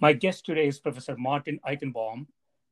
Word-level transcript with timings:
My 0.00 0.12
guest 0.12 0.46
today 0.46 0.68
is 0.68 0.78
Professor 0.78 1.16
Martin 1.16 1.58
Eichenbaum, 1.66 2.26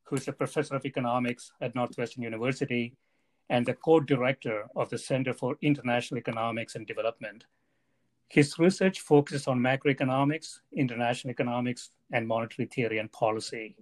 who 0.04 0.14
is 0.14 0.28
a 0.28 0.32
professor 0.32 0.76
of 0.76 0.86
economics 0.86 1.50
at 1.60 1.74
Northwestern 1.74 2.22
University 2.22 2.94
and 3.48 3.66
the 3.66 3.74
co-director 3.74 4.68
of 4.76 4.90
the 4.90 4.98
Center 4.98 5.34
for 5.34 5.56
International 5.60 6.18
Economics 6.18 6.76
and 6.76 6.86
Development. 6.86 7.44
His 8.28 8.60
research 8.60 9.00
focuses 9.00 9.48
on 9.48 9.58
macroeconomics, 9.58 10.60
international 10.72 11.32
economics, 11.32 11.90
and 12.12 12.28
monetary 12.28 12.68
theory 12.68 12.98
and 12.98 13.10
policy. 13.10 13.74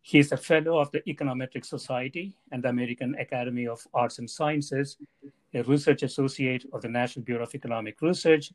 He 0.00 0.18
is 0.18 0.32
a 0.32 0.36
fellow 0.36 0.78
of 0.78 0.90
the 0.90 1.02
Econometric 1.02 1.64
Society 1.64 2.34
and 2.50 2.64
the 2.64 2.70
American 2.70 3.14
Academy 3.14 3.68
of 3.68 3.86
Arts 3.94 4.18
and 4.18 4.28
Sciences, 4.28 4.96
a 5.54 5.62
research 5.62 6.02
associate 6.02 6.64
of 6.72 6.82
the 6.82 6.88
National 6.88 7.24
Bureau 7.24 7.44
of 7.44 7.54
Economic 7.54 8.02
Research, 8.02 8.52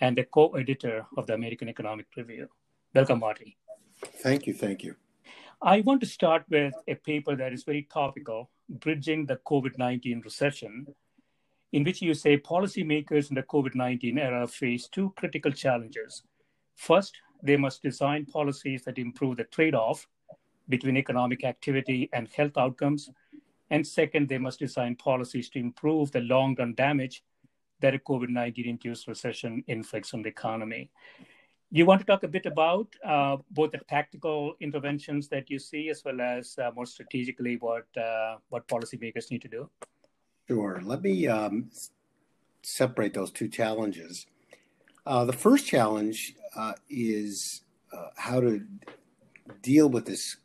and 0.00 0.16
a 0.20 0.24
co-editor 0.24 1.04
of 1.16 1.26
the 1.26 1.34
American 1.34 1.68
Economic 1.68 2.06
Review. 2.16 2.48
Welcome, 2.94 3.18
Marty. 3.18 3.56
Thank 4.06 4.46
you. 4.46 4.54
Thank 4.54 4.82
you. 4.82 4.96
I 5.62 5.80
want 5.80 6.00
to 6.00 6.06
start 6.06 6.44
with 6.50 6.74
a 6.88 6.94
paper 6.94 7.36
that 7.36 7.52
is 7.52 7.64
very 7.64 7.88
topical 7.90 8.50
Bridging 8.68 9.26
the 9.26 9.36
COVID 9.46 9.76
19 9.78 10.22
Recession, 10.24 10.86
in 11.72 11.84
which 11.84 12.00
you 12.00 12.14
say 12.14 12.38
policymakers 12.38 13.28
in 13.28 13.34
the 13.34 13.42
COVID 13.42 13.74
19 13.74 14.18
era 14.18 14.46
face 14.46 14.88
two 14.88 15.12
critical 15.16 15.52
challenges. 15.52 16.22
First, 16.76 17.14
they 17.42 17.56
must 17.56 17.82
design 17.82 18.24
policies 18.24 18.84
that 18.84 18.98
improve 18.98 19.36
the 19.36 19.44
trade 19.44 19.74
off 19.74 20.06
between 20.68 20.96
economic 20.96 21.44
activity 21.44 22.08
and 22.12 22.26
health 22.28 22.56
outcomes. 22.56 23.10
And 23.70 23.86
second, 23.86 24.28
they 24.28 24.38
must 24.38 24.58
design 24.58 24.96
policies 24.96 25.50
to 25.50 25.58
improve 25.58 26.10
the 26.10 26.20
long 26.20 26.56
run 26.58 26.74
damage 26.74 27.22
that 27.80 27.94
a 27.94 27.98
COVID 27.98 28.30
19 28.30 28.66
induced 28.66 29.08
recession 29.08 29.62
inflicts 29.66 30.14
on 30.14 30.22
the 30.22 30.30
economy 30.30 30.90
you 31.78 31.86
want 31.86 32.00
to 32.00 32.06
talk 32.06 32.22
a 32.22 32.28
bit 32.28 32.46
about 32.46 32.86
uh, 33.04 33.36
both 33.50 33.72
the 33.72 33.78
tactical 33.88 34.54
interventions 34.60 35.26
that 35.28 35.50
you 35.50 35.58
see, 35.58 35.88
as 35.88 36.04
well 36.04 36.20
as 36.20 36.56
uh, 36.58 36.70
more 36.76 36.86
strategically 36.86 37.56
what 37.56 37.86
uh, 37.96 38.36
what 38.48 38.68
policymakers 38.68 39.30
need 39.30 39.42
to 39.42 39.48
do? 39.48 39.68
Sure. 40.46 40.80
Let 40.84 41.02
me 41.02 41.26
um, 41.26 41.70
separate 42.62 43.14
those 43.14 43.32
two 43.32 43.48
challenges. 43.48 44.26
Uh, 45.04 45.24
the 45.24 45.32
first 45.32 45.66
challenge 45.66 46.34
uh, 46.54 46.74
is 46.88 47.62
uh, 47.92 48.10
how 48.16 48.40
to 48.40 48.64
deal 49.62 49.88
with 49.88 50.06
this 50.06 50.36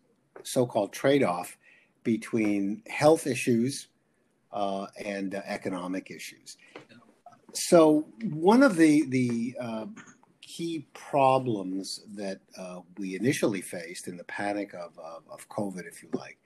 so-called 0.43 0.91
trade-off 0.91 1.57
between 2.03 2.81
health 2.87 3.27
issues 3.27 3.87
and 4.51 5.35
economic 5.35 6.09
issues. 6.09 6.57
So 7.53 8.07
one 8.23 8.63
of 8.63 8.77
the 8.77 9.05
the 9.09 9.55
key 10.49 10.87
problems 10.95 12.01
that 12.15 12.39
uh, 12.57 12.79
we 12.97 13.15
initially 13.15 13.61
faced 13.61 14.07
in 14.07 14.17
the 14.17 14.23
panic 14.23 14.73
of, 14.73 14.97
of, 14.97 15.21
of, 15.29 15.47
COVID, 15.47 15.87
if 15.87 16.01
you 16.01 16.09
like, 16.13 16.39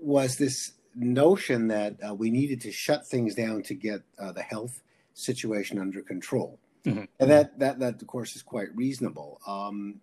was 0.00 0.36
this 0.36 0.74
notion 0.94 1.66
that 1.66 1.96
uh, 2.08 2.14
we 2.14 2.30
needed 2.30 2.60
to 2.60 2.70
shut 2.70 3.04
things 3.04 3.34
down 3.34 3.62
to 3.64 3.74
get 3.74 4.02
uh, 4.20 4.30
the 4.30 4.42
health 4.42 4.80
situation 5.14 5.76
under 5.80 6.02
control. 6.02 6.60
Mm-hmm. 6.84 7.02
And 7.18 7.30
that, 7.30 7.58
that, 7.58 7.80
that, 7.80 8.00
of 8.00 8.06
course, 8.06 8.36
is 8.36 8.42
quite 8.44 8.68
reasonable. 8.76 9.40
Um, 9.44 10.00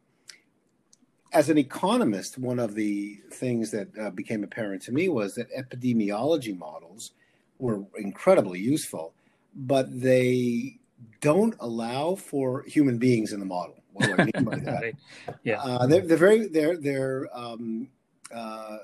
as 1.31 1.49
an 1.49 1.57
economist, 1.57 2.37
one 2.37 2.59
of 2.59 2.75
the 2.75 3.21
things 3.31 3.71
that 3.71 3.87
uh, 3.97 4.09
became 4.09 4.43
apparent 4.43 4.81
to 4.83 4.91
me 4.91 5.07
was 5.07 5.35
that 5.35 5.47
epidemiology 5.55 6.57
models 6.57 7.11
were 7.57 7.83
incredibly 7.97 8.59
useful, 8.59 9.13
but 9.55 9.87
they 10.01 10.77
don't 11.23 11.55
allow 11.61 12.15
for 12.15 12.63
human 12.67 12.97
beings 12.97 13.31
in 13.31 13.39
the 13.39 13.45
model. 13.45 13.81
What 13.93 14.05
do 14.07 14.15
I 14.17 14.25
mean 14.25 14.43
by 14.43 14.55
that? 14.65 14.81
right. 14.81 14.95
Yeah, 15.43 15.61
uh, 15.61 15.87
they're, 15.87 16.05
they're, 16.05 16.17
very 16.17 16.47
they're 16.47 16.77
they're 16.77 17.29
um, 17.33 17.87
uh, 18.35 18.77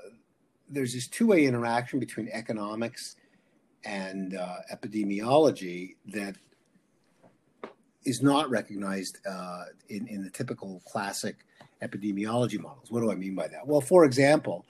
there's 0.68 0.94
this 0.94 1.06
two 1.06 1.26
way 1.28 1.44
interaction 1.44 2.00
between 2.00 2.28
economics 2.32 3.16
and 3.84 4.36
uh, 4.36 4.56
epidemiology 4.72 5.96
that 6.06 6.36
is 8.04 8.22
not 8.22 8.48
recognized 8.48 9.18
uh, 9.28 9.64
in 9.90 10.08
in 10.08 10.24
the 10.24 10.30
typical 10.30 10.80
classic 10.86 11.36
epidemiology 11.82 12.58
models. 12.58 12.90
What 12.90 13.00
do 13.00 13.12
I 13.12 13.14
mean 13.14 13.34
by 13.34 13.48
that? 13.48 13.66
Well, 13.66 13.82
for 13.82 14.04
example. 14.04 14.64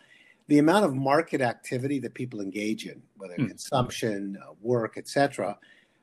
The 0.49 0.59
amount 0.59 0.85
of 0.85 0.97
market 0.97 1.41
activity 1.43 2.01
that 2.01 2.13
people 2.13 2.41
engage 2.41 2.85
in, 2.85 3.01
whether 3.17 3.37
mm. 3.37 3.47
consumption, 3.47 4.37
uh, 4.43 4.55
work, 4.61 4.99
etc., 4.99 5.57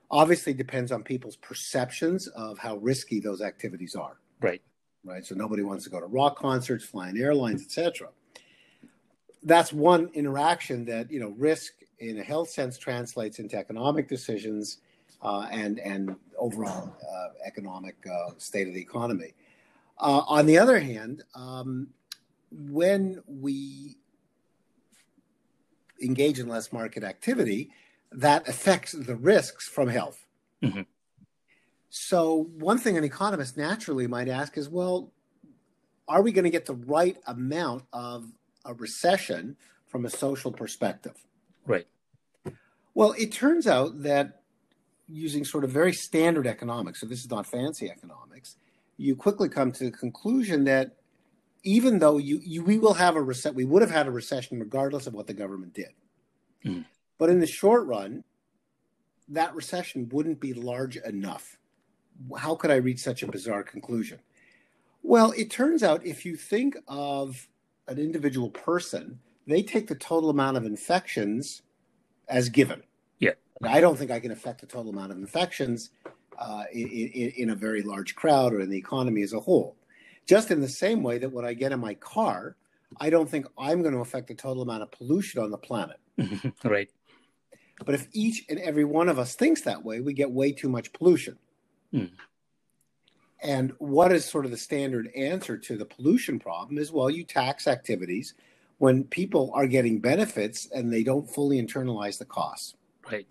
obviously 0.10 0.54
depends 0.54 0.92
on 0.92 1.04
people's 1.04 1.36
perceptions 1.36 2.28
of 2.28 2.58
how 2.58 2.78
risky 2.78 3.20
those 3.20 3.42
activities 3.42 3.96
are. 3.96 4.18
Right. 4.42 4.62
Right. 5.04 5.26
So 5.26 5.36
nobody 5.36 5.64
wants 5.64 5.84
to 5.86 5.90
go 5.90 6.00
to 6.00 6.06
rock 6.06 6.38
concerts, 6.38 6.84
flying 6.84 7.18
airlines, 7.18 7.64
etc. 7.64 8.10
That's 9.44 9.72
one 9.72 10.10
interaction 10.14 10.86
that 10.86 11.12
you 11.12 11.20
know 11.20 11.30
risk 11.38 11.74
in 12.00 12.20
a 12.20 12.24
health 12.24 12.50
sense 12.50 12.78
translates 12.78 13.40
into 13.40 13.58
economic 13.58 14.10
decisions 14.10 14.80
uh, 15.22 15.48
and 15.52 15.80
and 15.80 16.16
overall 16.38 16.94
uh, 17.02 17.28
economic 17.46 17.96
uh, 18.06 18.32
state 18.38 18.68
of 18.68 18.74
the 18.74 18.82
economy. 18.82 19.34
Uh, 19.98 20.22
on 20.28 20.46
the 20.46 20.58
other 20.58 20.80
hand, 20.80 21.24
um, 21.34 21.88
when 22.52 23.22
we 23.28 23.98
engage 26.02 26.40
in 26.40 26.48
less 26.48 26.72
market 26.72 27.04
activity, 27.04 27.72
that 28.12 28.48
affects 28.48 28.94
the 28.94 29.16
risks 29.16 29.68
from 29.68 29.90
health. 29.90 30.26
Mm-hmm. 30.64 30.82
So, 31.90 32.50
one 32.58 32.78
thing 32.78 32.98
an 32.98 33.04
economist 33.04 33.58
naturally 33.58 34.08
might 34.08 34.28
ask 34.28 34.58
is 34.58 34.70
well, 34.70 35.12
are 36.08 36.22
we 36.22 36.32
going 36.32 36.46
to 36.46 36.50
get 36.50 36.66
the 36.66 36.76
right 36.76 37.18
amount 37.28 37.84
of 37.92 38.32
a 38.66 38.74
recession 38.74 39.58
from 39.88 40.06
a 40.06 40.10
social 40.10 40.52
perspective? 40.52 41.16
Right. 41.66 41.88
Well, 42.94 43.14
it 43.18 43.32
turns 43.32 43.68
out 43.68 44.04
that 44.04 44.42
using 45.08 45.46
sort 45.46 45.64
of 45.64 45.72
very 45.72 45.94
standard 45.94 46.48
economics, 46.48 47.02
so 47.02 47.06
this 47.06 47.20
is 47.20 47.30
not 47.30 47.46
fancy 47.46 47.90
economics, 47.90 48.56
you 48.98 49.16
quickly 49.16 49.50
come 49.50 49.72
to 49.74 49.86
the 49.86 49.92
conclusion 49.92 50.64
that 50.66 50.96
even 51.64 52.00
though 52.00 52.18
you, 52.18 52.40
you 52.44 52.64
we 52.64 52.78
will 52.78 52.94
have 52.94 53.16
a 53.16 53.22
recession, 53.22 53.56
we 53.56 53.66
would 53.66 53.82
have 53.82 53.92
had 53.92 54.08
a 54.08 54.12
recession 54.12 54.60
regardless 54.60 55.08
of 55.08 55.14
what 55.14 55.28
the 55.28 55.34
government 55.34 55.74
did. 55.74 55.90
Mm. 56.66 56.86
But 57.18 57.30
in 57.30 57.40
the 57.40 57.48
short 57.48 57.86
run, 57.88 58.24
that 59.30 59.56
recession 59.56 60.10
wouldn't 60.12 60.40
be 60.40 60.54
large 60.54 60.98
enough 60.98 61.58
how 62.38 62.56
could 62.56 62.72
I 62.72 62.76
reach 62.76 63.00
such 63.00 63.24
a 63.24 63.28
bizarre 63.28 63.64
conclusion? 63.64 64.20
Well, 65.04 65.34
it 65.38 65.50
turns 65.52 65.84
out 65.84 66.06
if 66.06 66.26
you 66.26 66.36
think 66.36 66.76
of 66.88 67.48
an 67.88 67.98
individual 67.98 68.50
person, 68.50 69.20
they 69.46 69.62
take 69.62 69.88
the 69.88 69.96
total 69.96 70.30
amount 70.30 70.58
of 70.58 70.66
infections 70.66 71.62
as 72.28 72.50
given. 72.50 72.84
Yeah. 73.20 73.32
I 73.64 73.80
don't 73.80 73.98
think 73.98 74.12
I 74.12 74.20
can 74.20 74.32
affect 74.32 74.62
the 74.62 74.68
total 74.68 74.92
amount 74.92 75.12
of 75.12 75.18
infections 75.18 75.92
uh, 76.38 76.64
in, 76.74 76.88
in, 76.88 77.34
in, 77.38 77.50
a 77.52 77.56
very 77.56 77.82
large 77.82 78.16
crowd 78.16 78.54
or 78.54 78.60
in 78.60 78.70
the 78.70 78.78
economy 78.78 79.24
as 79.24 79.34
a 79.34 79.40
whole. 79.40 79.76
Just 80.28 80.52
in 80.52 80.60
the 80.62 80.68
same 80.68 81.02
way 81.02 81.18
that 81.18 81.32
when 81.32 81.46
I 81.46 81.54
get 81.54 81.72
in 81.72 81.80
my 81.80 81.96
car, 81.96 82.58
I 83.00 83.10
don't 83.10 83.30
think 83.30 83.48
I'm 83.58 83.82
going 83.82 83.94
to 83.94 84.02
affect 84.02 84.28
the 84.28 84.36
total 84.36 84.62
amount 84.62 84.84
of 84.84 84.92
pollution 84.92 85.42
on 85.42 85.50
the 85.50 85.58
planet. 85.58 85.98
right. 86.64 86.90
But 87.86 87.96
if 87.96 88.08
each 88.12 88.46
and 88.50 88.60
every 88.60 88.86
one 88.86 89.10
of 89.10 89.20
us 89.20 89.36
thinks 89.36 89.62
that 89.62 89.84
way, 89.84 90.02
we 90.02 90.14
get 90.14 90.32
way 90.32 90.52
too 90.52 90.70
much 90.70 90.94
pollution. 90.94 91.38
Mm. 91.94 92.12
And 93.42 93.74
what 93.78 94.12
is 94.12 94.26
sort 94.26 94.46
of 94.46 94.52
the 94.52 94.58
standard 94.58 95.10
answer 95.16 95.58
to 95.58 95.78
the 95.78 95.86
pollution 95.86 96.40
problem 96.40 96.78
is 96.78 96.92
well, 96.92 97.10
you 97.10 97.24
tax 97.24 97.68
activities 97.68 98.34
when 98.80 99.04
people 99.04 99.52
are 99.54 99.68
getting 99.68 100.00
benefits 100.00 100.68
and 100.74 100.92
they 100.92 101.04
don't 101.04 101.30
fully 101.30 101.62
internalize 101.62 102.18
the 102.18 102.26
costs. 102.26 102.76
Right. 103.12 103.28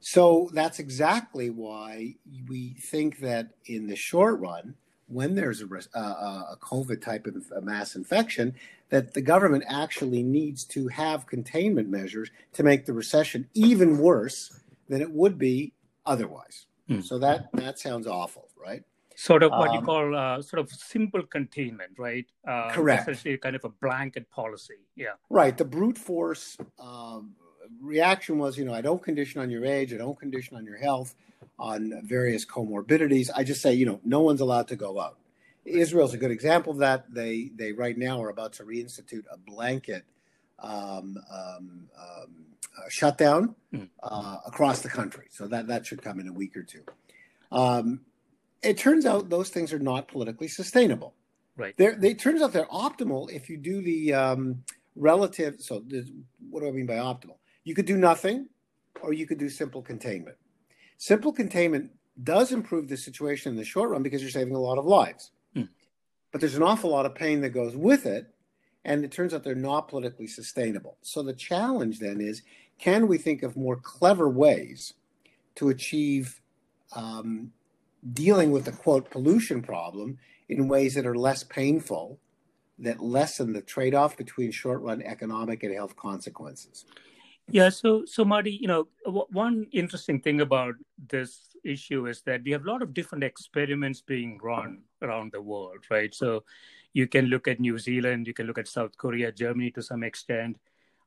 So 0.00 0.48
that's 0.52 0.78
exactly 0.78 1.50
why 1.50 2.14
we 2.48 2.74
think 2.80 3.18
that 3.20 3.50
in 3.66 3.86
the 3.86 3.96
short 3.96 4.40
run, 4.40 4.74
when 5.08 5.34
there's 5.34 5.60
a, 5.60 5.98
a 5.98 6.56
COVID 6.60 7.02
type 7.02 7.26
of 7.26 7.64
mass 7.64 7.96
infection, 7.96 8.54
that 8.90 9.14
the 9.14 9.22
government 9.22 9.64
actually 9.68 10.22
needs 10.22 10.64
to 10.64 10.88
have 10.88 11.26
containment 11.26 11.88
measures 11.88 12.30
to 12.52 12.62
make 12.62 12.86
the 12.86 12.92
recession 12.92 13.48
even 13.54 13.98
worse 13.98 14.60
than 14.88 15.00
it 15.00 15.10
would 15.10 15.38
be 15.38 15.72
otherwise. 16.04 16.66
Mm. 16.88 17.04
So 17.04 17.18
that 17.18 17.48
that 17.54 17.78
sounds 17.78 18.06
awful, 18.06 18.48
right? 18.56 18.82
Sort 19.14 19.42
of 19.42 19.50
what 19.50 19.68
um, 19.68 19.74
you 19.74 19.82
call 19.82 20.16
uh, 20.16 20.42
sort 20.42 20.60
of 20.60 20.70
simple 20.70 21.22
containment, 21.22 21.92
right? 21.98 22.26
Uh, 22.46 22.70
correct. 22.70 23.02
Essentially, 23.02 23.36
kind 23.36 23.54
of 23.54 23.64
a 23.64 23.68
blanket 23.68 24.30
policy. 24.30 24.80
Yeah. 24.96 25.14
Right. 25.28 25.56
The 25.56 25.64
brute 25.64 25.98
force 25.98 26.56
um, 26.78 27.34
reaction 27.80 28.38
was, 28.38 28.58
you 28.58 28.64
know, 28.64 28.74
I 28.74 28.80
don't 28.80 29.02
condition 29.02 29.40
on 29.40 29.50
your 29.50 29.64
age, 29.64 29.92
I 29.92 29.98
don't 29.98 30.18
condition 30.18 30.56
on 30.56 30.64
your 30.64 30.78
health, 30.78 31.14
on 31.58 32.00
various 32.04 32.46
comorbidities. 32.46 33.28
I 33.34 33.44
just 33.44 33.60
say, 33.60 33.74
you 33.74 33.86
know, 33.86 34.00
no 34.04 34.20
one's 34.20 34.40
allowed 34.40 34.68
to 34.68 34.76
go 34.76 34.98
out. 34.98 35.18
Israel's 35.72 36.14
a 36.14 36.18
good 36.18 36.30
example 36.30 36.72
of 36.72 36.78
that. 36.78 37.12
They 37.12 37.50
they 37.54 37.72
right 37.72 37.96
now 37.96 38.22
are 38.22 38.30
about 38.30 38.52
to 38.54 38.64
reinstitute 38.64 39.24
a 39.32 39.36
blanket 39.36 40.04
um, 40.58 41.16
um, 41.32 41.88
um, 41.98 42.46
uh, 42.78 42.88
shutdown 42.88 43.54
hmm. 43.72 43.84
uh, 44.02 44.38
across 44.46 44.80
the 44.80 44.88
country. 44.88 45.26
So 45.30 45.46
that 45.48 45.66
that 45.68 45.86
should 45.86 46.02
come 46.02 46.20
in 46.20 46.28
a 46.28 46.32
week 46.32 46.56
or 46.56 46.62
two. 46.62 46.82
Um, 47.52 48.00
it 48.62 48.78
turns 48.78 49.06
out 49.06 49.30
those 49.30 49.48
things 49.48 49.72
are 49.72 49.78
not 49.78 50.08
politically 50.08 50.48
sustainable. 50.48 51.14
Right. 51.56 51.74
They're, 51.76 51.96
they 51.96 52.14
turns 52.14 52.42
out 52.42 52.52
they're 52.52 52.66
optimal 52.66 53.30
if 53.30 53.50
you 53.50 53.56
do 53.56 53.82
the 53.82 54.14
um, 54.14 54.62
relative. 54.96 55.60
So 55.60 55.82
what 56.50 56.60
do 56.60 56.68
I 56.68 56.70
mean 56.70 56.86
by 56.86 56.94
optimal? 56.94 57.36
You 57.64 57.74
could 57.74 57.86
do 57.86 57.96
nothing, 57.96 58.48
or 59.02 59.12
you 59.12 59.26
could 59.26 59.38
do 59.38 59.48
simple 59.48 59.82
containment. 59.82 60.36
Simple 60.96 61.32
containment 61.32 61.90
does 62.22 62.52
improve 62.52 62.88
the 62.88 62.96
situation 62.96 63.50
in 63.50 63.56
the 63.56 63.64
short 63.64 63.90
run 63.90 64.02
because 64.02 64.20
you're 64.20 64.30
saving 64.30 64.54
a 64.54 64.60
lot 64.60 64.78
of 64.78 64.84
lives. 64.84 65.32
But 66.32 66.40
there's 66.40 66.54
an 66.54 66.62
awful 66.62 66.90
lot 66.90 67.06
of 67.06 67.14
pain 67.14 67.40
that 67.40 67.50
goes 67.50 67.76
with 67.76 68.06
it, 68.06 68.32
and 68.84 69.04
it 69.04 69.10
turns 69.10 69.34
out 69.34 69.42
they're 69.42 69.54
not 69.54 69.88
politically 69.88 70.26
sustainable. 70.26 70.96
So 71.02 71.22
the 71.22 71.32
challenge 71.32 71.98
then 71.98 72.20
is 72.20 72.42
can 72.78 73.08
we 73.08 73.18
think 73.18 73.42
of 73.42 73.56
more 73.56 73.76
clever 73.76 74.28
ways 74.28 74.94
to 75.56 75.68
achieve 75.68 76.40
um, 76.96 77.52
dealing 78.12 78.50
with 78.50 78.64
the 78.64 78.72
quote 78.72 79.10
pollution 79.10 79.60
problem 79.60 80.18
in 80.48 80.68
ways 80.68 80.94
that 80.94 81.06
are 81.06 81.14
less 81.14 81.44
painful, 81.44 82.18
that 82.78 83.02
lessen 83.02 83.52
the 83.52 83.60
trade 83.60 83.94
off 83.94 84.16
between 84.16 84.50
short 84.50 84.80
run 84.80 85.02
economic 85.02 85.62
and 85.62 85.74
health 85.74 85.94
consequences? 85.96 86.86
Yeah, 87.50 87.68
so 87.68 88.04
so 88.06 88.24
Marty, 88.24 88.52
you 88.52 88.68
know, 88.68 88.86
w- 89.04 89.26
one 89.30 89.66
interesting 89.72 90.20
thing 90.20 90.40
about 90.40 90.74
this 91.08 91.56
issue 91.64 92.06
is 92.06 92.22
that 92.22 92.42
we 92.44 92.52
have 92.52 92.64
a 92.64 92.70
lot 92.70 92.80
of 92.80 92.94
different 92.94 93.24
experiments 93.24 94.00
being 94.00 94.38
run 94.42 94.82
around 95.02 95.32
the 95.32 95.40
world, 95.42 95.84
right? 95.90 96.14
So 96.14 96.44
you 96.92 97.06
can 97.06 97.26
look 97.26 97.48
at 97.48 97.60
New 97.60 97.78
Zealand, 97.78 98.26
you 98.26 98.34
can 98.34 98.46
look 98.46 98.58
at 98.58 98.68
South 98.68 98.96
Korea, 98.96 99.32
Germany 99.32 99.70
to 99.72 99.82
some 99.82 100.02
extent. 100.02 100.58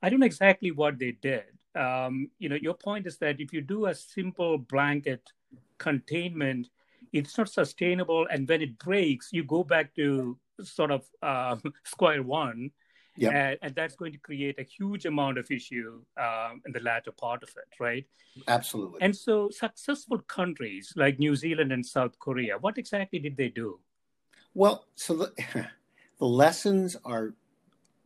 I 0.01 0.09
don't 0.09 0.19
know 0.19 0.25
exactly 0.25 0.71
what 0.71 0.99
they 0.99 1.11
did. 1.11 1.45
Um, 1.75 2.29
you 2.39 2.49
know, 2.49 2.55
your 2.55 2.75
point 2.75 3.07
is 3.07 3.17
that 3.17 3.39
if 3.39 3.51
you 3.53 3.61
do 3.61 3.87
a 3.87 3.95
simple 3.95 4.57
blanket 4.57 5.31
containment, 5.77 6.69
it's 7.11 7.37
not 7.37 7.49
sustainable, 7.49 8.27
and 8.31 8.47
when 8.47 8.61
it 8.61 8.77
breaks, 8.79 9.29
you 9.31 9.43
go 9.43 9.63
back 9.63 9.93
to 9.95 10.37
sort 10.61 10.91
of 10.91 11.05
uh, 11.21 11.55
square 11.83 12.23
one 12.23 12.71
Yep. 13.15 13.33
And, 13.33 13.57
and, 13.61 13.75
that's 13.75 13.95
going 13.95 14.11
to 14.11 14.17
create 14.17 14.57
a 14.59 14.63
huge 14.63 15.05
amount 15.05 15.37
of 15.37 15.49
issue 15.51 16.01
um, 16.17 16.61
in 16.65 16.71
the 16.71 16.79
latter 16.79 17.11
part 17.11 17.43
of 17.43 17.49
it, 17.49 17.79
right? 17.79 18.05
Absolutely. 18.47 18.99
And 19.01 19.15
so, 19.15 19.49
successful 19.51 20.17
countries 20.19 20.93
like 20.95 21.19
New 21.19 21.35
Zealand 21.35 21.71
and 21.71 21.85
South 21.85 22.17
Korea, 22.17 22.57
what 22.57 22.77
exactly 22.79 23.19
did 23.19 23.37
they 23.37 23.49
do? 23.49 23.79
Well, 24.55 24.85
so 24.95 25.15
the, 25.15 25.31
the 26.19 26.25
lessons 26.25 26.97
are 27.05 27.33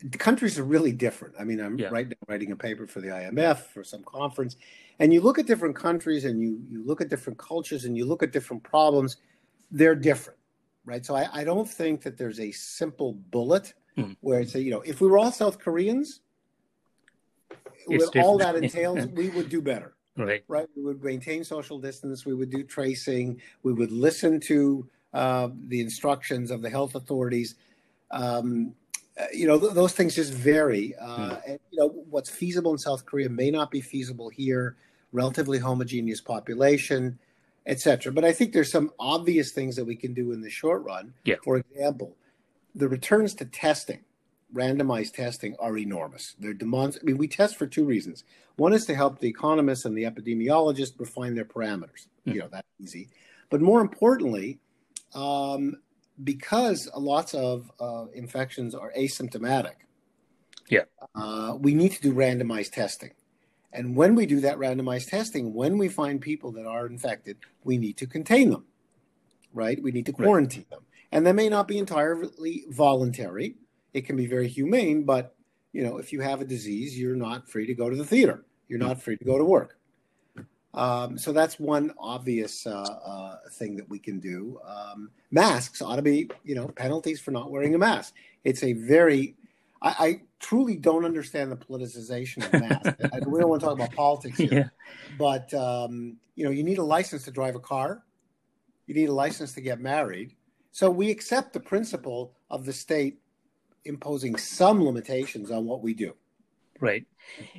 the 0.03 0.17
countries 0.17 0.59
are 0.59 0.63
really 0.63 0.91
different. 0.91 1.35
I 1.39 1.43
mean, 1.43 1.59
I'm 1.59 1.77
yeah. 1.79 1.87
right 1.89 2.07
now 2.07 2.15
writing 2.27 2.51
a 2.51 2.55
paper 2.55 2.85
for 2.85 3.01
the 3.01 3.07
IMF 3.07 3.59
for 3.59 3.83
some 3.83 4.03
conference, 4.03 4.57
and 4.99 5.13
you 5.13 5.21
look 5.21 5.39
at 5.39 5.47
different 5.47 5.75
countries 5.75 6.25
and 6.25 6.41
you 6.41 6.61
you 6.69 6.85
look 6.85 7.01
at 7.01 7.09
different 7.09 7.39
cultures 7.39 7.85
and 7.85 7.97
you 7.97 8.05
look 8.05 8.23
at 8.23 8.31
different 8.31 8.63
problems. 8.63 9.17
They're 9.71 9.95
different, 9.95 10.39
right? 10.85 11.05
So 11.05 11.15
I, 11.15 11.27
I 11.33 11.43
don't 11.43 11.67
think 11.67 12.01
that 12.03 12.17
there's 12.17 12.39
a 12.39 12.51
simple 12.51 13.13
bullet 13.13 13.73
hmm. 13.97 14.11
where 14.21 14.39
it's 14.39 14.55
a, 14.55 14.61
you 14.61 14.71
know, 14.71 14.81
if 14.81 15.01
we 15.01 15.07
were 15.07 15.17
all 15.17 15.31
South 15.31 15.59
Koreans, 15.59 16.21
with 17.87 18.15
all 18.17 18.37
that 18.37 18.55
entails, 18.55 19.07
we 19.07 19.29
would 19.35 19.49
do 19.49 19.61
better. 19.61 19.93
Right. 20.17 20.43
Right. 20.47 20.67
We 20.75 20.83
would 20.83 21.03
maintain 21.03 21.43
social 21.43 21.79
distance. 21.79 22.25
We 22.25 22.33
would 22.33 22.49
do 22.49 22.63
tracing. 22.63 23.39
We 23.63 23.73
would 23.73 23.91
listen 23.91 24.39
to 24.41 24.89
uh, 25.13 25.49
the 25.67 25.79
instructions 25.79 26.49
of 26.51 26.61
the 26.61 26.69
health 26.69 26.95
authorities. 26.95 27.55
Um, 28.11 28.73
uh, 29.19 29.25
you 29.33 29.47
know, 29.47 29.59
th- 29.59 29.73
those 29.73 29.93
things 29.93 30.15
just 30.15 30.33
vary. 30.33 30.95
Uh, 30.95 31.35
hmm. 31.35 31.51
And, 31.51 31.59
you 31.71 31.79
know, 31.79 31.89
what's 32.09 32.29
feasible 32.29 32.71
in 32.71 32.77
South 32.77 33.05
Korea 33.05 33.29
may 33.29 33.51
not 33.51 33.69
be 33.69 33.81
feasible 33.81 34.29
here. 34.29 34.75
Relatively 35.13 35.57
homogeneous 35.57 36.19
population, 36.19 37.17
etc. 37.65 38.11
But 38.11 38.25
I 38.25 38.33
think 38.33 38.53
there's 38.53 38.71
some 38.71 38.91
obvious 38.99 39.51
things 39.51 39.75
that 39.75 39.85
we 39.85 39.95
can 39.95 40.13
do 40.13 40.33
in 40.33 40.41
the 40.41 40.49
short 40.49 40.83
run. 40.83 41.13
Yeah. 41.23 41.35
For 41.43 41.57
example, 41.57 42.15
the 42.77 42.87
returns 42.87 43.33
to 43.35 43.45
testing, 43.45 44.01
randomized 44.53 45.13
testing, 45.13 45.55
are 45.59 45.77
enormous. 45.77 46.35
They're 46.39 46.53
demons- 46.53 46.97
I 47.01 47.03
mean, 47.03 47.17
we 47.17 47.27
test 47.27 47.57
for 47.57 47.65
two 47.65 47.83
reasons. 47.83 48.23
One 48.55 48.71
is 48.73 48.85
to 48.85 48.95
help 48.95 49.19
the 49.19 49.27
economists 49.27 49.85
and 49.85 49.97
the 49.97 50.03
epidemiologists 50.03 50.99
refine 50.99 51.35
their 51.35 51.45
parameters. 51.45 52.07
Mm-hmm. 52.07 52.31
You 52.31 52.39
know, 52.39 52.49
that's 52.51 52.67
easy. 52.79 53.09
But 53.49 53.61
more 53.61 53.81
importantly, 53.81 54.59
um, 55.15 55.77
because 56.23 56.89
lots 56.95 57.33
of 57.33 57.71
uh, 57.79 58.05
infections 58.13 58.75
are 58.75 58.91
asymptomatic, 58.97 59.75
yeah, 60.69 60.83
uh, 61.15 61.55
we 61.59 61.73
need 61.73 61.93
to 61.93 62.01
do 62.01 62.13
randomized 62.13 62.73
testing. 62.73 63.11
And 63.73 63.95
when 63.95 64.15
we 64.15 64.25
do 64.25 64.39
that 64.41 64.57
randomized 64.57 65.09
testing, 65.09 65.53
when 65.53 65.77
we 65.77 65.87
find 65.87 66.19
people 66.19 66.51
that 66.53 66.65
are 66.65 66.87
infected, 66.87 67.37
we 67.63 67.77
need 67.77 67.97
to 67.97 68.07
contain 68.07 68.49
them, 68.49 68.65
right? 69.53 69.81
We 69.81 69.91
need 69.91 70.05
to 70.07 70.13
quarantine 70.13 70.65
right. 70.71 70.79
them. 70.79 70.86
And 71.11 71.25
that 71.25 71.35
may 71.35 71.49
not 71.49 71.67
be 71.67 71.77
entirely 71.77 72.65
voluntary. 72.69 73.55
It 73.93 74.05
can 74.05 74.15
be 74.15 74.27
very 74.27 74.47
humane, 74.47 75.03
but 75.03 75.35
you 75.71 75.83
know, 75.83 75.97
if 75.97 76.11
you 76.11 76.21
have 76.21 76.41
a 76.41 76.45
disease, 76.45 76.97
you're 76.97 77.15
not 77.15 77.49
free 77.49 77.65
to 77.67 77.73
go 77.73 77.89
to 77.89 77.95
the 77.95 78.05
theater. 78.05 78.45
You're 78.67 78.79
not 78.79 79.01
free 79.01 79.17
to 79.17 79.23
go 79.23 79.37
to 79.37 79.45
work. 79.45 79.77
Um, 80.73 81.17
so 81.17 81.33
that's 81.33 81.59
one 81.59 81.91
obvious 81.97 82.67
uh, 82.67 82.81
uh, 82.81 83.37
thing 83.53 83.75
that 83.77 83.89
we 83.89 83.97
can 83.97 84.19
do. 84.19 84.59
Um, 84.65 85.09
masks 85.31 85.81
ought 85.81 85.95
to 85.95 86.01
be, 86.01 86.29
you 86.43 86.55
know, 86.55 86.67
penalties 86.67 87.19
for 87.19 87.31
not 87.31 87.49
wearing 87.51 87.73
a 87.73 87.79
mask. 87.79 88.13
It's 88.43 88.63
a 88.63 88.73
very, 88.73 89.35
I, 89.81 89.95
I 89.99 90.21
truly 90.39 90.75
don't 90.75 91.03
understand 91.03 91.51
the 91.51 91.55
politicization 91.55 92.45
of 92.45 92.61
masks. 92.61 93.03
I, 93.13 93.19
we 93.27 93.39
don't 93.39 93.49
want 93.49 93.61
to 93.61 93.65
talk 93.65 93.75
about 93.75 93.91
politics 93.93 94.37
here, 94.37 94.53
yeah. 94.53 94.69
but 95.17 95.51
um, 95.55 96.17
you 96.35 96.45
know, 96.45 96.51
you 96.51 96.63
need 96.63 96.77
a 96.77 96.83
license 96.83 97.23
to 97.23 97.31
drive 97.31 97.55
a 97.55 97.59
car. 97.59 98.03
You 98.85 98.93
need 98.93 99.09
a 99.09 99.13
license 99.13 99.53
to 99.53 99.61
get 99.61 99.79
married. 99.79 100.35
So 100.77 100.91
we 100.91 101.09
accept 101.09 101.53
the 101.53 101.59
principle 101.59 102.33
of 102.51 102.63
the 102.63 102.71
state 102.71 103.17
imposing 103.85 104.35
some 104.35 104.85
limitations 104.85 105.49
on 105.49 105.65
what 105.65 105.81
we 105.81 105.95
do. 105.95 106.13
Right. 106.79 107.03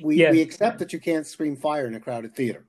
We 0.01 0.15
yeah. 0.15 0.31
we 0.31 0.41
accept 0.41 0.79
that 0.79 0.93
you 0.93 1.01
can't 1.01 1.27
scream 1.27 1.57
fire 1.57 1.85
in 1.85 1.95
a 1.95 1.99
crowded 1.99 2.33
theater. 2.33 2.63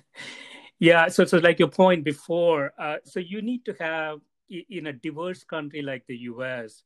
yeah. 0.78 1.08
So 1.08 1.26
so 1.26 1.36
like 1.36 1.58
your 1.58 1.68
point 1.68 2.02
before. 2.02 2.72
Uh, 2.78 2.96
so 3.04 3.20
you 3.20 3.42
need 3.42 3.66
to 3.66 3.76
have 3.78 4.20
in 4.48 4.86
a 4.86 4.92
diverse 4.94 5.44
country 5.44 5.82
like 5.82 6.06
the 6.06 6.16
U.S. 6.32 6.82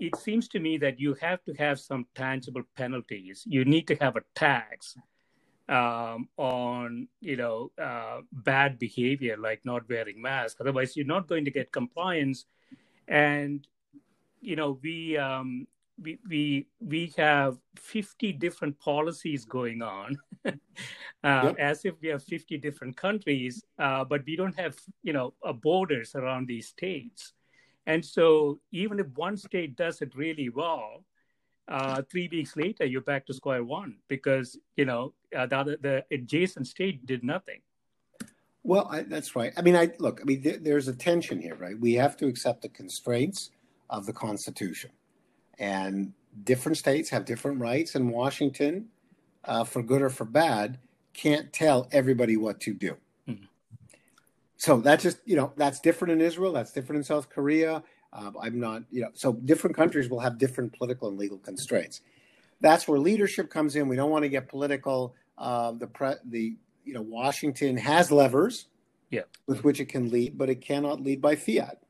It 0.00 0.16
seems 0.16 0.48
to 0.48 0.58
me 0.58 0.78
that 0.78 0.98
you 0.98 1.12
have 1.20 1.44
to 1.44 1.52
have 1.58 1.78
some 1.78 2.06
tangible 2.14 2.62
penalties. 2.76 3.44
You 3.46 3.66
need 3.66 3.86
to 3.88 3.96
have 3.96 4.16
a 4.16 4.22
tax 4.34 4.96
um, 5.68 6.28
on 6.36 7.08
you 7.20 7.36
know 7.36 7.70
uh, 7.82 8.20
bad 8.32 8.78
behavior 8.78 9.36
like 9.36 9.64
not 9.64 9.88
wearing 9.88 10.20
masks. 10.20 10.60
Otherwise, 10.60 10.96
you're 10.96 11.06
not 11.06 11.28
going 11.28 11.44
to 11.44 11.50
get 11.50 11.72
compliance. 11.72 12.46
And 13.08 13.66
you 14.40 14.56
know 14.56 14.78
we 14.82 15.16
um, 15.16 15.66
we 16.02 16.18
we 16.28 16.66
we 16.80 17.12
have 17.16 17.58
50 17.76 18.32
different 18.32 18.78
policies 18.78 19.44
going 19.44 19.82
on 19.82 20.16
uh, 20.46 20.52
yep. 21.22 21.56
as 21.58 21.84
if 21.84 21.94
we 22.00 22.08
have 22.08 22.22
50 22.22 22.58
different 22.58 22.96
countries 22.96 23.64
uh, 23.78 24.04
but 24.04 24.22
we 24.26 24.36
don't 24.36 24.58
have 24.58 24.76
you 25.02 25.12
know 25.12 25.34
uh, 25.44 25.52
borders 25.52 26.14
around 26.14 26.46
these 26.46 26.68
states 26.68 27.32
and 27.86 28.04
so 28.04 28.60
even 28.72 29.00
if 29.00 29.06
one 29.14 29.36
state 29.36 29.76
does 29.76 30.02
it 30.02 30.14
really 30.14 30.48
well 30.48 31.04
uh, 31.68 32.02
three 32.10 32.28
weeks 32.30 32.56
later 32.56 32.84
you're 32.84 33.00
back 33.00 33.26
to 33.26 33.34
square 33.34 33.64
one 33.64 33.96
because 34.08 34.56
you 34.76 34.84
know 34.84 35.12
uh, 35.36 35.46
the, 35.46 35.56
other, 35.56 35.76
the 35.80 36.04
adjacent 36.10 36.66
state 36.66 37.04
did 37.06 37.24
nothing. 37.24 37.60
Well, 38.62 38.88
I, 38.90 39.02
that's 39.02 39.36
right. 39.36 39.52
I 39.56 39.62
mean, 39.62 39.76
I 39.76 39.92
look. 40.00 40.20
I 40.20 40.24
mean, 40.24 40.42
there, 40.42 40.58
there's 40.58 40.88
a 40.88 40.92
tension 40.92 41.40
here, 41.40 41.54
right? 41.54 41.78
We 41.78 41.94
have 41.94 42.16
to 42.16 42.26
accept 42.26 42.62
the 42.62 42.68
constraints 42.68 43.50
of 43.88 44.06
the 44.06 44.12
Constitution, 44.12 44.90
and 45.58 46.12
different 46.42 46.76
states 46.76 47.08
have 47.10 47.24
different 47.24 47.60
rights. 47.60 47.94
And 47.94 48.10
Washington, 48.10 48.88
uh, 49.44 49.62
for 49.62 49.82
good 49.82 50.02
or 50.02 50.10
for 50.10 50.24
bad, 50.24 50.78
can't 51.14 51.52
tell 51.52 51.88
everybody 51.92 52.36
what 52.36 52.58
to 52.62 52.74
do. 52.74 52.96
Mm-hmm. 53.28 53.44
So 54.56 54.78
that's 54.80 55.04
just 55.04 55.18
you 55.24 55.36
know 55.36 55.52
that's 55.56 55.78
different 55.78 56.12
in 56.12 56.20
Israel. 56.20 56.52
That's 56.52 56.72
different 56.72 56.98
in 56.98 57.04
South 57.04 57.30
Korea. 57.30 57.84
Um, 58.16 58.34
I'm 58.40 58.58
not, 58.58 58.82
you 58.90 59.02
know, 59.02 59.10
so 59.12 59.34
different 59.34 59.76
countries 59.76 60.08
will 60.08 60.20
have 60.20 60.38
different 60.38 60.72
political 60.72 61.08
and 61.08 61.18
legal 61.18 61.36
constraints. 61.36 62.00
That's 62.62 62.88
where 62.88 62.98
leadership 62.98 63.50
comes 63.50 63.76
in. 63.76 63.88
We 63.88 63.96
don't 63.96 64.10
want 64.10 64.22
to 64.22 64.30
get 64.30 64.48
political. 64.48 65.14
Uh, 65.36 65.72
the 65.72 65.86
pre, 65.86 66.14
the 66.24 66.56
you 66.84 66.94
know 66.94 67.02
Washington 67.02 67.76
has 67.76 68.10
levers, 68.10 68.68
yeah, 69.10 69.22
with 69.46 69.64
which 69.64 69.80
it 69.80 69.90
can 69.90 70.08
lead, 70.08 70.38
but 70.38 70.48
it 70.48 70.62
cannot 70.62 71.02
lead 71.02 71.20
by 71.20 71.36
fiat. 71.36 71.82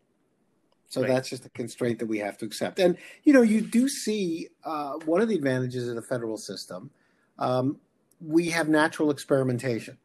So 0.88 1.00
right. 1.00 1.09
that's 1.09 1.28
just 1.28 1.47
a 1.47 1.49
constraint 1.50 2.00
that 2.00 2.06
we 2.06 2.18
have 2.18 2.37
to 2.38 2.45
accept. 2.45 2.80
And 2.80 2.97
you 3.23 3.33
know, 3.33 3.42
you 3.42 3.61
do 3.61 3.88
see 3.88 4.49
uh, 4.64 4.95
one 5.04 5.21
of 5.21 5.28
the 5.28 5.37
advantages 5.37 5.88
of 5.88 5.95
the 5.95 6.02
federal 6.02 6.37
system. 6.37 6.90
Um, 7.38 7.78
we 8.21 8.50
have 8.50 8.68
natural 8.68 9.11
experimentation, 9.12 9.97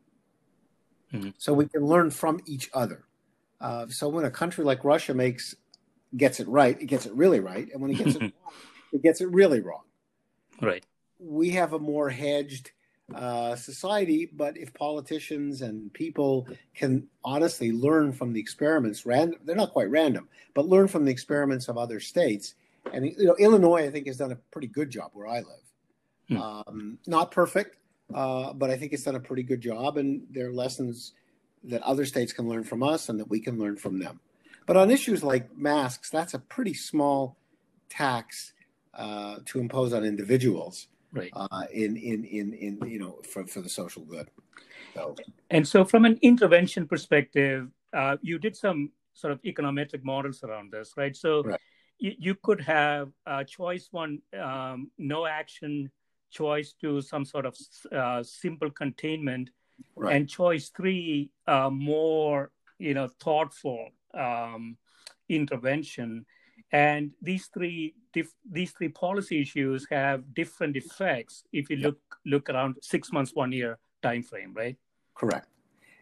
mm-hmm. 1.12 1.30
so 1.40 1.51
we 1.51 1.66
can 1.66 1.84
learn 1.84 2.12
from 2.12 2.42
each 2.46 2.70
other. 2.75 3.06
Uh, 3.60 3.88
so 3.88 4.08
when 4.08 4.25
a 4.25 4.32
country 4.32 4.63
like 4.63 4.84
Russia 4.84 5.16
makes 5.16 5.56
gets 6.15 6.39
it 6.39 6.48
right, 6.48 6.80
it 6.82 6.86
gets 6.86 7.06
it 7.06 7.13
really 7.13 7.39
right, 7.39 7.68
and 7.72 7.82
when 7.82 7.91
it 7.91 7.98
gets 7.98 8.15
it 8.15 8.22
wrong, 8.22 8.53
it 8.94 9.01
gets 9.01 9.22
it 9.22 9.30
really 9.30 9.62
wrong. 9.62 9.84
Right. 10.62 10.86
We 11.20 11.51
have 11.51 11.74
a 11.74 11.80
more 11.80 12.10
hedged 12.10 12.72
uh, 13.15 13.56
society, 13.56 14.30
but 14.32 14.58
if 14.58 14.74
politicians 14.74 15.62
and 15.62 15.91
people 15.94 16.48
can 16.75 17.08
honestly 17.24 17.72
learn 17.72 18.12
from 18.13 18.34
the 18.34 18.39
experiments, 18.39 19.06
random, 19.06 19.39
they're 19.44 19.56
not 19.56 19.74
quite 19.74 19.89
random, 19.89 20.30
but 20.53 20.68
learn 20.68 20.88
from 20.88 21.06
the 21.06 21.12
experiments 21.12 21.68
of 21.68 21.77
other 21.77 22.00
states. 22.00 22.56
And 22.94 23.06
you 23.06 23.25
know, 23.25 23.36
Illinois, 23.38 23.86
I 23.86 23.91
think, 23.91 24.08
has 24.08 24.18
done 24.18 24.32
a 24.32 24.38
pretty 24.51 24.68
good 24.68 24.89
job 24.89 25.12
where 25.13 25.27
I 25.27 25.38
live. 25.38 25.46
Hmm. 26.30 26.38
Um, 26.38 26.98
not 27.08 27.32
perfect, 27.32 27.77
uh, 28.13 28.53
but 28.53 28.70
I 28.70 28.77
think 28.77 28.94
it's 28.94 29.03
done 29.03 29.15
a 29.15 29.20
pretty 29.20 29.44
good 29.44 29.62
job, 29.62 29.98
and 29.98 30.25
there 30.32 30.48
are 30.48 30.53
lessons 30.53 31.13
that 31.65 31.82
other 31.84 32.06
states 32.06 32.34
can 32.34 32.48
learn 32.48 32.63
from 32.63 32.82
us 32.82 33.10
and 33.10 33.20
that 33.20 33.30
we 33.30 33.39
can 33.39 33.60
learn 33.60 33.75
from 33.75 34.00
them. 34.00 34.20
But 34.72 34.78
on 34.78 34.90
issues 34.90 35.22
like 35.22 35.54
masks, 35.58 36.10
that's 36.10 36.34
a 36.34 36.40
pretty 36.40 36.74
small 36.74 37.36
tax 37.90 38.54
uh, 38.94 39.40
to 39.48 39.60
impose 39.60 39.92
on 39.92 40.06
individuals. 40.06 40.88
Right. 41.12 41.30
Uh, 41.34 41.63
in, 41.74 41.98
in, 41.98 42.24
in, 42.24 42.54
in, 42.54 42.90
you 42.90 42.98
know, 42.98 43.20
for, 43.30 43.46
for 43.46 43.60
the 43.60 43.68
social 43.68 44.04
good. 44.06 44.30
So. 44.94 45.18
And 45.50 45.68
so, 45.68 45.84
from 45.84 46.06
an 46.06 46.18
intervention 46.22 46.88
perspective, 46.88 47.68
uh, 47.92 48.16
you 48.22 48.40
did 48.40 48.56
some 48.56 48.94
sort 49.13 49.34
of 49.34 49.42
econometric 49.42 50.06
models 50.06 50.42
around 50.42 50.72
this, 50.72 50.94
right? 50.96 51.18
So, 51.18 51.44
right. 51.44 51.60
You, 52.00 52.13
you 52.18 52.36
could 52.42 52.62
have 52.62 53.10
choice 53.48 53.90
one, 53.92 54.22
um, 54.42 54.90
no 54.98 55.25
action, 55.25 55.92
choice 56.30 56.75
two, 56.80 57.01
some 57.01 57.25
sort 57.25 57.46
of 57.46 57.58
uh, 57.92 58.24
simple 58.24 58.70
containment, 58.70 59.50
right. 59.98 60.16
and 60.16 60.30
choice 60.30 60.70
three, 60.70 61.30
uh, 61.46 61.70
more, 61.70 62.51
you 62.80 62.94
know, 62.94 63.10
thoughtful 63.20 63.90
um, 64.13 64.77
intervention. 65.30 66.25
And 66.72 67.12
these 67.22 67.48
three 67.48 67.96
dif- 68.13 68.36
these 68.50 68.72
three 68.72 68.89
policy 68.89 69.41
issues 69.41 69.88
have 69.89 70.34
different 70.34 70.77
effects 70.77 71.44
if 71.51 71.70
you 71.70 71.77
look 71.77 72.00
look 72.25 72.50
around 72.50 72.77
six 72.82 73.12
months, 73.12 73.32
one 73.34 73.51
year 73.51 73.77
time 74.01 74.24
frame, 74.24 74.53
right? 74.53 74.77
Correct. 75.15 75.48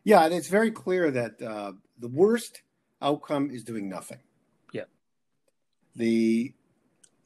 Yeah, 0.04 0.26
and 0.26 0.34
it's 0.34 0.48
very 0.48 0.72
clear 0.72 1.12
that 1.12 1.42
uh, 1.42 1.74
the 1.98 2.08
worst 2.08 2.62
outcome 3.02 3.50
is 3.52 3.64
doing 3.64 3.90
nothing. 3.90 4.20
Yeah. 4.72 4.86
The 5.96 6.54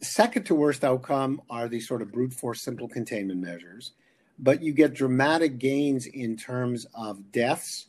second 0.01 0.45
to 0.45 0.55
worst 0.55 0.83
outcome 0.83 1.41
are 1.49 1.67
these 1.67 1.87
sort 1.87 2.01
of 2.01 2.11
brute 2.11 2.33
force 2.33 2.61
simple 2.61 2.87
containment 2.87 3.39
measures, 3.39 3.91
but 4.39 4.61
you 4.61 4.73
get 4.73 4.93
dramatic 4.93 5.59
gains 5.59 6.05
in 6.05 6.35
terms 6.35 6.87
of 6.93 7.31
deaths 7.31 7.87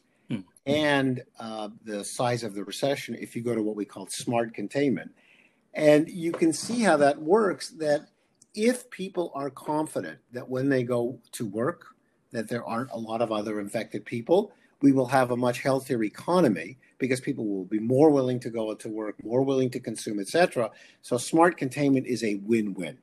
and 0.67 1.23
uh, 1.39 1.69
the 1.85 2.05
size 2.05 2.43
of 2.43 2.55
the 2.55 2.65
recession 2.65 3.15
if 3.15 3.37
you 3.37 3.43
go 3.43 3.55
to 3.55 3.63
what 3.63 3.77
we 3.77 3.85
call 3.85 4.07
smart 4.07 4.55
containment. 4.55 5.11
And 5.75 6.09
you 6.09 6.33
can 6.33 6.53
see 6.53 6.81
how 6.81 6.97
that 6.99 7.21
works 7.21 7.71
that 7.71 8.09
if 8.55 8.89
people 8.91 9.33
are 9.35 9.51
confident 9.51 10.19
that 10.33 10.49
when 10.49 10.69
they 10.69 10.85
go 10.85 11.19
to 11.33 11.47
work 11.47 11.87
that 12.31 12.49
there 12.49 12.65
aren't 12.65 12.91
a 12.93 12.99
lot 12.99 13.23
of 13.23 13.33
other 13.33 13.61
infected 13.61 14.05
people, 14.05 14.53
we 14.83 14.93
will 14.93 15.07
have 15.07 15.31
a 15.31 15.37
much 15.37 15.63
healthier 15.63 16.03
economy 16.05 16.77
because 16.99 17.21
people 17.21 17.47
will 17.47 17.65
be 17.65 17.79
more 17.79 18.11
willing 18.11 18.41
to 18.41 18.51
go 18.51 18.75
to 18.75 18.89
work, 18.89 19.23
more 19.25 19.43
willing 19.43 19.71
to 19.71 19.81
consume, 19.81 20.21
etc. 20.21 20.71
So 21.03 21.17
smart 21.17 21.57
containment 21.57 22.07
is 22.07 22.23
a 22.23 22.37
win-win. 22.37 22.99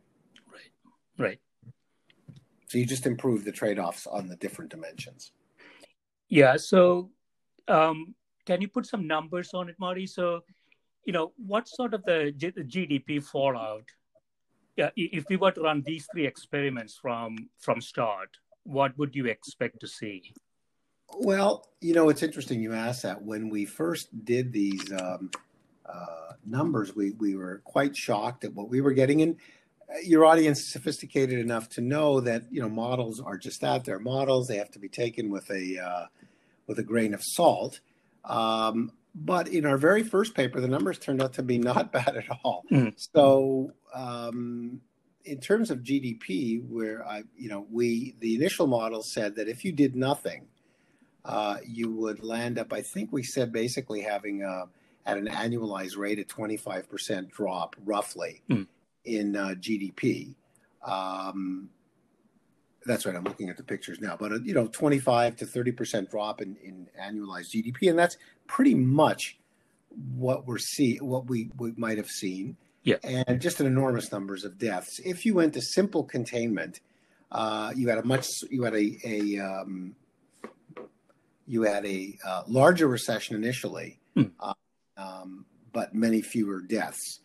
Right. 0.51 0.71
Right. 1.17 1.39
So 2.67 2.77
you 2.77 2.85
just 2.85 3.05
improve 3.05 3.43
the 3.43 3.51
trade-offs 3.51 4.07
on 4.07 4.27
the 4.27 4.35
different 4.35 4.71
dimensions. 4.71 5.31
Yeah. 6.29 6.55
So 6.57 7.09
um, 7.71 8.15
can 8.45 8.61
you 8.61 8.67
put 8.67 8.85
some 8.85 9.07
numbers 9.07 9.53
on 9.53 9.69
it, 9.69 9.75
Marty? 9.79 10.05
So, 10.05 10.41
you 11.05 11.13
know, 11.13 11.31
what 11.37 11.67
sort 11.67 11.93
of 11.93 12.03
the, 12.03 12.33
G- 12.35 12.51
GDP 12.51 13.23
fallout? 13.23 13.85
Yeah, 14.77 14.89
if 14.95 15.25
we 15.29 15.37
were 15.37 15.51
to 15.51 15.61
run 15.61 15.83
these 15.85 16.07
three 16.11 16.25
experiments 16.25 16.97
from 17.01 17.49
from 17.59 17.81
start, 17.81 18.29
what 18.63 18.97
would 18.97 19.13
you 19.13 19.25
expect 19.25 19.81
to 19.81 19.87
see? 19.87 20.33
Well, 21.19 21.67
you 21.81 21.93
know, 21.93 22.07
it's 22.07 22.23
interesting 22.23 22.61
you 22.61 22.73
asked 22.73 23.03
that. 23.03 23.21
When 23.21 23.49
we 23.49 23.65
first 23.65 24.07
did 24.23 24.53
these 24.53 24.89
um, 24.93 25.29
uh, 25.85 26.33
numbers, 26.45 26.95
we 26.95 27.11
we 27.11 27.35
were 27.35 27.61
quite 27.65 27.97
shocked 27.97 28.45
at 28.45 28.53
what 28.53 28.69
we 28.69 28.79
were 28.79 28.93
getting. 28.93 29.21
And 29.23 29.35
uh, 29.89 29.99
your 30.05 30.25
audience 30.25 30.61
is 30.61 30.67
sophisticated 30.67 31.39
enough 31.39 31.67
to 31.69 31.81
know 31.81 32.21
that 32.21 32.43
you 32.49 32.61
know 32.61 32.69
models 32.69 33.19
are 33.19 33.37
just 33.37 33.59
that 33.59 33.83
they're 33.83 33.99
models. 33.99 34.47
They 34.47 34.57
have 34.57 34.71
to 34.71 34.79
be 34.79 34.89
taken 34.89 35.29
with 35.29 35.49
a 35.51 35.79
uh, 35.79 36.05
with 36.67 36.79
a 36.79 36.83
grain 36.83 37.13
of 37.13 37.21
salt. 37.23 37.79
Um, 38.25 38.91
but 39.13 39.47
in 39.47 39.65
our 39.65 39.77
very 39.77 40.03
first 40.03 40.35
paper, 40.35 40.61
the 40.61 40.67
numbers 40.67 40.97
turned 40.97 41.21
out 41.21 41.33
to 41.33 41.43
be 41.43 41.57
not 41.57 41.91
bad 41.91 42.15
at 42.15 42.25
all. 42.43 42.63
Mm. 42.71 42.93
So, 43.13 43.73
um, 43.93 44.81
in 45.23 45.39
terms 45.39 45.69
of 45.69 45.79
GDP, 45.79 46.67
where 46.67 47.05
I, 47.05 47.23
you 47.37 47.49
know, 47.49 47.67
we 47.69 48.15
the 48.19 48.35
initial 48.35 48.67
model 48.67 49.03
said 49.03 49.35
that 49.35 49.47
if 49.47 49.63
you 49.63 49.71
did 49.71 49.95
nothing, 49.95 50.47
uh, 51.25 51.57
you 51.65 51.91
would 51.91 52.23
land 52.23 52.57
up. 52.57 52.73
I 52.73 52.81
think 52.81 53.11
we 53.11 53.23
said 53.23 53.51
basically 53.51 54.01
having 54.01 54.43
a, 54.43 54.65
at 55.05 55.17
an 55.17 55.27
annualized 55.27 55.97
rate 55.97 56.19
a 56.19 56.23
25% 56.23 57.29
drop, 57.29 57.75
roughly, 57.85 58.41
mm. 58.49 58.65
in 59.05 59.35
uh, 59.35 59.55
GDP. 59.59 60.35
Um, 60.83 61.69
that's 62.85 63.05
right. 63.05 63.15
I'm 63.15 63.23
looking 63.23 63.49
at 63.49 63.57
the 63.57 63.63
pictures 63.63 63.99
now, 63.99 64.17
but 64.19 64.31
a, 64.31 64.39
you 64.43 64.53
know, 64.53 64.67
25 64.67 65.35
to 65.37 65.45
30 65.45 65.71
percent 65.71 66.11
drop 66.11 66.41
in, 66.41 66.55
in 66.63 66.87
annualized 66.99 67.51
GDP, 67.55 67.89
and 67.89 67.97
that's 67.97 68.17
pretty 68.47 68.73
much 68.73 69.37
what 70.15 70.47
we're 70.47 70.57
see 70.57 70.97
what 70.97 71.27
we, 71.27 71.49
we 71.57 71.73
might 71.77 71.97
have 71.97 72.07
seen. 72.07 72.57
Yeah, 72.83 72.95
and 73.03 73.39
just 73.39 73.59
an 73.59 73.67
enormous 73.67 74.11
numbers 74.11 74.43
of 74.43 74.57
deaths. 74.57 74.99
If 75.05 75.25
you 75.25 75.35
went 75.35 75.53
to 75.53 75.61
simple 75.61 76.03
containment, 76.03 76.79
uh, 77.31 77.71
you 77.75 77.87
had 77.89 77.99
a 77.99 78.03
much 78.03 78.27
you 78.49 78.63
had 78.63 78.73
a, 78.73 78.97
a 79.05 79.37
um, 79.39 79.95
you 81.45 81.61
had 81.61 81.85
a 81.85 82.17
uh, 82.25 82.43
larger 82.47 82.87
recession 82.87 83.35
initially, 83.35 83.99
hmm. 84.15 84.23
uh, 84.39 84.53
um, 84.97 85.45
but 85.73 85.93
many 85.93 86.21
fewer 86.21 86.61
deaths. 86.61 87.19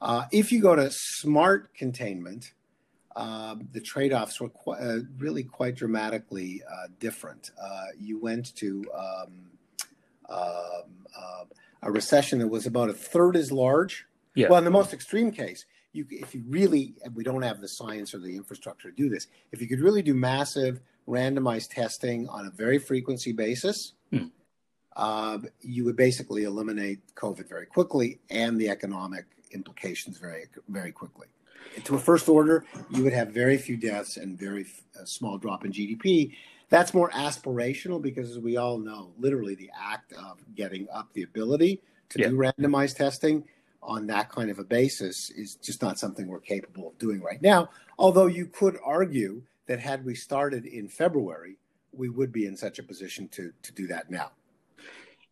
Uh, 0.00 0.24
if 0.32 0.50
you 0.50 0.60
go 0.60 0.74
to 0.74 0.88
smart 0.90 1.74
containment, 1.74 2.52
um, 3.16 3.68
the 3.72 3.80
trade-offs 3.80 4.40
were 4.40 4.48
qu- 4.48 4.72
uh, 4.72 4.98
really 5.18 5.44
quite 5.44 5.74
dramatically 5.74 6.62
uh, 6.70 6.88
different. 6.98 7.50
Uh, 7.62 7.86
you 7.98 8.18
went 8.18 8.54
to 8.56 8.84
um, 8.96 9.50
um, 10.28 10.38
uh, 11.18 11.44
a 11.82 11.90
recession 11.90 12.38
that 12.38 12.48
was 12.48 12.66
about 12.66 12.88
a 12.88 12.94
third 12.94 13.36
as 13.36 13.52
large. 13.52 14.06
Yeah. 14.34 14.48
Well, 14.48 14.58
in 14.58 14.64
the 14.64 14.70
most 14.70 14.94
extreme 14.94 15.30
case, 15.30 15.66
you 15.92 16.06
if 16.10 16.34
you 16.34 16.42
really 16.48 16.94
and 17.04 17.14
we 17.14 17.22
don't 17.22 17.42
have 17.42 17.60
the 17.60 17.68
science 17.68 18.14
or 18.14 18.18
the 18.18 18.34
infrastructure 18.34 18.90
to 18.90 18.96
do 18.96 19.08
this 19.08 19.28
if 19.52 19.60
you 19.60 19.68
could 19.68 19.80
really 19.80 20.02
do 20.02 20.14
massive 20.14 20.80
randomized 21.08 21.70
testing 21.70 22.28
on 22.28 22.46
a 22.46 22.50
very 22.50 22.78
frequency 22.78 23.32
basis 23.32 23.92
hmm. 24.10 24.26
uh, 24.96 25.38
you 25.60 25.84
would 25.84 25.96
basically 25.96 26.44
eliminate 26.44 27.00
covid 27.14 27.48
very 27.48 27.66
quickly 27.66 28.20
and 28.30 28.60
the 28.60 28.68
economic 28.68 29.26
implications 29.50 30.18
very 30.18 30.46
very 30.68 30.92
quickly 30.92 31.26
to 31.84 31.94
a 31.94 31.98
first 31.98 32.28
order 32.28 32.64
you 32.90 33.02
would 33.02 33.12
have 33.12 33.28
very 33.28 33.56
few 33.56 33.76
deaths 33.76 34.16
and 34.16 34.38
very 34.38 34.62
f- 34.62 35.06
small 35.06 35.38
drop 35.38 35.64
in 35.64 35.72
gdp 35.72 36.34
that's 36.68 36.94
more 36.94 37.10
aspirational 37.10 38.00
because 38.00 38.30
as 38.30 38.38
we 38.38 38.56
all 38.56 38.78
know 38.78 39.12
literally 39.18 39.54
the 39.54 39.70
act 39.78 40.12
of 40.12 40.38
getting 40.54 40.86
up 40.92 41.12
the 41.12 41.22
ability 41.22 41.80
to 42.08 42.20
yeah. 42.20 42.28
do 42.28 42.36
randomized 42.36 42.96
testing 42.96 43.44
on 43.82 44.06
that 44.06 44.30
kind 44.30 44.50
of 44.50 44.58
a 44.58 44.64
basis 44.64 45.30
is 45.30 45.56
just 45.56 45.82
not 45.82 45.98
something 45.98 46.28
we're 46.28 46.40
capable 46.40 46.88
of 46.88 46.98
doing 46.98 47.20
right 47.20 47.42
now. 47.42 47.68
Although 47.98 48.26
you 48.26 48.46
could 48.46 48.78
argue 48.84 49.42
that 49.66 49.80
had 49.80 50.04
we 50.04 50.14
started 50.14 50.66
in 50.66 50.88
February, 50.88 51.58
we 51.92 52.08
would 52.08 52.32
be 52.32 52.46
in 52.46 52.56
such 52.56 52.78
a 52.78 52.82
position 52.82 53.28
to 53.28 53.52
to 53.62 53.72
do 53.72 53.86
that 53.88 54.10
now. 54.10 54.30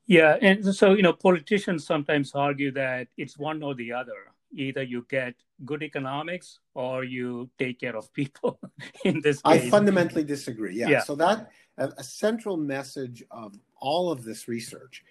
Yeah, 0.06 0.37
and 0.42 0.75
so 0.75 0.94
you 0.94 1.02
know, 1.02 1.12
politicians 1.12 1.87
sometimes 1.87 2.32
argue 2.34 2.72
that 2.72 3.08
it's 3.16 3.38
one 3.38 3.62
or 3.62 3.75
the 3.75 3.92
other. 3.92 4.32
Either 4.52 4.83
you 4.83 5.07
get 5.09 5.35
good 5.64 5.83
economics 5.83 6.59
or 6.75 7.04
you 7.04 7.49
take 7.59 7.80
care 7.80 7.97
of 7.97 8.12
people. 8.12 8.59
in 9.04 9.21
this, 9.21 9.42
case. 9.42 9.64
I 9.64 9.71
fundamentally 9.71 10.25
disagree. 10.25 10.75
Yeah. 10.75 10.88
yeah. 10.88 11.00
So 11.02 11.14
that 11.16 11.50
a, 11.78 11.88
a 11.99 12.04
central 12.04 12.57
message 12.57 13.23
of 13.30 13.59
all 13.80 14.11
of 14.11 14.25
this 14.25 14.49
research 14.49 15.04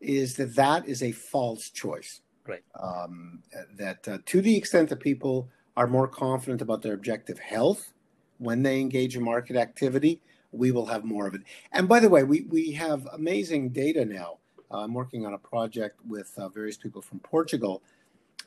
is 0.00 0.36
that 0.36 0.54
that 0.54 0.88
is 0.88 1.02
a 1.02 1.12
false 1.12 1.70
choice. 1.70 2.20
Right. 2.46 2.62
Um, 2.78 3.42
that 3.76 4.06
uh, 4.06 4.18
to 4.26 4.40
the 4.40 4.56
extent 4.56 4.90
that 4.90 5.00
people 5.00 5.48
are 5.76 5.86
more 5.86 6.06
confident 6.06 6.62
about 6.62 6.82
their 6.82 6.94
objective 6.94 7.38
health 7.38 7.92
when 8.38 8.62
they 8.62 8.80
engage 8.80 9.16
in 9.16 9.24
market 9.24 9.56
activity, 9.56 10.20
we 10.52 10.70
will 10.70 10.86
have 10.86 11.04
more 11.04 11.26
of 11.26 11.34
it. 11.34 11.42
And 11.72 11.88
by 11.88 12.00
the 12.00 12.08
way, 12.08 12.22
we, 12.22 12.42
we 12.42 12.70
have 12.72 13.06
amazing 13.12 13.70
data 13.70 14.04
now. 14.04 14.38
Uh, 14.70 14.78
I'm 14.78 14.94
working 14.94 15.26
on 15.26 15.34
a 15.34 15.38
project 15.38 15.98
with 16.06 16.32
uh, 16.36 16.48
various 16.48 16.76
people 16.76 17.02
from 17.02 17.20
Portugal 17.20 17.82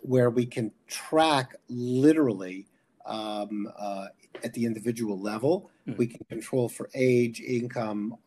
where 0.01 0.29
we 0.29 0.45
can 0.45 0.71
track 0.87 1.55
literally 1.69 2.67
um, 3.05 3.67
uh, 3.77 4.07
at 4.43 4.53
the 4.53 4.65
individual 4.65 5.19
level. 5.19 5.69
Mm-hmm. 5.87 5.97
We 5.97 6.07
can 6.07 6.25
control 6.29 6.69
for 6.69 6.89
age, 6.93 7.41
income. 7.41 8.17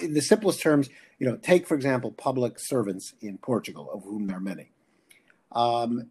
In 0.00 0.14
the 0.14 0.22
simplest 0.22 0.62
terms, 0.62 0.88
you 1.18 1.28
know, 1.28 1.36
take 1.36 1.66
for 1.66 1.74
example 1.74 2.12
public 2.12 2.58
servants 2.58 3.14
in 3.20 3.38
Portugal, 3.38 3.90
of 3.92 4.04
whom 4.04 4.26
there 4.26 4.36
are 4.38 4.40
many. 4.40 4.70
Um, 5.52 6.10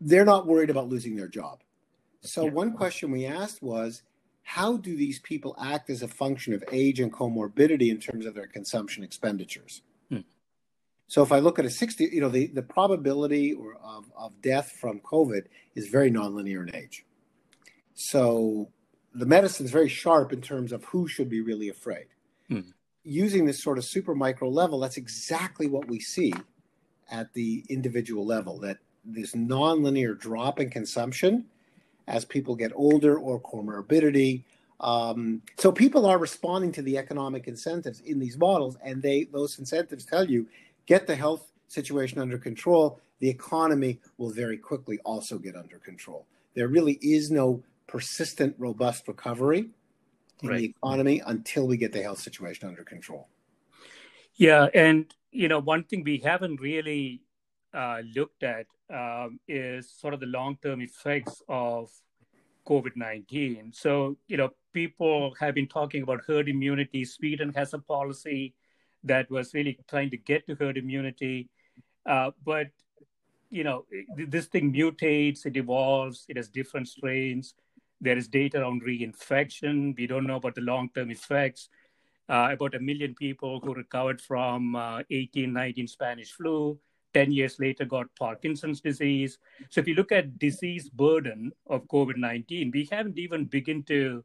they're 0.00 0.24
not 0.24 0.46
worried 0.46 0.70
about 0.70 0.88
losing 0.88 1.16
their 1.16 1.28
job. 1.28 1.60
So 2.20 2.44
yeah. 2.44 2.50
one 2.50 2.72
question 2.72 3.10
we 3.10 3.26
asked 3.26 3.62
was, 3.62 4.02
how 4.42 4.76
do 4.76 4.96
these 4.96 5.18
people 5.18 5.54
act 5.62 5.90
as 5.90 6.02
a 6.02 6.08
function 6.08 6.54
of 6.54 6.64
age 6.72 7.00
and 7.00 7.12
comorbidity 7.12 7.90
in 7.90 7.98
terms 7.98 8.26
of 8.26 8.34
their 8.34 8.46
consumption 8.46 9.04
expenditures? 9.04 9.82
So 11.08 11.22
if 11.22 11.32
I 11.32 11.40
look 11.40 11.58
at 11.58 11.64
a 11.64 11.70
60, 11.70 12.04
you 12.12 12.20
know, 12.20 12.28
the, 12.28 12.46
the 12.46 12.62
probability 12.62 13.52
or 13.52 13.76
of, 13.82 14.04
of 14.16 14.40
death 14.40 14.72
from 14.72 15.00
COVID 15.00 15.42
is 15.74 15.88
very 15.88 16.10
nonlinear 16.10 16.68
in 16.68 16.74
age. 16.74 17.04
So 17.94 18.68
the 19.14 19.26
medicine 19.26 19.66
is 19.66 19.72
very 19.72 19.88
sharp 19.88 20.32
in 20.32 20.40
terms 20.40 20.70
of 20.70 20.84
who 20.84 21.08
should 21.08 21.28
be 21.28 21.40
really 21.40 21.68
afraid. 21.68 22.06
Hmm 22.48 22.60
using 23.08 23.46
this 23.46 23.62
sort 23.62 23.78
of 23.78 23.84
super 23.84 24.14
micro 24.14 24.48
level, 24.48 24.78
that's 24.78 24.98
exactly 24.98 25.66
what 25.66 25.88
we 25.88 25.98
see 25.98 26.32
at 27.10 27.32
the 27.32 27.64
individual 27.70 28.26
level 28.26 28.58
that 28.58 28.78
this 29.02 29.34
nonlinear 29.34 30.18
drop 30.18 30.60
in 30.60 30.68
consumption 30.68 31.46
as 32.06 32.24
people 32.26 32.54
get 32.54 32.70
older 32.74 33.18
or 33.18 33.40
comorbidity. 33.40 34.44
Um, 34.80 35.40
so 35.56 35.72
people 35.72 36.04
are 36.04 36.18
responding 36.18 36.70
to 36.72 36.82
the 36.82 36.98
economic 36.98 37.48
incentives 37.48 38.00
in 38.00 38.18
these 38.18 38.36
models, 38.36 38.76
and 38.82 39.02
they 39.02 39.24
those 39.24 39.58
incentives 39.58 40.04
tell 40.04 40.28
you 40.28 40.46
get 40.88 41.06
the 41.06 41.14
health 41.14 41.52
situation 41.68 42.18
under 42.18 42.38
control. 42.38 42.98
The 43.20 43.28
economy 43.28 44.00
will 44.16 44.30
very 44.30 44.56
quickly 44.56 44.98
also 45.04 45.38
get 45.38 45.54
under 45.54 45.78
control. 45.78 46.26
There 46.54 46.68
really 46.68 46.98
is 47.02 47.30
no 47.30 47.62
persistent, 47.86 48.56
robust 48.58 49.06
recovery 49.06 49.68
in 50.42 50.48
right. 50.48 50.58
the 50.58 50.64
economy 50.64 51.22
until 51.26 51.66
we 51.66 51.76
get 51.76 51.92
the 51.92 52.02
health 52.02 52.20
situation 52.20 52.68
under 52.68 52.84
control. 52.84 53.28
Yeah, 54.34 54.68
and 54.74 55.14
you 55.30 55.48
know, 55.48 55.58
one 55.58 55.84
thing 55.84 56.02
we 56.04 56.18
haven't 56.18 56.60
really 56.60 57.22
uh, 57.74 58.00
looked 58.16 58.42
at 58.42 58.66
um, 58.88 59.40
is 59.46 59.90
sort 59.90 60.14
of 60.14 60.20
the 60.20 60.26
long-term 60.26 60.80
effects 60.80 61.42
of 61.48 61.90
COVID 62.66 62.96
nineteen. 62.96 63.72
So 63.74 64.16
you 64.28 64.36
know, 64.36 64.50
people 64.72 65.34
have 65.40 65.54
been 65.54 65.68
talking 65.68 66.02
about 66.02 66.20
herd 66.26 66.48
immunity. 66.48 67.04
Sweden 67.04 67.52
has 67.54 67.74
a 67.74 67.78
policy 67.78 68.54
that 69.04 69.30
was 69.30 69.54
really 69.54 69.78
trying 69.88 70.10
to 70.10 70.16
get 70.16 70.46
to 70.46 70.54
herd 70.54 70.76
immunity, 70.76 71.48
uh, 72.06 72.30
but 72.44 72.68
you 73.50 73.64
know, 73.64 73.86
this 74.16 74.46
thing 74.46 74.72
mutates, 74.72 75.46
it 75.46 75.56
evolves, 75.56 76.26
it 76.28 76.36
has 76.36 76.48
different 76.48 76.86
strains 76.86 77.54
there 78.00 78.16
is 78.16 78.28
data 78.28 78.62
on 78.62 78.80
reinfection. 78.80 79.96
We 79.96 80.06
don't 80.06 80.26
know 80.26 80.36
about 80.36 80.54
the 80.54 80.60
long 80.60 80.90
term 80.94 81.10
effects. 81.10 81.68
Uh, 82.28 82.50
about 82.52 82.74
a 82.74 82.80
million 82.80 83.14
people 83.14 83.58
who 83.60 83.72
recovered 83.72 84.20
from 84.20 84.76
uh, 84.76 85.02
18, 85.10 85.50
19 85.50 85.86
Spanish 85.88 86.30
flu, 86.32 86.78
10 87.14 87.32
years 87.32 87.58
later 87.58 87.86
got 87.86 88.14
Parkinson's 88.18 88.82
disease. 88.82 89.38
So 89.70 89.80
if 89.80 89.88
you 89.88 89.94
look 89.94 90.12
at 90.12 90.38
disease 90.38 90.90
burden 90.90 91.52
of 91.68 91.86
COVID 91.88 92.18
19, 92.18 92.70
we 92.74 92.86
haven't 92.92 93.18
even 93.18 93.46
begun 93.46 93.82
to 93.84 94.22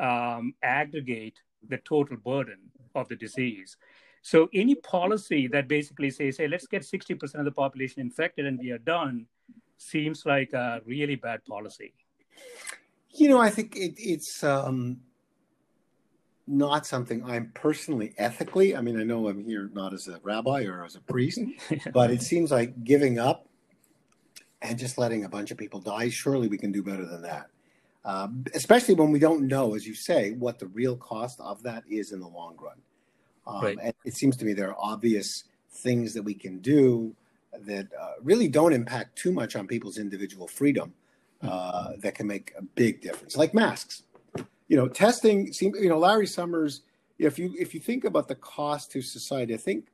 um, 0.00 0.54
aggregate 0.62 1.38
the 1.68 1.76
total 1.76 2.16
burden 2.16 2.70
of 2.94 3.08
the 3.08 3.16
disease. 3.16 3.76
So 4.24 4.48
any 4.54 4.74
policy 4.74 5.48
that 5.48 5.68
basically 5.68 6.10
says, 6.10 6.38
hey, 6.38 6.48
let's 6.48 6.66
get 6.66 6.80
60% 6.80 7.34
of 7.34 7.44
the 7.44 7.52
population 7.52 8.00
infected 8.00 8.46
and 8.46 8.58
we 8.58 8.70
are 8.70 8.78
done, 8.78 9.26
seems 9.76 10.24
like 10.24 10.54
a 10.54 10.80
really 10.86 11.14
bad 11.14 11.44
policy. 11.44 11.92
You 13.10 13.28
know, 13.28 13.38
I 13.38 13.50
think 13.50 13.76
it, 13.76 13.92
it's 13.98 14.42
um, 14.42 14.96
not 16.46 16.86
something 16.86 17.22
I'm 17.22 17.52
personally 17.52 18.14
ethically. 18.16 18.74
I 18.74 18.80
mean, 18.80 18.98
I 18.98 19.02
know 19.04 19.28
I'm 19.28 19.44
here 19.44 19.68
not 19.74 19.92
as 19.92 20.08
a 20.08 20.18
rabbi 20.22 20.64
or 20.64 20.86
as 20.86 20.96
a 20.96 21.00
priest, 21.00 21.40
but 21.92 22.10
it 22.10 22.22
seems 22.22 22.50
like 22.50 22.82
giving 22.82 23.18
up 23.18 23.46
and 24.62 24.78
just 24.78 24.96
letting 24.96 25.26
a 25.26 25.28
bunch 25.28 25.50
of 25.50 25.58
people 25.58 25.80
die. 25.80 26.08
Surely 26.08 26.48
we 26.48 26.56
can 26.56 26.72
do 26.72 26.82
better 26.82 27.04
than 27.04 27.20
that. 27.20 27.50
Um, 28.06 28.44
especially 28.54 28.94
when 28.94 29.12
we 29.12 29.18
don't 29.18 29.46
know, 29.46 29.74
as 29.74 29.86
you 29.86 29.94
say, 29.94 30.32
what 30.32 30.58
the 30.58 30.68
real 30.68 30.96
cost 30.96 31.40
of 31.40 31.62
that 31.64 31.84
is 31.90 32.12
in 32.12 32.20
the 32.20 32.28
long 32.28 32.56
run. 32.58 32.80
Um, 33.46 33.62
right. 33.62 33.78
And 33.82 33.94
it 34.04 34.14
seems 34.14 34.36
to 34.38 34.44
me 34.44 34.52
there 34.52 34.70
are 34.70 34.76
obvious 34.78 35.44
things 35.70 36.14
that 36.14 36.22
we 36.22 36.34
can 36.34 36.58
do 36.60 37.14
that 37.66 37.88
uh, 38.00 38.12
really 38.22 38.48
don't 38.48 38.72
impact 38.72 39.16
too 39.16 39.32
much 39.32 39.56
on 39.56 39.66
people's 39.66 39.98
individual 39.98 40.48
freedom 40.48 40.92
uh, 41.42 41.92
that 41.98 42.14
can 42.14 42.26
make 42.26 42.52
a 42.58 42.62
big 42.62 43.00
difference, 43.00 43.36
like 43.36 43.54
masks. 43.54 44.02
You 44.68 44.78
know, 44.78 44.88
testing. 44.88 45.52
You 45.60 45.88
know, 45.88 45.98
Larry 45.98 46.26
Summers. 46.26 46.82
If 47.18 47.38
you 47.38 47.54
if 47.58 47.74
you 47.74 47.80
think 47.80 48.04
about 48.04 48.28
the 48.28 48.34
cost 48.34 48.90
to 48.92 49.02
society, 49.02 49.54
I 49.54 49.58
think 49.58 49.88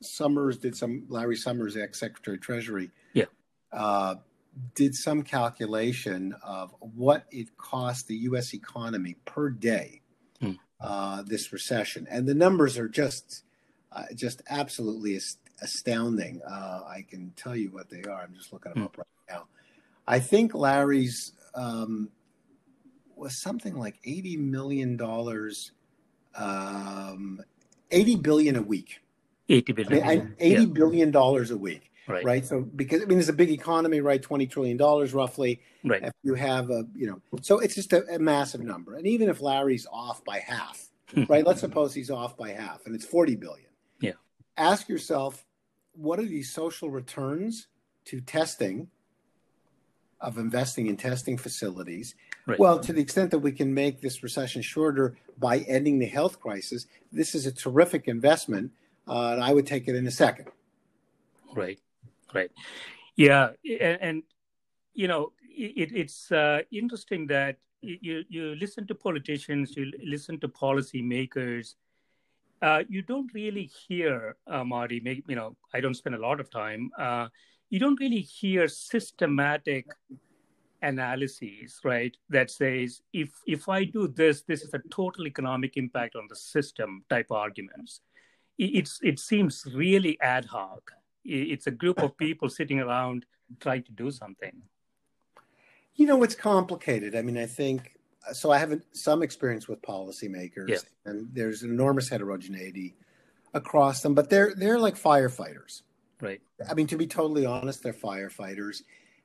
Summers 0.00 0.56
did 0.56 0.74
some. 0.74 1.04
Larry 1.08 1.36
Summers, 1.36 1.76
ex 1.76 2.00
Secretary 2.00 2.36
of 2.36 2.42
Treasury, 2.42 2.90
yeah, 3.12 3.26
uh, 3.72 4.16
did 4.74 4.94
some 4.94 5.22
calculation 5.22 6.34
of 6.42 6.74
what 6.80 7.26
it 7.30 7.56
cost 7.58 8.08
the 8.08 8.16
U.S. 8.16 8.54
economy 8.54 9.16
per 9.26 9.50
day 9.50 10.00
hmm. 10.00 10.05
Uh, 10.80 11.22
this 11.22 11.52
recession, 11.52 12.06
and 12.10 12.26
the 12.26 12.34
numbers 12.34 12.78
are 12.78 12.88
just 12.88 13.42
uh, 13.92 14.04
just 14.14 14.42
absolutely 14.48 15.18
astounding. 15.62 16.42
Uh, 16.42 16.82
I 16.86 17.04
can 17.08 17.32
tell 17.36 17.56
you 17.56 17.70
what 17.70 17.88
they 17.88 18.02
are. 18.02 18.22
I'm 18.22 18.34
just 18.34 18.52
looking 18.52 18.72
them 18.72 18.82
hmm. 18.82 18.86
up 18.86 18.98
right 18.98 19.06
now. 19.28 19.44
I 20.06 20.18
think 20.18 20.54
Larry's 20.54 21.32
um, 21.54 22.10
was 23.16 23.40
something 23.40 23.76
like 23.76 23.96
eighty 24.04 24.36
million 24.36 24.96
dollars, 24.96 25.72
um, 26.34 27.40
eighty 27.90 28.16
billion 28.16 28.56
a 28.56 28.62
week. 28.62 29.00
Eighty 29.48 29.72
billion. 29.72 30.02
I 30.02 30.16
mean, 30.16 30.34
eighty 30.38 30.62
yeah. 30.62 30.68
billion 30.68 31.10
dollars 31.10 31.50
a 31.50 31.56
week. 31.56 31.90
Right. 32.08 32.24
right. 32.24 32.46
So 32.46 32.60
because 32.60 33.02
I 33.02 33.06
mean, 33.06 33.18
it's 33.18 33.28
a 33.28 33.32
big 33.32 33.50
economy, 33.50 34.00
right? 34.00 34.22
Twenty 34.22 34.46
trillion 34.46 34.76
dollars 34.76 35.12
roughly. 35.12 35.60
Right. 35.84 36.02
If 36.04 36.12
you 36.22 36.34
have 36.34 36.70
a, 36.70 36.84
you 36.94 37.06
know, 37.08 37.20
so 37.42 37.58
it's 37.58 37.74
just 37.74 37.92
a, 37.92 38.06
a 38.14 38.18
massive 38.18 38.62
number. 38.62 38.96
And 38.96 39.06
even 39.06 39.28
if 39.28 39.40
Larry's 39.40 39.86
off 39.92 40.24
by 40.24 40.38
half, 40.38 40.88
right? 41.28 41.44
Let's 41.44 41.60
suppose 41.60 41.94
he's 41.94 42.10
off 42.10 42.36
by 42.36 42.50
half, 42.50 42.86
and 42.86 42.94
it's 42.94 43.04
forty 43.04 43.34
billion. 43.34 43.68
Yeah. 44.00 44.12
Ask 44.56 44.88
yourself, 44.88 45.44
what 45.94 46.18
are 46.18 46.26
these 46.26 46.52
social 46.52 46.90
returns 46.90 47.66
to 48.06 48.20
testing 48.20 48.88
of 50.20 50.38
investing 50.38 50.86
in 50.86 50.96
testing 50.96 51.36
facilities. 51.36 52.14
Right. 52.46 52.58
Well, 52.58 52.80
to 52.80 52.92
the 52.92 53.00
extent 53.00 53.30
that 53.32 53.40
we 53.40 53.52
can 53.52 53.74
make 53.74 54.00
this 54.00 54.22
recession 54.22 54.62
shorter 54.62 55.16
by 55.38 55.58
ending 55.60 55.98
the 55.98 56.06
health 56.06 56.40
crisis, 56.40 56.86
this 57.12 57.34
is 57.34 57.46
a 57.46 57.52
terrific 57.52 58.08
investment. 58.08 58.72
Uh, 59.06 59.32
and 59.32 59.44
I 59.44 59.52
would 59.52 59.66
take 59.66 59.88
it 59.88 59.94
in 59.94 60.06
a 60.06 60.10
second. 60.10 60.46
Right, 61.54 61.78
right. 62.36 62.50
Yeah. 63.16 63.50
And, 63.64 63.98
and, 64.00 64.22
you 64.94 65.08
know, 65.08 65.32
it, 65.56 65.90
it's 65.94 66.30
uh, 66.30 66.60
interesting 66.70 67.26
that 67.28 67.56
you 67.82 68.24
you 68.28 68.54
listen 68.56 68.86
to 68.86 68.94
politicians, 68.94 69.76
you 69.76 69.92
listen 70.04 70.40
to 70.40 70.48
policymakers. 70.48 71.74
Uh, 72.62 72.82
you 72.88 73.02
don't 73.02 73.32
really 73.34 73.70
hear 73.86 74.36
uh, 74.46 74.64
Marty. 74.64 75.22
You 75.28 75.36
know, 75.36 75.56
I 75.74 75.80
don't 75.80 75.94
spend 75.94 76.14
a 76.14 76.18
lot 76.18 76.40
of 76.40 76.50
time. 76.50 76.90
Uh, 76.98 77.28
you 77.68 77.78
don't 77.78 78.00
really 78.00 78.20
hear 78.20 78.66
systematic 78.68 79.86
analyses, 80.82 81.80
right? 81.84 82.16
That 82.30 82.50
says 82.50 83.02
if 83.12 83.30
if 83.46 83.68
I 83.68 83.84
do 83.84 84.08
this, 84.08 84.42
this 84.42 84.62
is 84.62 84.74
a 84.74 84.80
total 84.90 85.26
economic 85.26 85.76
impact 85.76 86.16
on 86.16 86.26
the 86.28 86.36
system 86.36 87.04
type 87.10 87.30
arguments. 87.30 88.00
It's 88.58 89.00
it 89.02 89.18
seems 89.18 89.64
really 89.74 90.18
ad 90.20 90.46
hoc. 90.46 90.92
It's 91.26 91.66
a 91.66 91.70
group 91.70 92.02
of 92.02 92.16
people 92.16 92.48
sitting 92.48 92.80
around 92.80 93.26
trying 93.60 93.82
to 93.84 93.92
do 93.92 94.10
something. 94.10 94.62
You 95.94 96.06
know, 96.06 96.22
it's 96.22 96.34
complicated. 96.34 97.16
I 97.16 97.22
mean, 97.22 97.38
I 97.38 97.46
think 97.46 97.96
so. 98.32 98.50
I 98.50 98.58
have 98.58 98.80
some 98.92 99.22
experience 99.22 99.66
with 99.66 99.80
policymakers, 99.82 100.68
yeah. 100.68 100.78
and 101.04 101.28
there's 101.32 101.62
an 101.62 101.70
enormous 101.70 102.08
heterogeneity 102.08 102.94
across 103.54 104.02
them. 104.02 104.14
But 104.14 104.28
they're 104.28 104.54
they're 104.54 104.78
like 104.78 104.96
firefighters, 104.96 105.82
right? 106.20 106.40
I 106.68 106.74
mean, 106.74 106.86
to 106.88 106.96
be 106.96 107.06
totally 107.06 107.46
honest, 107.46 107.82
they're 107.82 107.94
firefighters, 107.94 108.82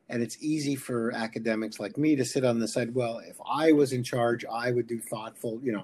and 0.08 0.24
it's 0.24 0.38
easy 0.42 0.76
for 0.76 1.12
academics 1.12 1.78
like 1.78 1.98
me 1.98 2.16
to 2.16 2.24
sit 2.24 2.46
on 2.46 2.60
the 2.60 2.68
side. 2.70 2.96
Well, 2.96 3.20
if 3.20 3.38
I 3.46 3.74
was 3.74 3.92
in 3.92 4.04
charge, 4.04 4.46
I 4.46 4.72
would 4.72 4.88
do 4.88 5.00
thoughtful. 5.00 5.60
You 5.62 5.74
know, 5.74 5.84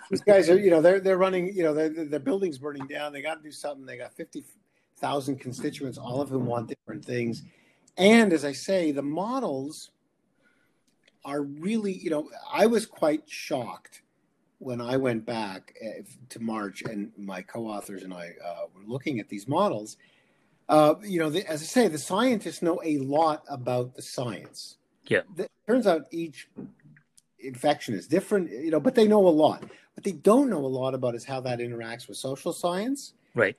these 0.10 0.22
guys 0.22 0.50
are 0.50 0.58
you 0.58 0.70
know 0.70 0.80
they're 0.80 0.98
they're 0.98 1.18
running. 1.18 1.54
You 1.54 1.62
know, 1.62 1.74
their 1.74 1.90
their 1.90 2.20
building's 2.20 2.58
burning 2.58 2.88
down. 2.88 3.12
They 3.12 3.22
got 3.22 3.36
to 3.36 3.42
do 3.42 3.52
something. 3.52 3.86
They 3.86 3.98
got 3.98 4.14
fifty 4.14 4.42
thousand 4.98 5.40
constituents, 5.40 5.98
all 5.98 6.20
of 6.20 6.28
whom 6.28 6.46
want 6.46 6.68
different 6.68 7.04
things. 7.04 7.42
And 7.96 8.32
as 8.32 8.44
I 8.44 8.52
say, 8.52 8.92
the 8.92 9.02
models 9.02 9.90
are 11.24 11.42
really, 11.42 11.92
you 11.92 12.10
know, 12.10 12.30
I 12.52 12.66
was 12.66 12.86
quite 12.86 13.28
shocked 13.28 14.02
when 14.58 14.80
I 14.80 14.96
went 14.96 15.24
back 15.24 15.74
eh, 15.80 16.02
to 16.30 16.40
March 16.40 16.82
and 16.82 17.12
my 17.16 17.42
co-authors 17.42 18.02
and 18.02 18.12
I 18.12 18.32
uh, 18.44 18.66
were 18.74 18.82
looking 18.86 19.20
at 19.20 19.28
these 19.28 19.46
models. 19.46 19.96
Uh, 20.68 20.94
you 21.02 21.18
know, 21.18 21.30
the, 21.30 21.46
as 21.46 21.62
I 21.62 21.64
say, 21.64 21.88
the 21.88 21.98
scientists 21.98 22.62
know 22.62 22.80
a 22.84 22.98
lot 22.98 23.44
about 23.48 23.94
the 23.94 24.02
science. 24.02 24.76
Yeah, 25.06 25.22
it 25.36 25.50
turns 25.66 25.86
out 25.86 26.06
each 26.10 26.48
infection 27.38 27.94
is 27.94 28.06
different, 28.06 28.50
you 28.50 28.70
know, 28.70 28.80
but 28.80 28.94
they 28.94 29.08
know 29.08 29.26
a 29.26 29.30
lot. 29.30 29.62
What 29.62 30.04
they 30.04 30.12
don't 30.12 30.50
know 30.50 30.64
a 30.64 30.66
lot 30.66 30.94
about 30.94 31.14
is 31.14 31.24
how 31.24 31.40
that 31.42 31.60
interacts 31.60 32.08
with 32.08 32.18
social 32.18 32.52
science. 32.52 33.14
Right. 33.34 33.56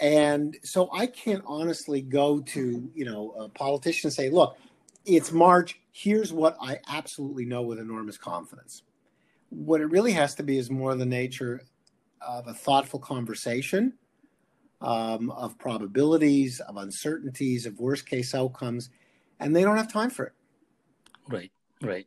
And 0.00 0.56
so 0.62 0.88
I 0.92 1.06
can't 1.06 1.44
honestly 1.46 2.00
go 2.00 2.40
to, 2.40 2.90
you 2.94 3.04
know, 3.04 3.32
a 3.32 3.48
politician 3.50 4.08
and 4.08 4.14
say, 4.14 4.30
look, 4.30 4.56
it's 5.04 5.30
March. 5.30 5.78
Here's 5.92 6.32
what 6.32 6.56
I 6.60 6.78
absolutely 6.88 7.44
know 7.44 7.62
with 7.62 7.78
enormous 7.78 8.16
confidence. 8.16 8.82
What 9.50 9.82
it 9.82 9.86
really 9.86 10.12
has 10.12 10.34
to 10.36 10.42
be 10.42 10.56
is 10.56 10.70
more 10.70 10.94
the 10.94 11.04
nature 11.04 11.62
of 12.26 12.46
a 12.46 12.54
thoughtful 12.54 12.98
conversation, 12.98 13.94
um, 14.80 15.30
of 15.32 15.58
probabilities, 15.58 16.60
of 16.60 16.78
uncertainties, 16.78 17.66
of 17.66 17.78
worst 17.78 18.06
case 18.08 18.34
outcomes, 18.34 18.88
and 19.38 19.54
they 19.54 19.62
don't 19.62 19.76
have 19.76 19.92
time 19.92 20.10
for 20.10 20.26
it. 20.26 20.32
Right, 21.28 21.50
right, 21.82 22.06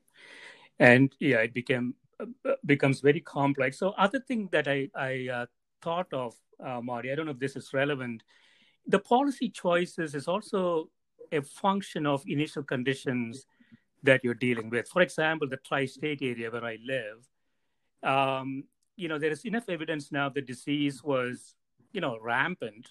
and 0.80 1.14
yeah, 1.20 1.38
it 1.38 1.54
became 1.54 1.96
uh, 2.20 2.26
becomes 2.66 3.02
very 3.02 3.20
complex. 3.20 3.78
So, 3.78 3.90
other 3.98 4.20
thing 4.20 4.50
that 4.52 4.68
I 4.68 4.90
I 4.96 5.28
uh, 5.32 5.46
thought 5.82 6.12
of 6.14 6.36
uh, 6.64 6.82
Marty, 6.82 7.12
I 7.12 7.16
don't 7.16 7.26
know 7.26 7.32
if 7.32 7.40
this 7.40 7.56
is 7.56 7.74
relevant. 7.74 8.24
The 8.88 9.00
policy 9.00 9.50
choices 9.50 10.16
is 10.16 10.28
also 10.28 10.90
a 11.32 11.42
function 11.42 12.06
of 12.06 12.24
initial 12.28 12.64
conditions 12.64 13.46
that 14.04 14.24
you're 14.24 14.34
dealing 14.34 14.70
with. 14.70 14.88
For 14.88 15.02
example, 15.02 15.48
the 15.48 15.58
tri-state 15.58 16.20
area 16.22 16.52
where 16.52 16.66
I 16.66 16.78
live, 16.86 17.28
um, 18.04 18.66
you 18.96 19.08
know, 19.08 19.18
there 19.18 19.32
is 19.32 19.46
enough 19.46 19.70
evidence 19.70 20.12
now 20.12 20.30
the 20.30 20.42
disease 20.42 21.04
was, 21.04 21.56
you 21.94 22.02
know, 22.02 22.18
rampant 22.22 22.90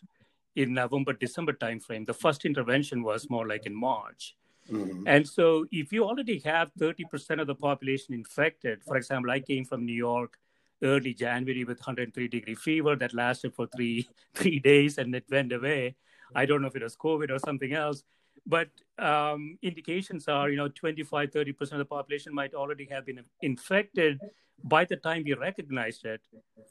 in 0.56 0.74
November, 0.74 1.12
December 1.12 1.52
timeframe. 1.52 2.06
The 2.06 2.14
first 2.14 2.44
intervention 2.44 3.02
was 3.02 3.30
more 3.30 3.46
like 3.46 3.66
in 3.66 3.74
March. 3.74 4.36
Mm-hmm. 4.70 5.04
And 5.06 5.28
so 5.28 5.66
if 5.70 5.92
you 5.92 6.04
already 6.04 6.38
have 6.40 6.72
30% 6.78 7.40
of 7.40 7.46
the 7.46 7.54
population 7.54 8.14
infected, 8.14 8.82
for 8.84 8.96
example, 8.96 9.30
I 9.30 9.40
came 9.40 9.64
from 9.64 9.84
New 9.84 9.94
York 9.94 10.38
early 10.82 11.14
January 11.14 11.64
with 11.64 11.78
103 11.78 12.28
degree 12.28 12.54
fever 12.54 12.96
that 12.96 13.14
lasted 13.14 13.54
for 13.54 13.66
three 13.66 14.08
three 14.34 14.58
days 14.58 14.98
and 14.98 15.14
it 15.14 15.24
went 15.30 15.52
away. 15.52 15.96
I 16.34 16.46
don't 16.46 16.62
know 16.62 16.68
if 16.68 16.76
it 16.76 16.82
was 16.82 16.96
COVID 16.96 17.30
or 17.30 17.38
something 17.38 17.72
else, 17.72 18.04
but 18.46 18.68
um, 18.98 19.58
indications 19.62 20.28
are 20.28 20.50
you 20.50 20.56
know 20.56 20.68
25 20.68 21.32
30 21.32 21.52
percent 21.52 21.80
of 21.80 21.88
the 21.88 21.94
population 21.94 22.34
might 22.34 22.54
already 22.54 22.86
have 22.90 23.06
been 23.06 23.20
infected 23.42 24.18
by 24.64 24.84
the 24.84 24.96
time 24.96 25.22
we 25.24 25.34
recognized 25.34 26.04
it 26.04 26.20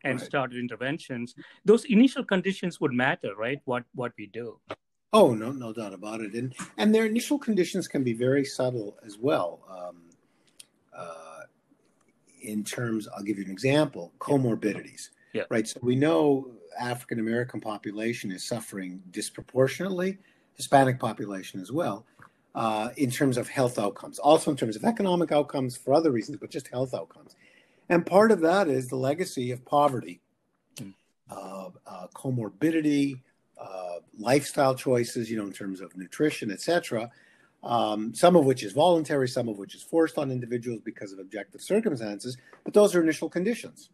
and 0.04 0.20
right. 0.20 0.26
started 0.26 0.58
interventions. 0.58 1.36
Those 1.66 1.86
initial 1.86 2.24
conditions 2.24 2.80
would 2.80 2.94
matter, 2.94 3.36
right? 3.36 3.60
What 3.66 3.84
what 3.94 4.14
we 4.18 4.28
do. 4.28 4.60
Oh 5.14 5.34
no, 5.34 5.52
no 5.52 5.74
doubt 5.74 5.94
about 5.94 6.22
it, 6.22 6.34
and 6.34 6.54
and 6.78 6.96
their 6.96 7.06
initial 7.06 7.38
conditions 7.38 7.88
can 7.88 8.04
be 8.04 8.14
very 8.14 8.46
subtle 8.46 8.98
as 9.06 9.18
well. 9.18 9.60
Um, 9.70 10.04
uh, 10.96 11.31
in 12.42 12.64
terms, 12.64 13.08
I'll 13.16 13.24
give 13.24 13.38
you 13.38 13.46
an 13.46 13.52
example 13.52 14.12
comorbidities. 14.20 15.10
Yeah. 15.34 15.44
Right. 15.50 15.68
So 15.68 15.80
we 15.82 15.96
know 15.96 16.52
African 16.80 17.20
American 17.20 17.62
population 17.62 18.32
is 18.32 18.44
suffering 18.44 19.02
disproportionately, 19.12 20.18
Hispanic 20.54 21.00
population 21.00 21.62
as 21.62 21.72
well, 21.72 22.06
uh, 22.54 22.90
in 22.98 23.10
terms 23.10 23.38
of 23.38 23.48
health 23.48 23.80
outcomes, 23.80 24.20
also 24.20 24.52
in 24.52 24.58
terms 24.58 24.76
of 24.76 24.84
economic 24.84 25.32
outcomes 25.32 25.78
for 25.78 25.94
other 25.94 26.12
reasons, 26.12 26.38
but 26.38 26.50
just 26.50 26.68
health 26.68 26.94
outcomes. 26.94 27.36
And 27.90 28.06
part 28.06 28.32
of 28.32 28.42
that 28.42 28.68
is 28.68 28.88
the 28.88 28.96
legacy 28.96 29.52
of 29.52 29.64
poverty, 29.66 30.22
mm. 30.76 30.94
uh, 31.30 31.70
uh, 31.88 32.08
comorbidity, 32.14 33.22
uh, 33.58 34.00
lifestyle 34.18 34.76
choices, 34.76 35.30
you 35.30 35.38
know, 35.38 35.46
in 35.46 35.54
terms 35.54 35.82
of 35.82 35.96
nutrition, 35.96 36.52
etc 36.52 37.10
um, 37.64 38.14
some 38.14 38.36
of 38.36 38.46
which 38.46 38.64
is 38.64 38.74
voluntary, 38.74 39.28
some 39.28 39.48
of 39.48 39.58
which 39.58 39.76
is 39.76 39.84
forced 39.84 40.18
on 40.18 40.32
individuals 40.32 40.82
because 40.84 41.12
of 41.12 41.20
objective 41.20 41.62
circumstances, 41.62 42.38
but 42.64 42.74
those 42.74 42.96
are 42.96 43.02
initial 43.02 43.30
conditions. 43.30 43.90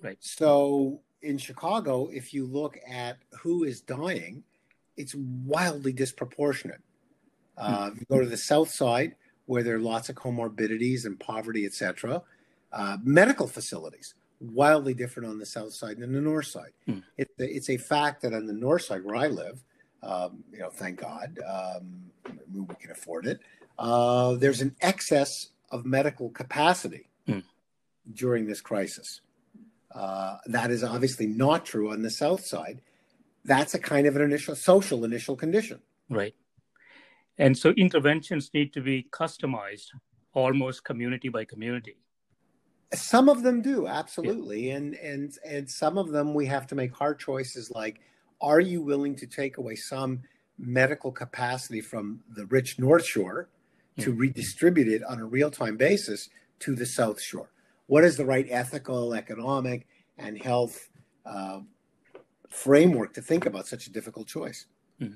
Right. 0.00 0.18
So 0.20 1.00
in 1.22 1.38
Chicago, 1.38 2.08
if 2.12 2.32
you 2.32 2.46
look 2.46 2.78
at 2.88 3.18
who 3.40 3.64
is 3.64 3.80
dying, 3.80 4.44
it's 4.96 5.14
wildly 5.14 5.92
disproportionate. 5.92 6.80
Uh, 7.56 7.90
you 7.98 8.06
go 8.08 8.20
to 8.20 8.26
the 8.26 8.36
south 8.36 8.70
side, 8.70 9.16
where 9.46 9.64
there 9.64 9.76
are 9.76 9.80
lots 9.80 10.08
of 10.08 10.14
comorbidities 10.14 11.06
and 11.06 11.18
poverty, 11.18 11.66
etc. 11.66 12.22
Uh, 12.72 12.98
medical 13.02 13.48
facilities, 13.48 14.14
wildly 14.40 14.94
different 14.94 15.28
on 15.28 15.38
the 15.38 15.46
south 15.46 15.72
side 15.72 15.98
than 15.98 16.12
the 16.12 16.20
north 16.20 16.46
side. 16.46 16.70
Hmm. 16.86 16.98
It, 17.16 17.30
it's 17.38 17.70
a 17.70 17.76
fact 17.76 18.22
that 18.22 18.32
on 18.32 18.46
the 18.46 18.52
north 18.52 18.82
side, 18.82 19.02
where 19.04 19.16
I 19.16 19.26
live, 19.26 19.64
um, 20.02 20.44
you 20.52 20.58
know, 20.60 20.70
thank 20.70 21.00
God, 21.00 21.38
um, 21.46 22.10
we 22.52 22.74
can 22.80 22.90
afford 22.90 23.26
it. 23.26 23.40
Uh, 23.78 24.34
there's 24.34 24.60
an 24.60 24.74
excess 24.80 25.48
of 25.70 25.84
medical 25.84 26.30
capacity 26.30 27.08
mm. 27.26 27.42
during 28.12 28.46
this 28.46 28.60
crisis. 28.60 29.20
Uh, 29.94 30.36
that 30.46 30.70
is 30.70 30.84
obviously 30.84 31.26
not 31.26 31.64
true 31.64 31.90
on 31.90 32.02
the 32.02 32.10
south 32.10 32.44
side. 32.44 32.80
That's 33.44 33.74
a 33.74 33.78
kind 33.78 34.06
of 34.06 34.16
an 34.16 34.22
initial 34.22 34.54
social 34.54 35.04
initial 35.04 35.36
condition. 35.36 35.80
Right. 36.10 36.34
And 37.38 37.56
so 37.56 37.70
interventions 37.70 38.50
need 38.52 38.72
to 38.74 38.80
be 38.80 39.06
customized 39.10 39.86
almost 40.34 40.84
community 40.84 41.28
by 41.28 41.44
community. 41.44 41.96
Some 42.94 43.28
of 43.28 43.42
them 43.42 43.62
do, 43.62 43.86
absolutely. 43.86 44.68
Yeah. 44.68 44.76
And 44.76 44.94
and 44.94 45.38
and 45.44 45.70
some 45.70 45.98
of 45.98 46.10
them 46.10 46.34
we 46.34 46.46
have 46.46 46.66
to 46.68 46.74
make 46.74 46.94
hard 46.94 47.18
choices 47.18 47.70
like 47.70 48.00
are 48.40 48.60
you 48.60 48.82
willing 48.82 49.16
to 49.16 49.26
take 49.26 49.58
away 49.58 49.74
some 49.74 50.22
medical 50.58 51.12
capacity 51.12 51.80
from 51.80 52.20
the 52.34 52.46
rich 52.46 52.78
North 52.78 53.04
Shore 53.04 53.48
to 54.00 54.12
redistribute 54.12 54.88
it 54.88 55.02
on 55.04 55.18
a 55.20 55.24
real 55.24 55.50
time 55.50 55.76
basis 55.76 56.28
to 56.60 56.74
the 56.74 56.86
South 56.86 57.20
Shore? 57.20 57.50
What 57.86 58.04
is 58.04 58.16
the 58.16 58.26
right 58.26 58.46
ethical, 58.48 59.14
economic, 59.14 59.86
and 60.18 60.40
health 60.40 60.88
uh, 61.24 61.60
framework 62.48 63.14
to 63.14 63.22
think 63.22 63.46
about 63.46 63.66
such 63.66 63.86
a 63.86 63.90
difficult 63.90 64.28
choice? 64.28 64.66
Hmm. 64.98 65.14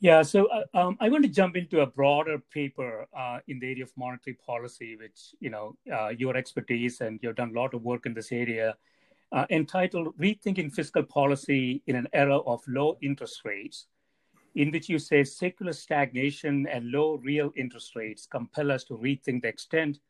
Yeah, 0.00 0.22
so 0.22 0.46
uh, 0.46 0.64
um, 0.72 0.96
I 0.98 1.10
want 1.10 1.24
to 1.24 1.30
jump 1.30 1.56
into 1.56 1.80
a 1.80 1.86
broader 1.86 2.38
paper 2.50 3.06
uh, 3.16 3.40
in 3.48 3.58
the 3.58 3.66
area 3.66 3.84
of 3.84 3.92
monetary 3.98 4.38
policy, 4.46 4.96
which 4.96 5.34
you 5.40 5.50
know 5.50 5.76
uh, 5.92 6.08
your 6.08 6.36
expertise 6.36 7.02
and 7.02 7.20
you've 7.22 7.36
done 7.36 7.50
a 7.54 7.60
lot 7.60 7.74
of 7.74 7.82
work 7.82 8.06
in 8.06 8.14
this 8.14 8.32
area 8.32 8.76
uh, 9.32 9.46
entitled 9.50 10.16
Rethinking 10.18 10.72
Fiscal 10.72 11.02
Policy 11.02 11.82
in 11.86 11.96
an 11.96 12.08
Era 12.12 12.38
of 12.38 12.62
Low 12.66 12.98
Interest 13.00 13.40
Rates, 13.44 13.86
in 14.54 14.70
which 14.70 14.88
you 14.88 14.98
say 14.98 15.22
secular 15.24 15.72
stagnation 15.72 16.66
and 16.66 16.90
low 16.90 17.16
real 17.18 17.52
interest 17.56 17.94
rates 17.94 18.26
compel 18.26 18.72
us 18.72 18.84
to 18.84 18.94
rethink 18.94 19.42
the 19.42 19.48
extent 19.48 20.00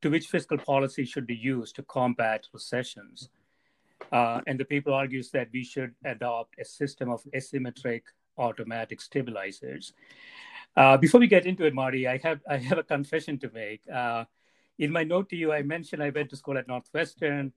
to 0.00 0.10
which 0.10 0.26
fiscal 0.26 0.58
policy 0.58 1.04
should 1.04 1.26
be 1.26 1.36
used 1.36 1.76
to 1.76 1.82
combat 1.82 2.46
recessions. 2.52 3.28
Uh, 4.12 4.40
and 4.46 4.58
the 4.58 4.64
paper 4.64 4.90
argues 4.90 5.30
that 5.30 5.48
we 5.52 5.64
should 5.64 5.94
adopt 6.04 6.58
a 6.58 6.64
system 6.64 7.10
of 7.10 7.22
asymmetric 7.34 8.02
automatic 8.38 9.00
stabilizers. 9.00 9.92
Uh, 10.76 10.96
before 10.96 11.20
we 11.20 11.26
get 11.26 11.46
into 11.46 11.64
it, 11.64 11.74
Marty, 11.74 12.08
I 12.08 12.18
have 12.18 12.40
I 12.48 12.56
have 12.56 12.78
a 12.78 12.82
confession 12.82 13.38
to 13.38 13.50
make. 13.54 13.82
Uh, 13.88 14.24
in 14.78 14.90
my 14.90 15.04
note 15.04 15.28
to 15.30 15.36
you, 15.36 15.52
I 15.52 15.62
mentioned 15.62 16.02
I 16.02 16.10
went 16.10 16.30
to 16.30 16.36
school 16.36 16.58
at 16.58 16.66
Northwestern. 16.66 17.52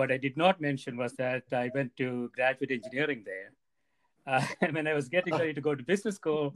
What 0.00 0.10
I 0.10 0.16
did 0.16 0.36
not 0.44 0.62
mention 0.62 0.96
was 0.96 1.12
that 1.16 1.44
I 1.52 1.70
went 1.74 1.94
to 1.98 2.30
graduate 2.34 2.70
engineering 2.70 3.22
there. 3.26 3.50
Uh, 4.26 4.46
and 4.62 4.72
when 4.74 4.86
I 4.86 4.94
was 4.94 5.08
getting 5.10 5.34
ready 5.34 5.52
to 5.52 5.60
go 5.60 5.74
to 5.74 5.82
business 5.82 6.16
school, 6.16 6.54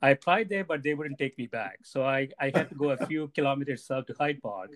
I 0.00 0.10
applied 0.10 0.48
there, 0.48 0.62
but 0.62 0.84
they 0.84 0.94
wouldn't 0.94 1.18
take 1.18 1.36
me 1.36 1.46
back. 1.46 1.80
So 1.82 2.04
I, 2.04 2.28
I 2.38 2.52
had 2.54 2.68
to 2.68 2.76
go 2.76 2.90
a 2.90 3.06
few 3.06 3.28
kilometers 3.34 3.84
south 3.84 4.06
to 4.06 4.14
Hyde 4.20 4.40
Park. 4.40 4.70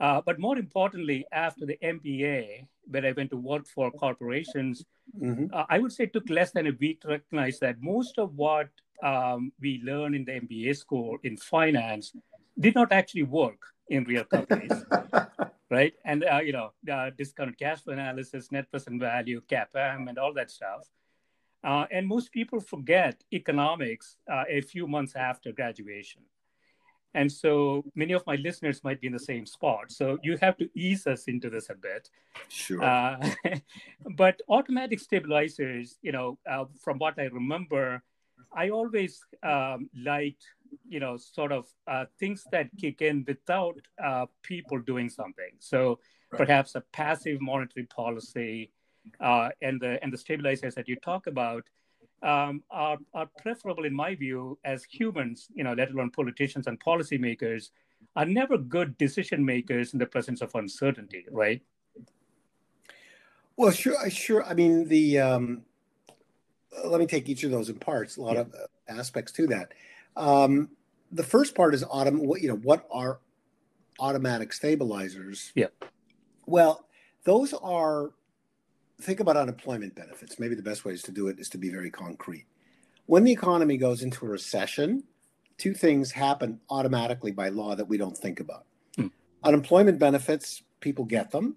Uh, 0.00 0.22
but 0.24 0.38
more 0.38 0.56
importantly, 0.56 1.26
after 1.30 1.66
the 1.66 1.78
MBA, 1.82 2.66
where 2.90 3.04
I 3.04 3.12
went 3.12 3.30
to 3.30 3.36
work 3.36 3.66
for 3.66 3.90
corporations, 3.90 4.84
mm-hmm. 5.20 5.46
uh, 5.52 5.64
I 5.68 5.78
would 5.78 5.92
say 5.92 6.04
it 6.04 6.14
took 6.14 6.30
less 6.30 6.52
than 6.52 6.66
a 6.66 6.76
week 6.80 7.02
to 7.02 7.08
recognize 7.08 7.58
that 7.60 7.82
most 7.82 8.18
of 8.18 8.34
what 8.36 8.68
um, 9.02 9.52
we 9.60 9.82
learn 9.84 10.14
in 10.14 10.24
the 10.24 10.40
MBA 10.40 10.76
school 10.76 11.18
in 11.22 11.36
finance 11.36 12.14
did 12.58 12.74
not 12.74 12.92
actually 12.92 13.24
work 13.24 13.60
in 13.88 14.04
real 14.04 14.24
companies, 14.24 14.72
right? 15.70 15.94
And 16.04 16.24
uh, 16.24 16.38
you 16.38 16.52
know, 16.52 16.72
uh, 16.90 17.10
discounted 17.16 17.58
cash 17.58 17.82
flow 17.82 17.92
analysis, 17.92 18.52
net 18.52 18.70
present 18.70 19.00
value, 19.00 19.40
CAPM, 19.50 20.08
and 20.08 20.18
all 20.18 20.32
that 20.34 20.50
stuff. 20.50 20.88
Uh, 21.64 21.86
and 21.90 22.06
most 22.06 22.30
people 22.32 22.60
forget 22.60 23.24
economics 23.32 24.16
uh, 24.30 24.44
a 24.48 24.60
few 24.60 24.86
months 24.86 25.16
after 25.16 25.52
graduation. 25.52 26.22
And 27.14 27.32
so 27.32 27.82
many 27.94 28.12
of 28.12 28.24
my 28.26 28.36
listeners 28.36 28.84
might 28.84 29.00
be 29.00 29.06
in 29.06 29.12
the 29.12 29.18
same 29.18 29.46
spot. 29.46 29.90
So 29.90 30.18
you 30.22 30.36
have 30.42 30.56
to 30.58 30.68
ease 30.74 31.06
us 31.06 31.24
into 31.24 31.48
this 31.48 31.70
a 31.70 31.74
bit. 31.74 32.10
Sure. 32.48 32.84
Uh, 32.84 33.30
but 34.16 34.40
automatic 34.50 35.00
stabilizers, 35.00 35.98
you 36.02 36.12
know, 36.12 36.38
uh, 36.48 36.66
from 36.78 36.98
what 36.98 37.18
I 37.18 37.24
remember, 37.24 38.02
I 38.54 38.68
always 38.68 39.24
um, 39.42 39.88
liked, 39.96 40.44
you 40.88 41.00
know, 41.00 41.16
sort 41.16 41.52
of 41.52 41.66
uh, 41.86 42.04
things 42.18 42.44
that 42.52 42.68
kick 42.78 43.02
in 43.02 43.24
without 43.26 43.76
uh, 44.02 44.26
people 44.42 44.78
doing 44.80 45.08
something. 45.08 45.52
So 45.58 45.98
right. 46.32 46.38
perhaps 46.38 46.74
a 46.74 46.82
passive 46.92 47.40
monetary 47.40 47.86
policy 47.86 48.70
uh, 49.20 49.50
and 49.62 49.80
the 49.80 50.02
and 50.02 50.12
the 50.12 50.18
stabilizers 50.18 50.74
that 50.74 50.88
you 50.88 50.96
talk 50.96 51.26
about 51.26 51.64
um, 52.22 52.62
are, 52.70 52.98
are 53.14 53.28
preferable, 53.40 53.84
in 53.84 53.94
my 53.94 54.14
view, 54.14 54.58
as 54.64 54.84
humans, 54.84 55.48
you 55.54 55.64
know, 55.64 55.74
let 55.74 55.90
alone 55.90 56.10
politicians 56.10 56.66
and 56.66 56.80
policymakers, 56.80 57.70
are 58.16 58.24
never 58.24 58.56
good 58.56 58.96
decision 58.98 59.44
makers 59.44 59.92
in 59.92 59.98
the 59.98 60.06
presence 60.06 60.40
of 60.40 60.54
uncertainty, 60.54 61.24
right? 61.30 61.60
Well, 63.56 63.70
sure, 63.70 64.10
sure. 64.10 64.44
I 64.44 64.54
mean, 64.54 64.88
the 64.88 65.18
um, 65.20 65.62
let 66.84 67.00
me 67.00 67.06
take 67.06 67.28
each 67.28 67.44
of 67.44 67.50
those 67.50 67.68
in 67.68 67.78
parts. 67.78 68.16
A 68.16 68.22
lot 68.22 68.34
yeah. 68.34 68.40
of 68.40 68.54
uh, 68.54 68.66
aspects 68.88 69.32
to 69.32 69.46
that. 69.48 69.72
Um, 70.16 70.70
the 71.12 71.22
first 71.22 71.54
part 71.54 71.74
is 71.74 71.84
autumn. 71.90 72.26
What 72.26 72.40
you 72.42 72.48
know, 72.48 72.56
what 72.56 72.86
are 72.90 73.20
automatic 73.98 74.52
stabilizers? 74.52 75.52
Yeah. 75.54 75.68
Well, 76.46 76.86
those 77.24 77.52
are 77.54 78.12
think 79.00 79.20
about 79.20 79.36
unemployment 79.36 79.94
benefits. 79.94 80.38
Maybe 80.38 80.54
the 80.54 80.62
best 80.62 80.84
ways 80.84 81.02
to 81.02 81.12
do 81.12 81.28
it 81.28 81.38
is 81.38 81.48
to 81.50 81.58
be 81.58 81.68
very 81.68 81.90
concrete. 81.90 82.46
When 83.06 83.24
the 83.24 83.32
economy 83.32 83.76
goes 83.76 84.02
into 84.02 84.26
a 84.26 84.28
recession, 84.28 85.04
two 85.58 85.74
things 85.74 86.10
happen 86.10 86.60
automatically 86.70 87.30
by 87.30 87.50
law 87.50 87.74
that 87.76 87.88
we 87.88 87.98
don't 87.98 88.16
think 88.16 88.40
about. 88.40 88.64
Hmm. 88.96 89.08
Unemployment 89.44 89.98
benefits, 89.98 90.62
people 90.80 91.04
get 91.04 91.30
them. 91.30 91.56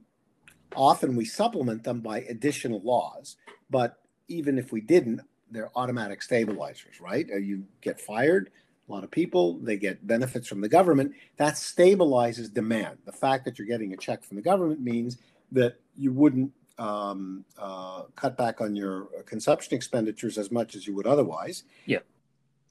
Often 0.76 1.16
we 1.16 1.26
supplement 1.26 1.84
them 1.84 2.02
by 2.02 2.22
additional 2.22 2.82
laws, 2.82 3.38
but 3.70 3.98
even 4.28 4.60
if 4.60 4.72
we 4.72 4.82
didn't, 4.82 5.22
they're 5.52 5.72
automatic 5.76 6.22
stabilizers, 6.22 7.00
right? 7.02 7.28
Uh, 7.32 7.38
you 7.38 7.64
get 7.82 8.00
fired, 8.00 8.52
a 8.88 8.92
lot 8.92 9.04
of 9.04 9.12
people, 9.12 9.60
they 9.60 9.78
get 9.78 10.06
benefits 10.08 10.48
from 10.48 10.62
the 10.62 10.70
government. 10.70 11.14
That 11.38 11.54
stabilizes 11.54 12.52
demand. 12.52 12.98
The 13.06 13.12
fact 13.12 13.46
that 13.46 13.60
you're 13.60 13.68
getting 13.68 13.94
a 13.94 13.98
check 13.98 14.24
from 14.24 14.38
the 14.38 14.42
government 14.42 14.82
means 14.82 15.18
that 15.52 15.80
you 15.96 16.12
wouldn't 16.12 16.52
um, 16.80 17.46
uh, 17.58 18.04
cut 18.16 18.38
back 18.38 18.62
on 18.62 18.76
your 18.76 19.10
consumption 19.26 19.76
expenditures 19.76 20.38
as 20.38 20.50
much 20.50 20.76
as 20.76 20.88
you 20.88 20.96
would 20.96 21.06
otherwise. 21.06 21.64
Yeah. 21.86 22.00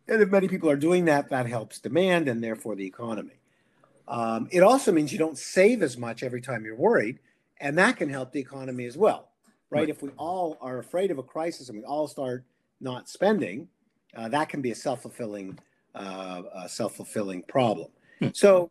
And 0.09 0.23
if 0.23 0.31
many 0.31 0.49
people 0.49 0.71
are 0.71 0.77
doing 0.77 1.05
that, 1.05 1.29
that 1.29 1.47
helps 1.47 1.79
demand 1.79 2.29
and 2.29 2.43
therefore 2.43 2.75
the 2.75 2.87
economy. 2.87 3.35
Um, 4.09 4.49
it 4.51 4.62
also 4.62 4.91
means 4.91 5.12
you 5.12 5.19
don't 5.19 5.37
save 5.37 5.83
as 5.83 5.99
much 5.99 6.23
every 6.23 6.41
time 6.41 6.64
you're 6.64 6.75
worried, 6.75 7.19
and 7.61 7.77
that 7.77 7.99
can 7.99 8.09
help 8.09 8.33
the 8.33 8.41
economy 8.41 8.87
as 8.87 8.97
well, 8.97 9.29
right? 9.69 9.81
right. 9.81 9.88
If 9.91 10.03
we 10.03 10.09
all 10.17 10.57
are 10.62 10.79
afraid 10.79 11.11
of 11.11 11.19
a 11.19 11.23
crisis 11.23 11.69
and 11.69 11.79
we 11.79 11.85
all 11.85 12.09
start 12.09 12.45
not 12.81 13.09
spending, 13.09 13.69
uh, 14.17 14.29
that 14.29 14.49
can 14.49 14.61
be 14.61 14.71
a 14.71 14.75
self-fulfilling, 14.75 15.59
uh, 15.95 16.67
self-fulfilling 16.67 17.43
problem. 17.43 17.88
Hmm. 18.21 18.29
So 18.33 18.71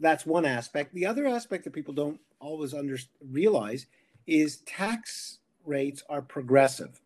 that's 0.00 0.26
one 0.26 0.44
aspect. 0.44 0.94
The 0.94 1.06
other 1.06 1.26
aspect 1.26 1.64
that 1.64 1.72
people 1.72 1.94
don't 1.94 2.20
always 2.40 2.74
under 2.74 2.96
realize 3.30 3.86
is 4.26 4.58
tax 4.58 5.38
rates 5.64 6.02
are 6.08 6.22
progressive. 6.22 7.00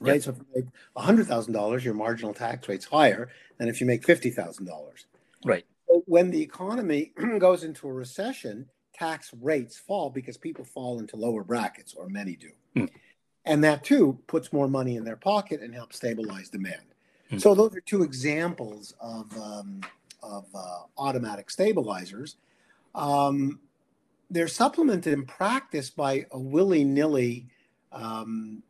Right. 0.00 0.14
Yep. 0.14 0.22
So 0.22 0.30
if 0.30 0.36
you 0.38 0.46
make 0.54 0.66
$100,000, 0.96 1.84
your 1.84 1.94
marginal 1.94 2.34
tax 2.34 2.68
rate's 2.68 2.84
higher 2.84 3.30
than 3.58 3.68
if 3.68 3.80
you 3.80 3.86
make 3.86 4.04
$50,000. 4.04 4.68
Right. 5.44 5.64
So 5.88 6.02
when 6.06 6.30
the 6.30 6.40
economy 6.40 7.12
goes 7.38 7.64
into 7.64 7.88
a 7.88 7.92
recession, 7.92 8.66
tax 8.94 9.32
rates 9.40 9.78
fall 9.78 10.10
because 10.10 10.36
people 10.36 10.64
fall 10.64 10.98
into 10.98 11.16
lower 11.16 11.44
brackets, 11.44 11.94
or 11.94 12.08
many 12.08 12.36
do. 12.36 12.50
Hmm. 12.74 12.84
And 13.46 13.62
that 13.64 13.84
too 13.84 14.18
puts 14.26 14.52
more 14.52 14.68
money 14.68 14.96
in 14.96 15.04
their 15.04 15.16
pocket 15.16 15.62
and 15.62 15.72
helps 15.72 15.96
stabilize 15.96 16.48
demand. 16.50 16.82
Hmm. 17.30 17.38
So 17.38 17.54
those 17.54 17.74
are 17.76 17.80
two 17.80 18.02
examples 18.02 18.94
of, 19.00 19.34
um, 19.38 19.80
of 20.22 20.44
uh, 20.54 20.80
automatic 20.98 21.48
stabilizers. 21.50 22.36
Um, 22.94 23.60
they're 24.30 24.48
supplemented 24.48 25.12
in 25.12 25.24
practice 25.24 25.90
by 25.90 26.26
a 26.32 26.38
willy 26.38 26.82
nilly 26.82 27.46
um, 27.92 28.62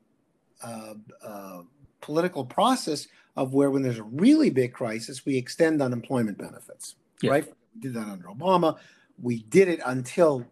uh, 0.63 0.95
uh, 1.25 1.63
political 2.03 2.45
process 2.45 3.09
of 3.37 3.55
where, 3.55 3.71
when 3.71 3.83
there's 3.83 3.99
a 3.99 4.05
really 4.05 4.51
big 4.51 4.73
crisis, 4.75 5.25
we 5.25 5.37
extend 5.37 5.81
unemployment 5.81 6.37
benefits. 6.37 6.97
Yeah. 7.23 7.31
Right? 7.31 7.55
We 7.75 7.81
did 7.81 7.95
that 7.95 8.07
under 8.09 8.29
Obama. 8.29 8.77
We 9.21 9.43
did 9.45 9.69
it 9.69 9.81
until 9.87 10.47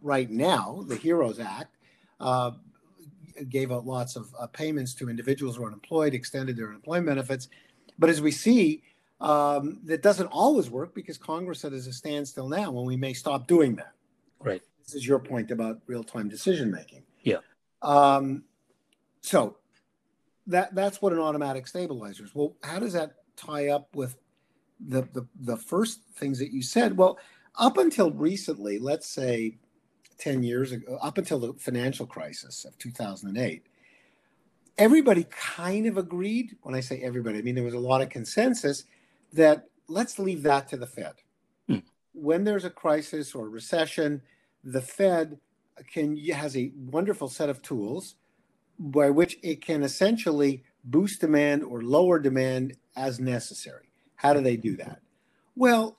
right 0.00 0.30
now, 0.30 0.84
the 0.86 0.96
HEROES 0.96 1.40
Act. 1.40 1.76
Uh, 2.18 2.52
gave 3.48 3.72
out 3.72 3.86
lots 3.86 4.16
of 4.16 4.34
uh, 4.38 4.46
payments 4.48 4.94
to 4.94 5.08
individuals 5.08 5.56
who 5.56 5.64
are 5.64 5.68
unemployed, 5.68 6.14
extended 6.14 6.56
their 6.56 6.68
unemployment 6.68 7.06
benefits. 7.06 7.48
But 7.98 8.10
as 8.10 8.20
we 8.20 8.30
see, 8.30 8.82
um, 9.20 9.80
that 9.84 10.02
doesn't 10.02 10.28
always 10.28 10.70
work 10.70 10.94
because 10.94 11.18
Congress 11.18 11.64
is 11.64 11.86
a 11.86 11.92
standstill 11.92 12.48
now 12.48 12.70
when 12.70 12.84
we 12.84 12.96
may 12.96 13.12
stop 13.12 13.46
doing 13.46 13.76
that. 13.76 13.92
Right. 14.40 14.62
This 14.84 14.94
is 14.94 15.06
your 15.06 15.18
point 15.18 15.50
about 15.50 15.80
real 15.86 16.04
time 16.04 16.28
decision 16.28 16.70
making. 16.70 17.02
Yeah. 17.22 17.38
Um, 17.82 18.44
so 19.20 19.56
that 20.46 20.74
that's 20.74 21.02
what 21.02 21.12
an 21.12 21.18
automatic 21.18 21.66
stabilizer 21.66 22.24
is. 22.24 22.34
Well, 22.34 22.56
how 22.62 22.78
does 22.78 22.92
that 22.92 23.16
tie 23.36 23.68
up 23.68 23.94
with 23.94 24.16
the, 24.80 25.02
the 25.12 25.26
the 25.40 25.56
first 25.56 26.00
things 26.14 26.38
that 26.38 26.52
you 26.52 26.62
said? 26.62 26.96
Well, 26.96 27.18
up 27.56 27.76
until 27.76 28.12
recently, 28.12 28.78
let's 28.78 29.08
say 29.08 29.58
10 30.18 30.42
years 30.42 30.72
ago, 30.72 30.98
up 31.00 31.18
until 31.18 31.38
the 31.38 31.52
financial 31.54 32.06
crisis 32.06 32.64
of 32.64 32.76
2008, 32.78 33.62
everybody 34.76 35.26
kind 35.30 35.86
of 35.86 35.96
agreed. 35.96 36.56
When 36.62 36.74
I 36.74 36.80
say 36.80 37.00
everybody, 37.00 37.38
I 37.38 37.42
mean 37.42 37.54
there 37.54 37.64
was 37.64 37.74
a 37.74 37.78
lot 37.78 38.02
of 38.02 38.10
consensus 38.10 38.84
that 39.32 39.68
let's 39.88 40.18
leave 40.18 40.42
that 40.42 40.68
to 40.68 40.76
the 40.76 40.86
Fed 40.86 41.14
hmm. 41.66 41.78
when 42.12 42.44
there's 42.44 42.64
a 42.64 42.70
crisis 42.70 43.34
or 43.34 43.46
a 43.46 43.50
recession, 43.50 44.22
the 44.64 44.82
Fed 44.82 45.38
can 45.92 46.16
has 46.16 46.56
a 46.56 46.72
wonderful 46.76 47.28
set 47.28 47.48
of 47.48 47.62
tools 47.62 48.16
by 48.78 49.10
which 49.10 49.38
it 49.42 49.60
can 49.60 49.82
essentially 49.82 50.62
boost 50.84 51.20
demand 51.20 51.62
or 51.64 51.82
lower 51.82 52.18
demand 52.18 52.76
as 52.96 53.18
necessary. 53.20 53.90
How 54.16 54.32
do 54.32 54.40
they 54.40 54.56
do 54.56 54.76
that? 54.76 55.00
Well, 55.56 55.98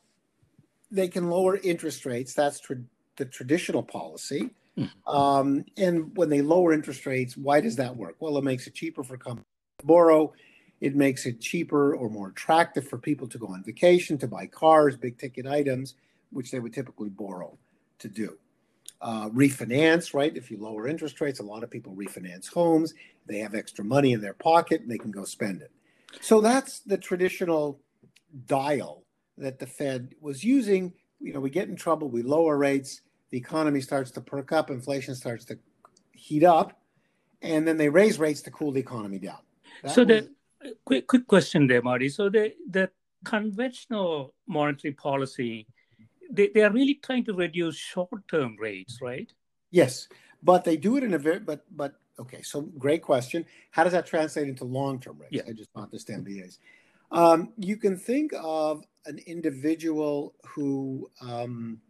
they 0.92 1.08
can 1.08 1.30
lower 1.30 1.58
interest 1.58 2.06
rates. 2.06 2.34
That's 2.34 2.60
tra- 2.60 2.84
the 3.20 3.26
traditional 3.26 3.84
policy. 3.84 4.50
Hmm. 4.76 4.86
Um, 5.08 5.66
and 5.78 6.18
when 6.18 6.30
they 6.30 6.42
lower 6.42 6.74
interest 6.74 7.06
rates, 7.06 7.38
why 7.38 7.62
does 7.62 7.76
that 7.76 7.96
work? 7.96 8.16
Well, 8.20 8.38
it 8.40 8.44
makes 8.44 8.66
it 8.66 8.74
cheaper 8.74 9.04
for 9.04 9.18
companies 9.18 9.46
to 9.80 9.86
borrow. 9.86 10.34
It 10.82 10.96
makes 10.96 11.28
it 11.28 11.40
cheaper 11.40 11.96
or 11.96 12.10
more 12.10 12.30
attractive 12.30 12.88
for 12.88 12.98
people 12.98 13.28
to 13.28 13.38
go 13.38 13.48
on 13.48 13.64
vacation, 13.64 14.18
to 14.20 14.28
buy 14.28 14.48
cars, 14.48 14.98
big 14.98 15.20
ticket 15.20 15.46
items 15.46 15.94
which 16.32 16.52
they 16.52 16.60
would 16.60 16.74
typically 16.74 17.10
borrow 17.10 17.58
to 18.00 18.08
do. 18.08 18.38
Uh, 19.02 19.30
refinance, 19.30 20.14
right? 20.14 20.36
If 20.36 20.52
you 20.52 20.58
lower 20.58 20.88
interest 20.88 21.22
rates, 21.22 21.40
a 21.40 21.44
lot 21.44 21.64
of 21.64 21.70
people 21.70 21.94
refinance 21.94 22.52
homes. 22.52 22.94
They 23.28 23.40
have 23.40 23.56
extra 23.56 23.84
money 23.86 24.12
in 24.12 24.22
their 24.22 24.34
pocket 24.34 24.82
and 24.82 24.92
they 24.92 24.98
can 24.98 25.12
go 25.12 25.24
spend 25.24 25.62
it. 25.62 25.72
So 26.22 26.42
that's 26.42 26.80
the 26.80 26.98
traditional 26.98 27.80
dial 28.46 29.04
that 29.38 29.60
the 29.60 29.68
Fed 29.68 30.16
was 30.20 30.44
using. 30.44 30.94
You 31.22 31.34
know, 31.34 31.40
we 31.40 31.50
get 31.50 31.70
in 31.70 31.76
trouble, 31.76 32.10
we 32.10 32.24
lower 32.24 32.58
rates, 32.58 33.02
the 33.30 33.38
economy 33.38 33.82
starts 33.82 34.12
to 34.12 34.22
perk 34.22 34.52
up, 34.52 34.70
inflation 34.70 35.16
starts 35.16 35.46
to 35.46 35.60
heat 36.14 36.44
up, 36.44 36.80
and 37.42 37.68
then 37.68 37.78
they 37.78 37.90
raise 37.90 38.20
rates 38.20 38.42
to 38.44 38.52
cool 38.52 38.72
the 38.72 38.80
economy 38.80 39.20
down. 39.20 39.40
That 39.84 39.92
so 39.92 40.04
was, 40.04 40.28
the 40.62 40.76
quick 40.86 41.08
quick 41.08 41.28
question 41.28 41.68
there, 41.68 41.82
Marty. 41.82 42.10
So 42.10 42.30
the 42.30 42.54
the 42.70 42.90
conventional 43.24 44.34
monetary 44.48 44.94
policy, 44.94 45.68
they, 46.32 46.50
they 46.54 46.62
are 46.62 46.72
really 46.72 46.96
trying 46.96 47.26
to 47.26 47.34
reduce 47.34 47.76
short 47.76 48.28
term 48.30 48.56
rates, 48.60 49.00
right? 49.02 49.32
Yes, 49.72 50.08
but 50.44 50.64
they 50.64 50.78
do 50.78 50.98
it 50.98 51.04
in 51.04 51.14
a 51.14 51.18
very 51.18 51.40
but 51.40 51.66
but 51.76 51.94
okay. 52.20 52.42
So 52.42 52.62
great 52.62 53.02
question. 53.02 53.46
How 53.72 53.84
does 53.84 53.94
that 53.94 54.06
translate 54.06 54.48
into 54.48 54.66
long 54.66 55.00
term 55.00 55.18
rates? 55.20 55.32
Yeah. 55.32 55.44
I 55.48 55.54
just 55.54 55.72
bought 55.74 55.92
this 55.92 56.06
MBAs. 56.06 56.58
Um, 57.12 57.54
you 57.58 57.78
can 57.78 57.98
think 57.98 58.32
of 58.40 58.84
an 59.06 59.20
individual 59.26 60.36
who, 60.46 61.10
um, 61.22 61.82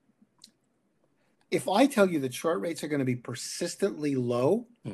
if 1.51 1.67
I 1.67 1.87
tell 1.87 2.09
you 2.09 2.19
that 2.21 2.33
short 2.33 2.59
rates 2.61 2.83
are 2.83 2.87
going 2.87 2.99
to 2.99 3.05
be 3.05 3.15
persistently 3.15 4.15
low, 4.15 4.67
Hmm. 4.85 4.93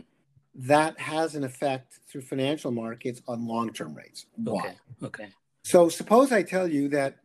that 0.55 0.97
has 0.99 1.35
an 1.35 1.43
effect 1.43 1.99
through 2.07 2.21
financial 2.21 2.71
markets 2.71 3.21
on 3.27 3.45
long 3.47 3.73
term 3.73 3.93
rates. 3.93 4.25
Why? 4.35 4.75
Okay. 5.01 5.05
Okay. 5.23 5.29
So 5.63 5.89
suppose 5.89 6.31
I 6.31 6.43
tell 6.43 6.67
you 6.67 6.87
that 6.89 7.17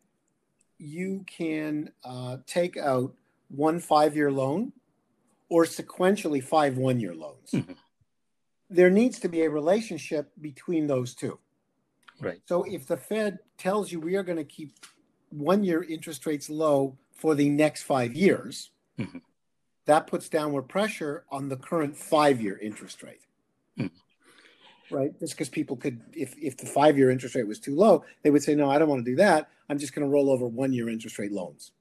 you 0.78 1.24
can 1.26 1.92
uh, 2.04 2.38
take 2.46 2.76
out 2.76 3.14
one 3.48 3.78
five 3.80 4.16
year 4.16 4.32
loan 4.32 4.72
or 5.48 5.64
sequentially 5.64 6.42
five 6.42 6.76
one 6.78 6.98
year 7.00 7.14
loans. 7.14 7.50
Mhm. 7.52 7.76
There 8.68 8.90
needs 8.90 9.18
to 9.20 9.28
be 9.28 9.42
a 9.42 9.50
relationship 9.50 10.32
between 10.40 10.86
those 10.86 11.14
two. 11.14 11.38
Right. 12.20 12.40
So 12.46 12.64
if 12.64 12.86
the 12.86 12.96
Fed 12.96 13.38
tells 13.58 13.90
you 13.92 14.00
we 14.00 14.16
are 14.16 14.22
going 14.22 14.38
to 14.38 14.44
keep 14.44 14.72
one 15.30 15.64
year 15.64 15.82
interest 15.82 16.24
rates 16.26 16.48
low 16.50 16.96
for 17.14 17.34
the 17.34 17.48
next 17.48 17.82
five 17.82 18.14
years, 18.14 18.70
Mhm. 19.00 19.22
that 19.86 20.06
puts 20.06 20.28
downward 20.28 20.64
pressure 20.68 21.24
on 21.30 21.48
the 21.48 21.56
current 21.56 21.96
five 21.96 22.40
year 22.40 22.58
interest 22.58 23.02
rate. 23.02 23.22
Mhm. 23.78 23.90
Right? 24.90 25.18
Just 25.18 25.32
because 25.34 25.48
people 25.48 25.76
could, 25.76 26.00
if, 26.12 26.36
if 26.36 26.56
the 26.56 26.66
five 26.66 26.98
year 26.98 27.10
interest 27.10 27.34
rate 27.34 27.46
was 27.46 27.58
too 27.58 27.74
low, 27.74 28.04
they 28.22 28.30
would 28.30 28.42
say, 28.42 28.54
no, 28.54 28.70
I 28.70 28.78
don't 28.78 28.88
want 28.88 29.04
to 29.04 29.10
do 29.10 29.16
that. 29.16 29.48
I'm 29.68 29.78
just 29.78 29.94
going 29.94 30.06
to 30.06 30.10
roll 30.10 30.30
over 30.30 30.46
one 30.46 30.72
year 30.72 30.88
interest 30.88 31.18
rate 31.18 31.32
loans. 31.32 31.72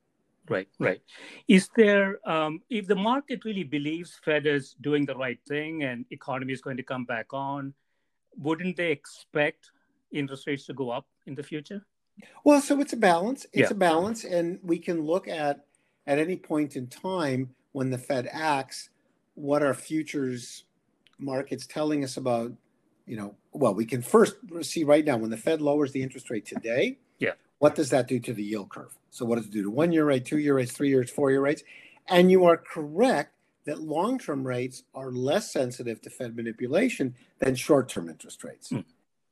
Right, 0.47 0.67
right. 0.79 1.01
Is 1.47 1.69
there, 1.75 2.19
um, 2.27 2.61
if 2.69 2.87
the 2.87 2.95
market 2.95 3.45
really 3.45 3.63
believes 3.63 4.19
Fed 4.23 4.47
is 4.47 4.75
doing 4.81 5.05
the 5.05 5.15
right 5.15 5.39
thing 5.47 5.83
and 5.83 6.05
economy 6.09 6.53
is 6.53 6.61
going 6.61 6.77
to 6.77 6.83
come 6.83 7.05
back 7.05 7.33
on, 7.33 7.73
wouldn't 8.37 8.77
they 8.77 8.91
expect 8.91 9.71
interest 10.11 10.47
rates 10.47 10.65
to 10.65 10.73
go 10.73 10.89
up 10.89 11.05
in 11.27 11.35
the 11.35 11.43
future? 11.43 11.85
Well, 12.43 12.61
so 12.61 12.81
it's 12.81 12.93
a 12.93 12.97
balance. 12.97 13.45
It's 13.53 13.69
Yeah. 13.69 13.75
a 13.75 13.75
balance, 13.75 14.25
and 14.25 14.59
we 14.63 14.79
can 14.79 15.01
look 15.01 15.27
at 15.27 15.65
at 16.09 16.17
any 16.17 16.35
point 16.35 16.75
in 16.75 16.87
time 16.87 17.51
when 17.71 17.91
the 17.91 17.97
Fed 17.97 18.27
acts, 18.33 18.89
what 19.35 19.61
are 19.61 19.75
futures 19.75 20.63
markets 21.19 21.67
telling 21.67 22.03
us 22.03 22.17
about? 22.17 22.51
You 23.05 23.15
know, 23.15 23.35
well, 23.53 23.75
we 23.75 23.85
can 23.85 24.01
first 24.01 24.35
see 24.61 24.83
right 24.83 25.05
now 25.05 25.17
when 25.17 25.29
the 25.29 25.37
Fed 25.37 25.61
lowers 25.61 25.91
the 25.91 26.01
interest 26.01 26.31
rate 26.31 26.47
today. 26.47 26.97
Yeah. 27.19 27.33
What 27.59 27.75
does 27.75 27.91
that 27.91 28.07
do 28.07 28.19
to 28.21 28.33
the 28.33 28.43
yield 28.43 28.69
curve? 28.69 28.97
So, 29.11 29.23
what 29.23 29.35
does 29.35 29.45
it 29.45 29.51
do 29.51 29.61
to 29.61 29.69
one 29.69 29.91
year 29.91 30.05
rate, 30.05 30.25
two 30.25 30.39
year 30.39 30.55
rates, 30.55 30.71
three 30.71 30.89
years, 30.89 31.11
four 31.11 31.29
year 31.29 31.41
rates? 31.41 31.63
And 32.07 32.31
you 32.31 32.45
are 32.45 32.57
correct 32.57 33.35
that 33.65 33.79
long 33.79 34.17
term 34.17 34.45
rates 34.45 34.83
are 34.95 35.11
less 35.11 35.51
sensitive 35.51 36.01
to 36.01 36.09
Fed 36.09 36.35
manipulation 36.35 37.13
than 37.37 37.53
short 37.53 37.87
term 37.87 38.09
interest 38.09 38.43
rates. 38.43 38.69
Hmm. 38.69 38.79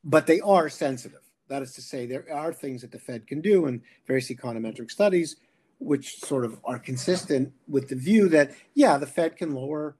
But 0.04 0.28
they 0.28 0.42
are 0.42 0.70
sensitive. 0.70 1.22
That 1.48 1.63
is 1.63 1.74
to 1.74 1.82
say, 1.82 2.06
there 2.06 2.26
are 2.32 2.54
things 2.54 2.82
that 2.82 2.92
the 2.92 3.00
Fed 3.00 3.26
can 3.26 3.42
do 3.42 3.66
in 3.66 3.82
various 4.06 4.30
econometric 4.30 4.92
studies, 4.92 5.38
which 5.80 6.20
sort 6.20 6.44
of 6.44 6.60
are 6.63 6.80
consistent 6.80 7.54
with 7.68 7.88
the 7.90 7.96
view 7.96 8.30
that, 8.30 8.52
yeah, 8.74 8.98
the 8.98 9.06
Fed 9.06 9.38
can 9.38 9.54
lower 9.54 9.96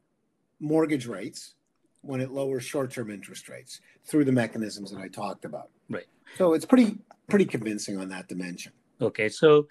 mortgage 0.60 1.06
rates 1.06 1.54
when 2.02 2.22
it 2.22 2.32
lowers 2.32 2.63
short 2.63 2.92
term 2.92 3.12
interest 3.12 3.50
rates 3.50 3.82
through 4.06 4.26
the 4.26 4.32
mechanisms 4.32 4.92
that 4.92 5.00
I 5.00 5.08
talked 5.08 5.46
about. 5.46 5.70
Right. 5.90 6.06
So 6.38 6.54
it's 6.54 6.66
pretty 6.66 6.98
pretty 7.30 7.46
convincing 7.46 7.98
on 7.98 8.10
that 8.10 8.28
dimension. 8.28 8.72
Okay, 9.02 9.30
so 9.30 9.68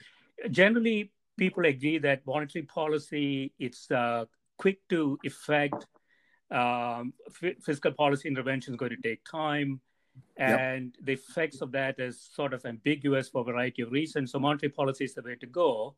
generally 0.51 1.11
people 1.37 1.65
agree 1.65 1.99
that 1.99 2.27
monetary 2.27 2.65
policy 2.65 3.53
it's 3.59 3.91
uh, 3.91 4.27
quick 4.59 4.79
to 4.91 5.19
effect. 5.25 5.87
Um, 6.51 7.13
f- 7.43 7.57
fiscal 7.65 7.93
policy 7.93 8.29
intervention 8.29 8.75
is 8.75 8.79
going 8.79 8.93
to 8.93 9.03
take 9.03 9.25
time, 9.25 9.81
Yep. 10.39 10.61
and 10.61 10.95
the 11.03 11.13
effects 11.13 11.63
of 11.63 11.73
that 11.73 11.99
is 11.99 12.29
sort 12.33 12.53
of 12.53 12.65
ambiguous 12.67 13.29
for 13.29 13.41
a 13.41 13.45
variety 13.45 13.83
of 13.83 13.91
reasons. 13.91 14.33
So 14.33 14.39
monetary 14.39 14.71
policy 14.71 15.05
is 15.05 15.15
the 15.15 15.23
way 15.23 15.37
to 15.37 15.47
go 15.47 15.95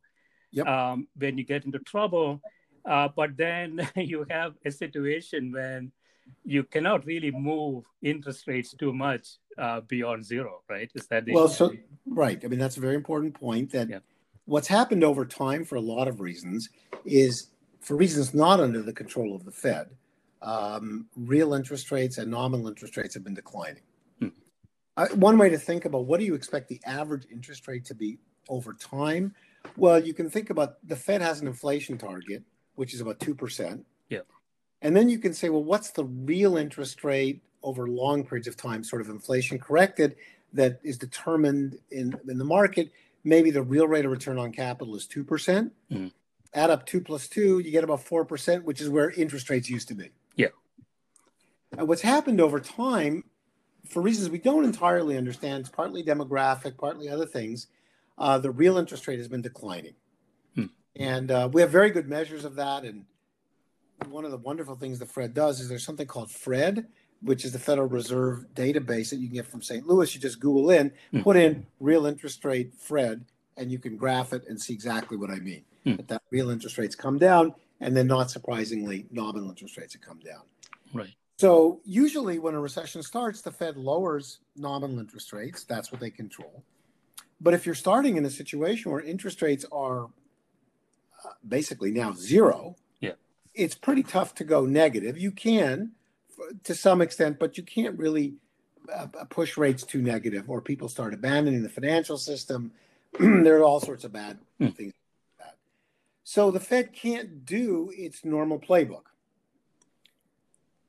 Yep. 0.51 0.67
um, 0.67 1.07
when 1.17 1.37
you 1.37 1.43
get 1.43 1.65
into 1.65 1.79
trouble. 1.79 2.41
Uh, 2.85 3.09
but 3.15 3.35
then 3.37 3.87
you 3.95 4.25
have 4.29 4.55
a 4.65 4.71
situation 4.71 5.51
when 5.51 5.91
you 6.45 6.63
cannot 6.63 7.05
really 7.05 7.31
move 7.31 7.83
interest 8.01 8.47
rates 8.47 8.73
too 8.73 8.93
much 8.93 9.27
uh, 9.57 9.81
beyond 9.81 10.25
zero, 10.25 10.61
right? 10.69 10.89
Is 10.95 11.07
that 11.07 11.25
the 11.25 11.33
Well, 11.33 11.47
so 11.49 11.73
right. 12.07 12.43
I 12.43 12.47
mean, 12.47 12.59
that's 12.59 12.77
a 12.77 12.81
very 12.81 12.95
important 12.95 13.33
point. 13.33 13.71
That 13.71 13.89
Yeah. 13.89 13.99
what's 14.45 14.67
happened 14.67 15.03
over 15.03 15.25
time, 15.25 15.65
for 15.65 15.75
a 15.75 15.81
lot 15.81 16.07
of 16.07 16.21
reasons, 16.21 16.69
is 17.05 17.51
for 17.81 17.95
reasons 17.95 18.33
not 18.33 18.59
under 18.59 18.81
the 18.81 18.93
control 18.93 19.35
of 19.35 19.43
the 19.43 19.51
Fed. 19.51 19.89
Um, 20.41 21.07
real 21.17 21.53
interest 21.53 21.91
rates 21.91 22.17
and 22.17 22.31
nominal 22.31 22.67
interest 22.67 22.95
rates 22.95 23.13
have 23.13 23.23
been 23.23 23.33
declining. 23.33 23.83
One 25.07 25.37
way 25.37 25.49
to 25.49 25.57
think 25.57 25.85
about 25.85 26.05
what 26.05 26.19
do 26.19 26.25
you 26.25 26.33
expect 26.35 26.67
the 26.67 26.81
average 26.85 27.25
interest 27.31 27.67
rate 27.67 27.85
to 27.85 27.95
be 27.95 28.17
over 28.47 28.73
time? 28.73 29.33
Well, 29.77 30.03
you 30.03 30.13
can 30.13 30.29
think 30.29 30.49
about 30.49 30.85
the 30.87 30.95
Fed 30.95 31.21
has 31.21 31.41
an 31.41 31.47
inflation 31.47 31.97
target, 31.97 32.43
which 32.75 32.93
is 32.93 33.01
about 33.01 33.19
two 33.19 33.35
percent. 33.35 33.85
Yeah. 34.09 34.21
And 34.81 34.95
then 34.95 35.09
you 35.09 35.19
can 35.19 35.33
say, 35.33 35.49
well, 35.49 35.63
what's 35.63 35.91
the 35.91 36.05
real 36.05 36.57
interest 36.57 37.03
rate 37.03 37.41
over 37.63 37.87
long 37.87 38.23
periods 38.23 38.47
of 38.47 38.55
time, 38.55 38.83
sort 38.83 39.01
of 39.01 39.09
inflation 39.09 39.59
corrected, 39.59 40.15
that 40.53 40.79
is 40.83 40.97
determined 40.97 41.77
in, 41.91 42.17
in 42.27 42.37
the 42.37 42.45
market? 42.45 42.91
Maybe 43.23 43.51
the 43.51 43.61
real 43.61 43.87
rate 43.87 44.05
of 44.05 44.11
return 44.11 44.37
on 44.37 44.51
capital 44.53 44.95
is 44.95 45.05
2%. 45.05 45.71
Mhm. 45.91 46.11
Add 46.53 46.69
up 46.69 46.85
two 46.85 47.01
plus 47.01 47.27
two, 47.27 47.59
you 47.59 47.71
get 47.71 47.83
about 47.83 48.03
4%, 48.03 48.63
which 48.63 48.81
is 48.81 48.89
where 48.89 49.11
interest 49.11 49.49
rates 49.49 49.69
used 49.69 49.89
to 49.89 49.93
be. 49.93 50.09
Yeah. 50.35 50.47
And 51.77 51.87
what's 51.87 52.01
happened 52.01 52.41
over 52.41 52.59
time, 52.59 53.25
for 53.87 54.01
reasons 54.01 54.29
we 54.29 54.37
don't 54.39 54.65
entirely 54.65 55.17
understand, 55.17 55.61
it's 55.61 55.69
partly 55.69 56.03
demographic, 56.03 56.77
partly 56.77 57.09
other 57.09 57.25
things, 57.25 57.67
uh, 58.17 58.37
the 58.37 58.51
real 58.51 58.77
interest 58.77 59.07
rate 59.07 59.17
has 59.19 59.27
been 59.27 59.41
declining. 59.41 59.93
Hmm. 60.55 60.65
And 60.95 61.31
uh, 61.31 61.49
we 61.51 61.61
have 61.61 61.69
very 61.71 61.89
good 61.89 62.07
measures 62.07 62.45
of 62.45 62.55
that. 62.55 62.83
And 62.83 63.05
one 64.09 64.25
of 64.25 64.31
the 64.31 64.37
wonderful 64.37 64.75
things 64.75 64.99
the 64.99 65.05
Fed 65.05 65.33
does 65.33 65.59
is 65.59 65.69
there's 65.69 65.85
something 65.85 66.07
called 66.07 66.29
FRED, 66.31 66.87
which 67.21 67.43
is 67.45 67.51
the 67.51 67.59
Federal 67.59 67.87
Reserve 67.87 68.45
database 68.55 69.09
that 69.09 69.17
you 69.17 69.27
can 69.27 69.35
get 69.35 69.47
from 69.47 69.61
St. 69.61 69.85
Louis. 69.87 70.13
You 70.13 70.21
just 70.21 70.39
Google 70.39 70.69
in, 70.71 70.91
Hmm. 71.11 71.21
put 71.21 71.35
in 71.37 71.65
real 71.79 72.05
interest 72.05 72.43
rate 72.45 72.73
FRED, 72.77 73.25
and 73.57 73.71
you 73.71 73.79
can 73.79 73.97
graph 73.97 74.33
it 74.33 74.43
and 74.47 74.59
see 74.61 74.73
exactly 74.73 75.17
what 75.17 75.29
I 75.29 75.39
mean. 75.39 75.63
Hmm. 75.83 75.95
That, 75.95 76.07
that 76.09 76.21
real 76.31 76.49
interest 76.49 76.77
rates 76.77 76.95
come 76.95 77.17
down, 77.17 77.53
and 77.81 77.95
then 77.95 78.07
not 78.07 78.29
surprisingly, 78.31 79.05
nominal 79.11 79.49
interest 79.49 79.77
rates 79.77 79.93
have 79.93 80.01
come 80.01 80.19
down. 80.19 80.41
right? 80.93 81.13
So 81.39 81.79
usually 81.85 82.37
when 82.37 82.53
a 82.53 82.59
recession 82.59 83.01
starts, 83.01 83.41
the 83.41 83.49
Fed 83.51 83.77
lowers 83.77 84.39
nominal 84.57 84.99
interest 84.99 85.31
rates. 85.31 85.63
That's 85.63 85.89
what 85.89 86.01
they 86.01 86.09
control. 86.09 86.65
But 87.39 87.53
if 87.53 87.65
you're 87.65 87.75
starting 87.75 88.17
in 88.17 88.25
a 88.25 88.29
situation 88.29 88.91
where 88.91 88.99
interest 88.99 89.41
rates 89.41 89.63
are 89.71 90.07
uh, 91.23 91.29
basically 91.47 91.91
now 91.91 92.11
zero, 92.11 92.75
Yeah. 92.99 93.13
it's 93.53 93.73
pretty 93.73 94.03
tough 94.03 94.35
to 94.35 94.43
go 94.43 94.65
negative. 94.65 95.17
You 95.17 95.31
can 95.31 95.93
to 96.65 96.75
some 96.75 97.01
extent, 97.01 97.39
but 97.39 97.55
you 97.55 97.63
can't 97.63 97.97
really 97.97 98.33
uh, 98.93 99.07
push 99.29 99.55
rates 99.55 99.83
too 99.83 100.01
negative 100.01 100.49
or 100.49 100.59
people 100.59 100.89
start 100.89 101.13
abandoning 101.13 101.63
the 101.63 101.69
financial 101.69 102.17
system. 102.17 102.73
there 103.17 103.59
are 103.59 103.63
all 103.63 103.79
sorts 103.79 104.03
of 104.03 104.11
bad 104.11 104.39
Hmm. 104.57 104.67
things. 104.71 104.91
Like 105.39 105.47
that. 105.47 105.57
So 106.25 106.51
the 106.51 106.59
Fed 106.59 106.91
can't 106.91 107.45
do 107.45 107.93
its 107.95 108.25
normal 108.25 108.59
playbook. 108.59 109.03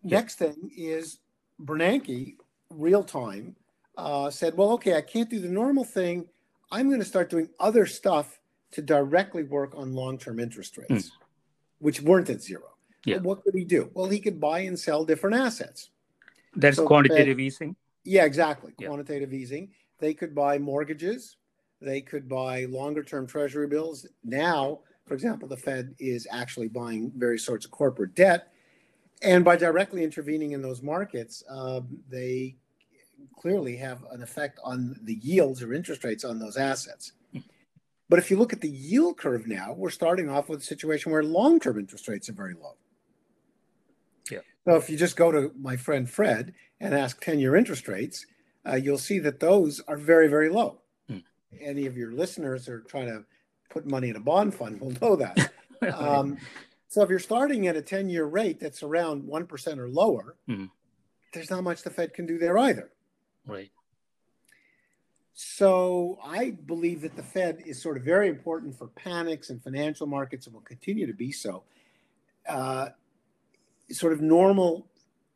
Yeah. 0.02 0.18
Next 0.18 0.36
thing 0.36 0.70
is 0.76 1.18
Bernanke, 1.62 2.36
real 2.70 3.04
time, 3.04 3.56
uh, 3.96 4.30
said, 4.30 4.56
well, 4.56 4.72
okay, 4.72 4.96
I 4.96 5.02
can't 5.02 5.28
do 5.28 5.40
the 5.40 5.48
normal 5.48 5.84
thing. 5.84 6.26
I'm 6.72 6.88
going 6.88 7.00
to 7.00 7.06
start 7.06 7.30
doing 7.30 7.48
other 7.58 7.86
stuff 7.86 8.40
to 8.72 8.82
directly 8.82 9.42
work 9.42 9.74
on 9.76 9.92
long 9.94 10.16
term 10.16 10.38
interest 10.38 10.78
rates, 10.78 11.10
which 11.80 12.00
weren't 12.00 12.30
at 12.30 12.42
zero. 12.42 12.62
Yeah. 13.04 13.16
But 13.16 13.24
what 13.24 13.42
could 13.42 13.54
he 13.54 13.64
do? 13.64 13.90
Well, 13.94 14.08
he 14.08 14.20
could 14.20 14.40
buy 14.40 14.60
and 14.60 14.78
sell 14.78 15.04
different 15.04 15.36
assets. 15.36 15.90
That's 16.54 16.76
So 16.76 16.86
quantitative 16.86 17.40
easing. 17.40 17.76
Yeah, 18.04 18.24
exactly. 18.24 18.72
Yeah. 18.78 18.88
Quantitative 18.88 19.32
easing. 19.32 19.70
They 19.98 20.14
could 20.14 20.34
buy 20.34 20.58
mortgages. 20.58 21.36
They 21.80 22.00
could 22.00 22.28
buy 22.28 22.66
longer 22.66 23.02
term 23.02 23.26
treasury 23.26 23.66
bills. 23.66 24.06
Now, 24.24 24.80
for 25.06 25.14
example, 25.14 25.48
the 25.48 25.56
Fed 25.56 25.94
is 25.98 26.26
actually 26.30 26.68
buying 26.68 27.12
various 27.16 27.44
sorts 27.44 27.64
of 27.64 27.70
corporate 27.70 28.14
debt. 28.14 28.52
And 29.22 29.44
by 29.44 29.56
directly 29.56 30.02
intervening 30.02 30.52
in 30.52 30.62
those 30.62 30.82
markets, 30.82 31.42
um, 31.48 31.98
they 32.08 32.56
clearly 33.36 33.76
have 33.76 34.04
an 34.10 34.22
effect 34.22 34.58
on 34.64 34.98
the 35.02 35.14
yields 35.14 35.62
or 35.62 35.72
interest 35.72 36.04
rates 36.04 36.24
on 36.24 36.38
those 36.38 36.56
assets. 36.56 37.12
But 38.10 38.18
if 38.18 38.28
you 38.28 38.36
look 38.36 38.52
at 38.52 38.60
the 38.60 38.68
yield 38.68 39.18
curve 39.18 39.46
now, 39.46 39.72
we're 39.72 39.90
starting 39.90 40.28
off 40.28 40.48
with 40.48 40.60
a 40.60 40.64
situation 40.64 41.12
where 41.12 41.22
long 41.22 41.60
term 41.60 41.78
interest 41.78 42.08
rates 42.08 42.28
are 42.28 42.32
very 42.32 42.54
low. 42.54 42.76
Yeah. 44.30 44.40
So 44.64 44.74
if 44.74 44.90
you 44.90 44.96
just 44.96 45.16
go 45.16 45.30
to 45.30 45.52
my 45.56 45.76
friend 45.76 46.10
Fred 46.10 46.52
and 46.80 46.92
ask 46.92 47.20
10 47.22 47.38
year 47.38 47.54
interest 47.54 47.86
rates, 47.86 48.26
uh, 48.66 48.74
you'll 48.74 48.98
see 48.98 49.20
that 49.20 49.38
those 49.38 49.80
are 49.86 49.96
very, 49.96 50.26
very 50.26 50.48
low. 50.48 50.80
Hmm. 51.08 51.18
Any 51.60 51.86
of 51.86 51.96
your 51.96 52.12
listeners 52.12 52.68
are 52.68 52.80
trying 52.80 53.06
to 53.06 53.24
put 53.70 53.86
money 53.86 54.08
in 54.10 54.16
a 54.16 54.20
bond 54.20 54.54
fund 54.54 54.80
will 54.80 54.92
know 55.00 55.14
that. 55.14 55.52
um, 55.94 56.36
so 56.90 57.02
if 57.02 57.08
you're 57.08 57.20
starting 57.20 57.68
at 57.68 57.76
a 57.76 57.82
10 57.82 58.08
year 58.08 58.24
rate 58.24 58.58
that's 58.58 58.82
around 58.82 59.22
1% 59.22 59.78
or 59.78 59.88
lower, 59.88 60.34
hmm. 60.48 60.64
there's 61.32 61.48
not 61.48 61.62
much 61.62 61.82
the 61.82 61.90
Fed 61.90 62.12
can 62.12 62.26
do 62.26 62.36
there 62.36 62.58
either. 62.58 62.90
Right. 63.46 63.70
So 65.32 66.18
I 66.20 66.50
believe 66.50 67.02
that 67.02 67.14
the 67.14 67.22
Fed 67.22 67.62
is 67.64 67.80
sort 67.80 67.96
of 67.96 68.02
very 68.02 68.28
important 68.28 68.76
for 68.76 68.88
panics 68.88 69.50
and 69.50 69.62
financial 69.62 70.08
markets 70.08 70.46
and 70.46 70.54
will 70.54 70.62
continue 70.62 71.06
to 71.06 71.14
be 71.14 71.30
so. 71.30 71.62
Uh, 72.48 72.88
sort 73.92 74.12
of 74.12 74.20
normal 74.20 74.88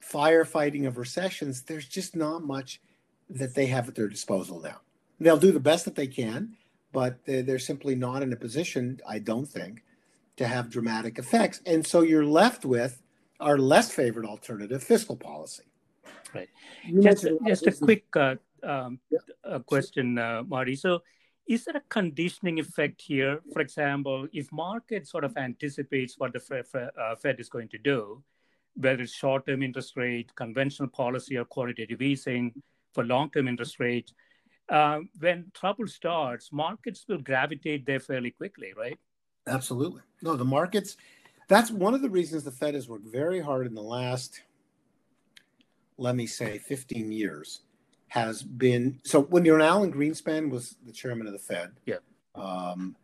firefighting 0.02 0.88
of 0.88 0.98
recessions, 0.98 1.62
there's 1.62 1.86
just 1.86 2.16
not 2.16 2.42
much 2.42 2.80
that 3.30 3.54
they 3.54 3.66
have 3.66 3.86
at 3.86 3.94
their 3.94 4.08
disposal 4.08 4.60
now. 4.60 4.80
They'll 5.20 5.36
do 5.36 5.52
the 5.52 5.60
best 5.60 5.84
that 5.84 5.94
they 5.94 6.08
can, 6.08 6.56
but 6.92 7.24
they're, 7.24 7.42
they're 7.44 7.58
simply 7.60 7.94
not 7.94 8.24
in 8.24 8.32
a 8.32 8.36
position, 8.36 9.00
I 9.08 9.20
don't 9.20 9.46
think, 9.46 9.84
to 10.36 10.46
have 10.46 10.70
dramatic 10.70 11.18
effects. 11.18 11.60
And 11.66 11.86
so 11.86 12.02
you're 12.02 12.24
left 12.24 12.64
with 12.64 13.02
our 13.40 13.58
less 13.58 13.90
favored 13.90 14.26
alternative, 14.26 14.82
fiscal 14.82 15.16
policy. 15.16 15.64
Right. 16.34 16.48
just, 17.00 17.26
just 17.46 17.66
a 17.66 17.72
quick 17.72 18.04
uh, 18.16 18.36
um, 18.62 18.98
yeah. 19.10 19.58
question, 19.66 20.18
uh, 20.18 20.42
Marty. 20.46 20.76
So, 20.76 21.02
is 21.46 21.66
there 21.66 21.76
a 21.76 21.82
conditioning 21.90 22.58
effect 22.58 23.02
here? 23.02 23.40
For 23.52 23.60
example, 23.60 24.26
if 24.32 24.50
market 24.50 25.06
sort 25.06 25.24
of 25.24 25.36
anticipates 25.36 26.14
what 26.18 26.32
the 26.32 26.40
Fed, 26.40 26.64
uh, 26.74 27.14
Fed 27.16 27.38
is 27.38 27.50
going 27.50 27.68
to 27.68 27.78
do, 27.78 28.22
whether 28.76 29.02
it's 29.02 29.12
short-term 29.12 29.62
interest 29.62 29.94
rate, 29.96 30.34
conventional 30.36 30.88
policy, 30.88 31.36
or 31.36 31.44
quantitative 31.44 32.00
easing 32.00 32.52
for 32.94 33.04
long-term 33.04 33.46
interest 33.46 33.78
rate, 33.78 34.10
uh, 34.70 35.00
when 35.20 35.50
trouble 35.52 35.86
starts, 35.86 36.50
markets 36.50 37.04
will 37.06 37.18
gravitate 37.18 37.84
there 37.84 38.00
fairly 38.00 38.30
quickly, 38.30 38.72
right? 38.76 38.98
Absolutely. 39.46 40.02
No, 40.22 40.36
the 40.36 40.44
markets. 40.44 40.96
That's 41.48 41.70
one 41.70 41.94
of 41.94 42.02
the 42.02 42.10
reasons 42.10 42.44
the 42.44 42.50
Fed 42.50 42.74
has 42.74 42.88
worked 42.88 43.06
very 43.06 43.40
hard 43.40 43.66
in 43.66 43.74
the 43.74 43.82
last, 43.82 44.40
let 45.98 46.16
me 46.16 46.26
say, 46.26 46.58
15 46.58 47.12
years. 47.12 47.60
Has 48.08 48.42
been 48.42 49.00
so 49.02 49.22
when 49.22 49.44
you're 49.44 49.60
Alan 49.60 49.92
Greenspan 49.92 50.48
was 50.48 50.76
the 50.86 50.92
chairman 50.92 51.26
of 51.26 51.32
the 51.32 51.38
Fed. 51.38 51.72
Yeah. 51.84 51.96
Um, 52.36 52.94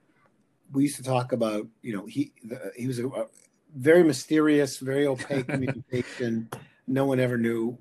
we 0.71 0.85
used 0.85 0.97
to 0.97 1.03
talk 1.03 1.33
about 1.33 1.67
you 1.83 1.97
know 1.97 2.07
he 2.07 2.33
the, 2.45 2.71
he 2.77 2.87
was 2.87 3.01
a, 3.01 3.09
a 3.09 3.27
very 3.75 4.05
mysterious, 4.05 4.79
very 4.79 5.09
opaque 5.09 5.49
communication. 5.49 6.49
No 6.87 7.07
one 7.07 7.19
ever 7.19 7.37
knew 7.37 7.77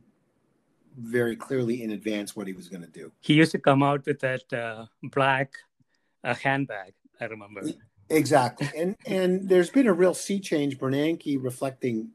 very 0.97 1.35
clearly 1.35 1.83
in 1.83 1.91
advance 1.91 2.35
what 2.35 2.47
he 2.47 2.53
was 2.53 2.67
going 2.67 2.81
to 2.81 2.89
do. 2.89 3.11
He 3.19 3.35
used 3.35 3.51
to 3.51 3.59
come 3.59 3.83
out 3.83 4.05
with 4.07 4.19
that 4.21 4.51
uh, 4.51 4.85
black 5.03 5.53
uh, 6.23 6.33
handbag. 6.33 6.93
I 7.21 7.25
remember 7.25 7.61
exactly, 8.09 8.69
and 8.75 8.95
and 9.05 9.47
there's 9.47 9.69
been 9.69 9.87
a 9.87 9.93
real 9.93 10.13
sea 10.13 10.39
change. 10.39 10.77
Bernanke 10.77 11.41
reflecting 11.41 12.09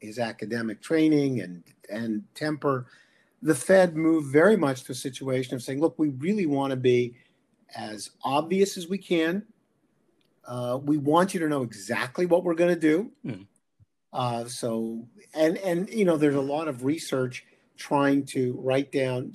his 0.00 0.18
academic 0.18 0.82
training 0.82 1.40
and 1.40 1.62
and 1.90 2.24
temper. 2.34 2.86
The 3.42 3.54
Fed 3.54 3.96
moved 3.96 4.32
very 4.32 4.56
much 4.56 4.84
to 4.84 4.92
a 4.92 4.94
situation 4.94 5.54
of 5.54 5.62
saying, 5.62 5.80
"Look, 5.80 5.98
we 5.98 6.08
really 6.08 6.46
want 6.46 6.70
to 6.70 6.76
be 6.76 7.16
as 7.74 8.10
obvious 8.24 8.76
as 8.76 8.88
we 8.88 8.98
can 8.98 9.44
uh, 10.46 10.78
we 10.82 10.96
want 10.96 11.34
you 11.34 11.40
to 11.40 11.48
know 11.48 11.62
exactly 11.62 12.26
what 12.26 12.44
we're 12.44 12.54
going 12.54 12.74
to 12.74 12.80
do. 12.80 13.10
Mm. 13.24 13.46
Uh, 14.12 14.44
so, 14.46 15.06
and 15.34 15.58
and 15.58 15.88
you 15.90 16.04
know, 16.04 16.16
there's 16.16 16.36
a 16.36 16.40
lot 16.40 16.68
of 16.68 16.84
research 16.84 17.44
trying 17.76 18.24
to 18.24 18.58
write 18.62 18.92
down 18.92 19.34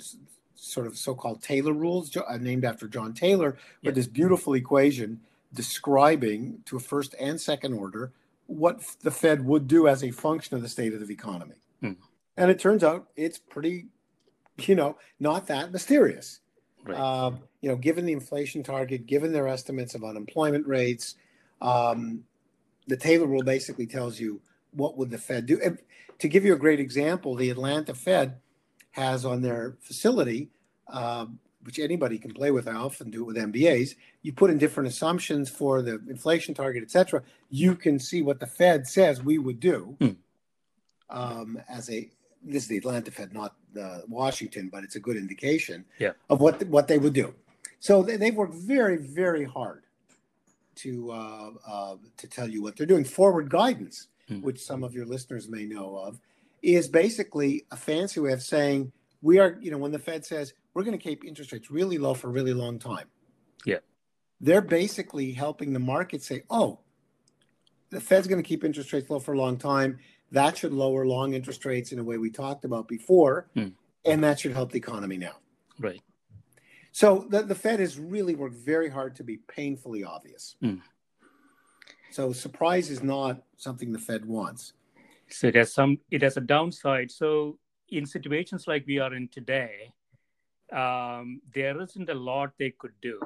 sort 0.56 0.86
of 0.86 0.96
so-called 0.96 1.42
Taylor 1.42 1.72
rules, 1.72 2.16
uh, 2.16 2.36
named 2.38 2.64
after 2.64 2.88
John 2.88 3.12
Taylor, 3.12 3.58
with 3.82 3.94
this 3.94 4.06
beautiful 4.06 4.54
equation 4.54 5.20
describing 5.54 6.60
to 6.66 6.76
a 6.76 6.80
first 6.80 7.14
and 7.20 7.40
second 7.40 7.74
order 7.74 8.12
what 8.46 8.80
the 9.02 9.10
Fed 9.10 9.44
would 9.44 9.66
do 9.66 9.88
as 9.88 10.02
a 10.02 10.10
function 10.10 10.56
of 10.56 10.62
the 10.62 10.68
state 10.68 10.92
of 10.92 11.06
the 11.06 11.14
economy. 11.14 11.54
Mm. 11.82 11.96
And 12.36 12.50
it 12.50 12.58
turns 12.58 12.82
out 12.84 13.08
it's 13.16 13.38
pretty, 13.38 13.86
you 14.58 14.74
know, 14.74 14.96
not 15.20 15.46
that 15.46 15.72
mysterious. 15.72 16.40
Right. 16.84 16.98
Uh, 16.98 17.32
you 17.60 17.68
know, 17.68 17.76
given 17.76 18.04
the 18.04 18.12
inflation 18.12 18.62
target, 18.62 19.06
given 19.06 19.32
their 19.32 19.46
estimates 19.46 19.94
of 19.94 20.02
unemployment 20.02 20.66
rates, 20.66 21.14
um, 21.60 22.24
the 22.88 22.96
Taylor 22.96 23.26
rule 23.26 23.44
basically 23.44 23.86
tells 23.86 24.18
you 24.18 24.40
what 24.72 24.96
would 24.96 25.10
the 25.10 25.18
Fed 25.18 25.46
do. 25.46 25.60
And 25.62 25.78
to 26.18 26.28
give 26.28 26.44
you 26.44 26.54
a 26.54 26.58
great 26.58 26.80
example, 26.80 27.34
the 27.34 27.50
Atlanta 27.50 27.94
Fed 27.94 28.40
has 28.92 29.24
on 29.24 29.42
their 29.42 29.76
facility, 29.80 30.48
uh, 30.88 31.26
which 31.64 31.78
anybody 31.78 32.18
can 32.18 32.32
play 32.32 32.50
with. 32.50 32.66
I 32.68 32.74
often 32.74 33.10
do 33.10 33.22
it 33.22 33.26
with 33.26 33.36
MBAs. 33.36 33.94
You 34.22 34.32
put 34.32 34.50
in 34.50 34.58
different 34.58 34.88
assumptions 34.88 35.48
for 35.48 35.82
the 35.82 36.00
inflation 36.08 36.54
target, 36.54 36.82
et 36.82 36.90
cetera. 36.90 37.22
You 37.50 37.74
can 37.74 37.98
see 37.98 38.22
what 38.22 38.40
the 38.40 38.46
Fed 38.46 38.86
says 38.86 39.22
we 39.22 39.38
would 39.38 39.60
do 39.60 39.96
hmm. 40.00 40.10
um, 41.10 41.60
as 41.68 41.90
a 41.90 42.10
this 42.44 42.64
is 42.64 42.68
the 42.68 42.78
Atlanta 42.78 43.10
Fed, 43.10 43.32
not 43.32 43.54
the 43.72 44.02
Washington, 44.08 44.68
but 44.72 44.82
it's 44.84 44.96
a 44.96 45.00
good 45.00 45.16
indication 45.16 45.84
yeah. 45.98 46.12
of 46.28 46.40
what 46.40 46.62
what 46.66 46.88
they 46.88 46.98
would 46.98 47.12
do. 47.12 47.34
So 47.78 48.02
they, 48.02 48.26
have 48.26 48.36
worked 48.36 48.54
very, 48.54 48.96
very 48.96 49.44
hard 49.44 49.82
to 50.76 51.10
uh, 51.10 51.50
uh, 51.66 51.96
to 52.16 52.26
tell 52.28 52.48
you 52.48 52.62
what 52.62 52.76
they're 52.76 52.86
doing. 52.86 53.04
Forward 53.04 53.50
guidance, 53.50 54.08
mm. 54.30 54.42
which 54.42 54.60
some 54.60 54.84
of 54.84 54.94
your 54.94 55.06
listeners 55.06 55.48
may 55.48 55.64
know 55.64 55.96
of, 55.96 56.20
is 56.62 56.88
basically 56.88 57.64
a 57.70 57.76
fancy 57.76 58.20
way 58.20 58.32
of 58.32 58.42
saying 58.42 58.92
we 59.20 59.38
are. 59.38 59.58
You 59.60 59.70
know, 59.70 59.78
when 59.78 59.92
the 59.92 59.98
Fed 59.98 60.24
says 60.24 60.54
we're 60.74 60.84
going 60.84 60.98
to 60.98 61.02
keep 61.02 61.24
interest 61.24 61.52
rates 61.52 61.70
really 61.70 61.98
low 61.98 62.14
for 62.14 62.28
a 62.28 62.30
really 62.30 62.54
long 62.54 62.78
time, 62.78 63.08
yeah, 63.64 63.78
they're 64.40 64.60
basically 64.60 65.32
helping 65.32 65.72
the 65.72 65.78
market 65.78 66.22
say, 66.22 66.42
oh, 66.50 66.80
the 67.90 68.00
Fed's 68.00 68.26
going 68.26 68.42
to 68.42 68.48
keep 68.48 68.64
interest 68.64 68.92
rates 68.92 69.10
low 69.10 69.18
for 69.18 69.34
a 69.34 69.38
long 69.38 69.56
time 69.56 69.98
that 70.32 70.56
should 70.56 70.72
lower 70.72 71.06
long 71.06 71.34
interest 71.34 71.64
rates 71.64 71.92
in 71.92 71.98
a 71.98 72.04
way 72.04 72.16
we 72.16 72.30
talked 72.30 72.64
about 72.64 72.88
before, 72.88 73.48
hmm. 73.54 73.68
and 74.04 74.24
that 74.24 74.40
should 74.40 74.52
help 74.52 74.72
the 74.72 74.78
economy 74.78 75.18
now. 75.18 75.36
Right. 75.78 76.00
So 76.90 77.26
the, 77.28 77.42
the 77.42 77.54
Fed 77.54 77.80
has 77.80 77.98
really 77.98 78.34
worked 78.34 78.56
very 78.56 78.88
hard 78.88 79.14
to 79.16 79.24
be 79.24 79.36
painfully 79.36 80.04
obvious. 80.04 80.56
Hmm. 80.60 80.76
So 82.10 82.32
surprise 82.32 82.90
is 82.90 83.02
not 83.02 83.42
something 83.56 83.92
the 83.92 83.98
Fed 83.98 84.24
wants. 84.24 84.72
So 85.28 85.46
it 85.46 85.54
has 85.54 85.72
some 85.72 85.98
it 86.10 86.22
has 86.22 86.36
a 86.36 86.42
downside. 86.42 87.10
So 87.10 87.58
in 87.88 88.04
situations 88.06 88.66
like 88.66 88.84
we 88.86 88.98
are 88.98 89.14
in 89.14 89.28
today, 89.28 89.92
um, 90.72 91.40
there 91.54 91.80
isn't 91.80 92.08
a 92.08 92.14
lot 92.14 92.52
they 92.58 92.70
could 92.70 92.94
do. 93.00 93.20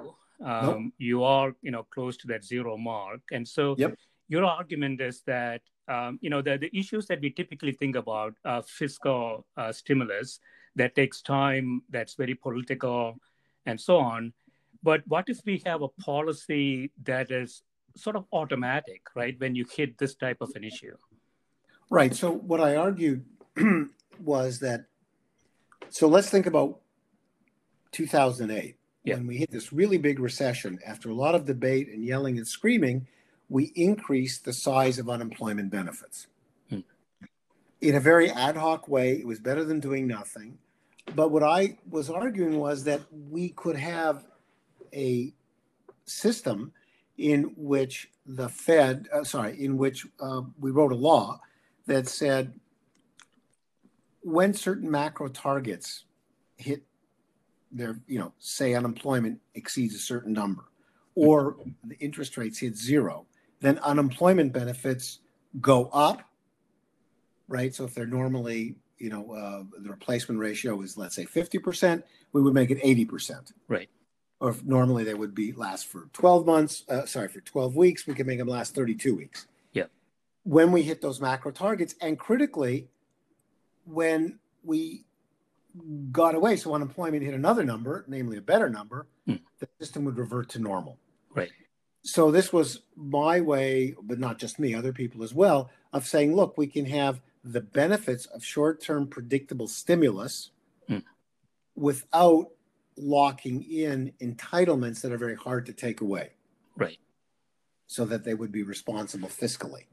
Um, 0.44 0.66
nope. 0.66 0.92
You 0.98 1.24
are, 1.24 1.54
you 1.62 1.70
know, 1.70 1.84
close 1.84 2.16
to 2.18 2.26
that 2.28 2.44
zero 2.44 2.76
mark, 2.76 3.20
and 3.32 3.46
so 3.46 3.74
yep. 3.78 3.96
your 4.28 4.44
argument 4.44 5.00
is 5.00 5.22
that 5.26 5.62
um, 5.88 6.18
you 6.20 6.30
know, 6.30 6.42
the, 6.42 6.58
the 6.58 6.76
issues 6.76 7.06
that 7.06 7.20
we 7.20 7.30
typically 7.30 7.72
think 7.72 7.96
about 7.96 8.34
uh, 8.44 8.62
fiscal 8.62 9.46
uh, 9.56 9.72
stimulus 9.72 10.40
that 10.74 10.94
takes 10.94 11.22
time, 11.22 11.82
that's 11.90 12.14
very 12.14 12.34
political, 12.34 13.18
and 13.66 13.80
so 13.80 13.98
on. 13.98 14.32
But 14.82 15.02
what 15.06 15.28
if 15.28 15.38
we 15.44 15.62
have 15.64 15.82
a 15.82 15.88
policy 15.88 16.90
that 17.04 17.30
is 17.30 17.62
sort 17.96 18.16
of 18.16 18.24
automatic, 18.32 19.02
right, 19.14 19.34
when 19.38 19.54
you 19.54 19.64
hit 19.74 19.96
this 19.98 20.14
type 20.14 20.38
of 20.40 20.50
an 20.54 20.64
issue? 20.64 20.96
Right. 21.88 22.14
So, 22.14 22.32
what 22.32 22.60
I 22.60 22.76
argued 22.76 23.24
was 24.20 24.58
that, 24.60 24.86
so 25.88 26.08
let's 26.08 26.30
think 26.30 26.46
about 26.46 26.80
2008 27.96 28.76
yeah. 29.04 29.14
when 29.14 29.26
we 29.26 29.38
hit 29.38 29.50
this 29.50 29.72
really 29.72 29.96
big 29.96 30.20
recession 30.20 30.78
after 30.86 31.08
a 31.08 31.14
lot 31.14 31.34
of 31.34 31.46
debate 31.46 31.88
and 31.88 32.04
yelling 32.04 32.36
and 32.36 32.46
screaming 32.46 33.06
we 33.48 33.72
increased 33.74 34.44
the 34.44 34.52
size 34.52 34.98
of 34.98 35.08
unemployment 35.08 35.70
benefits. 35.70 36.26
Hmm. 36.68 36.80
In 37.80 37.94
a 37.94 38.00
very 38.00 38.30
ad 38.30 38.56
hoc 38.56 38.88
way, 38.88 39.12
it 39.12 39.26
was 39.26 39.38
better 39.38 39.64
than 39.64 39.80
doing 39.80 40.06
nothing. 40.06 40.58
But 41.14 41.30
what 41.30 41.42
I 41.42 41.78
was 41.88 42.10
arguing 42.10 42.58
was 42.58 42.84
that 42.84 43.00
we 43.30 43.50
could 43.50 43.76
have 43.76 44.26
a 44.92 45.32
system 46.04 46.72
in 47.16 47.54
which 47.56 48.10
the 48.26 48.48
Fed, 48.48 49.08
uh, 49.12 49.24
sorry, 49.24 49.62
in 49.62 49.78
which 49.78 50.04
uh, 50.20 50.42
we 50.58 50.70
wrote 50.70 50.92
a 50.92 50.96
law 50.96 51.40
that 51.86 52.08
said 52.08 52.58
when 54.22 54.52
certain 54.52 54.90
macro 54.90 55.28
targets 55.28 56.04
hit 56.56 56.82
their, 57.76 57.98
you 58.06 58.18
know, 58.18 58.32
say 58.38 58.74
unemployment 58.74 59.40
exceeds 59.54 59.94
a 59.94 59.98
certain 59.98 60.32
number 60.32 60.64
or 61.16 61.56
the 61.84 61.96
interest 61.98 62.36
rates 62.36 62.58
hit 62.58 62.76
zero, 62.76 63.26
then 63.60 63.78
unemployment 63.78 64.52
benefits 64.52 65.20
go 65.60 65.86
up, 65.92 66.22
right? 67.48 67.74
So 67.74 67.84
if 67.84 67.94
they're 67.94 68.06
normally, 68.06 68.76
you 68.98 69.10
know, 69.10 69.32
uh, 69.32 69.64
the 69.82 69.90
replacement 69.90 70.38
ratio 70.38 70.80
is 70.82 70.96
let's 70.96 71.16
say 71.16 71.24
50%, 71.24 72.02
we 72.32 72.42
would 72.42 72.54
make 72.54 72.70
it 72.70 72.80
80%. 72.82 73.52
Right. 73.66 73.88
Or 74.38 74.50
if 74.50 74.62
normally 74.64 75.04
they 75.04 75.14
would 75.14 75.34
be 75.34 75.52
last 75.52 75.86
for 75.86 76.08
12 76.12 76.44
months, 76.44 76.84
uh, 76.90 77.06
sorry, 77.06 77.28
for 77.28 77.40
12 77.40 77.74
weeks, 77.74 78.06
we 78.06 78.14
can 78.14 78.26
make 78.26 78.38
them 78.38 78.48
last 78.48 78.74
32 78.74 79.16
weeks. 79.16 79.46
Yeah. 79.72 79.84
When 80.44 80.70
we 80.72 80.82
hit 80.82 81.00
those 81.00 81.22
macro 81.22 81.50
targets, 81.50 81.94
and 82.02 82.18
critically, 82.18 82.88
when 83.86 84.38
we 84.62 85.05
got 86.10 86.34
away. 86.34 86.56
So 86.56 86.74
unemployment 86.74 87.22
hit 87.22 87.34
another 87.34 87.64
number, 87.64 88.04
namely 88.08 88.36
a 88.38 88.42
better 88.42 88.68
number, 88.68 89.06
Hmm. 89.26 89.36
the 89.58 89.68
system 89.80 90.04
would 90.04 90.16
revert 90.18 90.48
to 90.50 90.58
normal. 90.58 90.98
Right. 91.34 91.50
So 92.02 92.30
this 92.30 92.52
was 92.52 92.82
my 92.94 93.40
way, 93.40 93.94
but 94.02 94.18
not 94.18 94.38
just 94.38 94.58
me, 94.58 94.74
other 94.74 94.92
people 94.92 95.22
as 95.22 95.34
well, 95.34 95.70
of 95.92 96.06
saying, 96.06 96.34
look, 96.34 96.56
we 96.56 96.66
can 96.66 96.86
have 96.86 97.20
the 97.42 97.60
benefits 97.60 98.26
of 98.26 98.44
short-term 98.44 99.08
predictable 99.08 99.68
stimulus 99.68 100.50
Hmm. 100.88 100.98
without 101.74 102.50
locking 102.96 103.62
in 103.62 104.12
entitlements 104.20 105.02
that 105.02 105.12
are 105.12 105.18
very 105.18 105.34
hard 105.36 105.66
to 105.66 105.72
take 105.72 106.00
away 106.00 106.32
Right. 106.76 106.98
so 107.86 108.04
that 108.06 108.24
they 108.24 108.34
would 108.34 108.50
be 108.52 108.62
responsible 108.62 109.28
fiscally. 109.28 109.84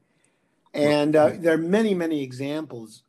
And 0.74 1.16
uh, 1.16 1.30
there 1.38 1.54
are 1.54 1.58
many, 1.58 1.94
many 1.94 2.24
examples 2.24 3.04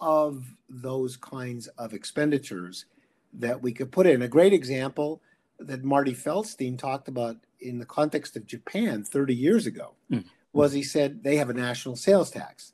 of 0.00 0.44
those 0.68 1.16
kinds 1.16 1.66
of 1.78 1.92
expenditures 1.92 2.86
that 3.34 3.62
we 3.62 3.72
could 3.72 3.92
put 3.92 4.06
in. 4.06 4.22
A 4.22 4.28
great 4.28 4.52
example 4.52 5.20
that 5.58 5.84
Marty 5.84 6.12
Feldstein 6.12 6.78
talked 6.78 7.08
about 7.08 7.36
in 7.60 7.78
the 7.78 7.86
context 7.86 8.36
of 8.36 8.46
Japan 8.46 9.02
30 9.04 9.34
years 9.34 9.66
ago 9.66 9.94
Mm. 10.10 10.24
was 10.52 10.72
he 10.72 10.82
said 10.82 11.22
they 11.22 11.36
have 11.36 11.50
a 11.50 11.54
national 11.54 11.96
sales 11.96 12.30
tax. 12.30 12.72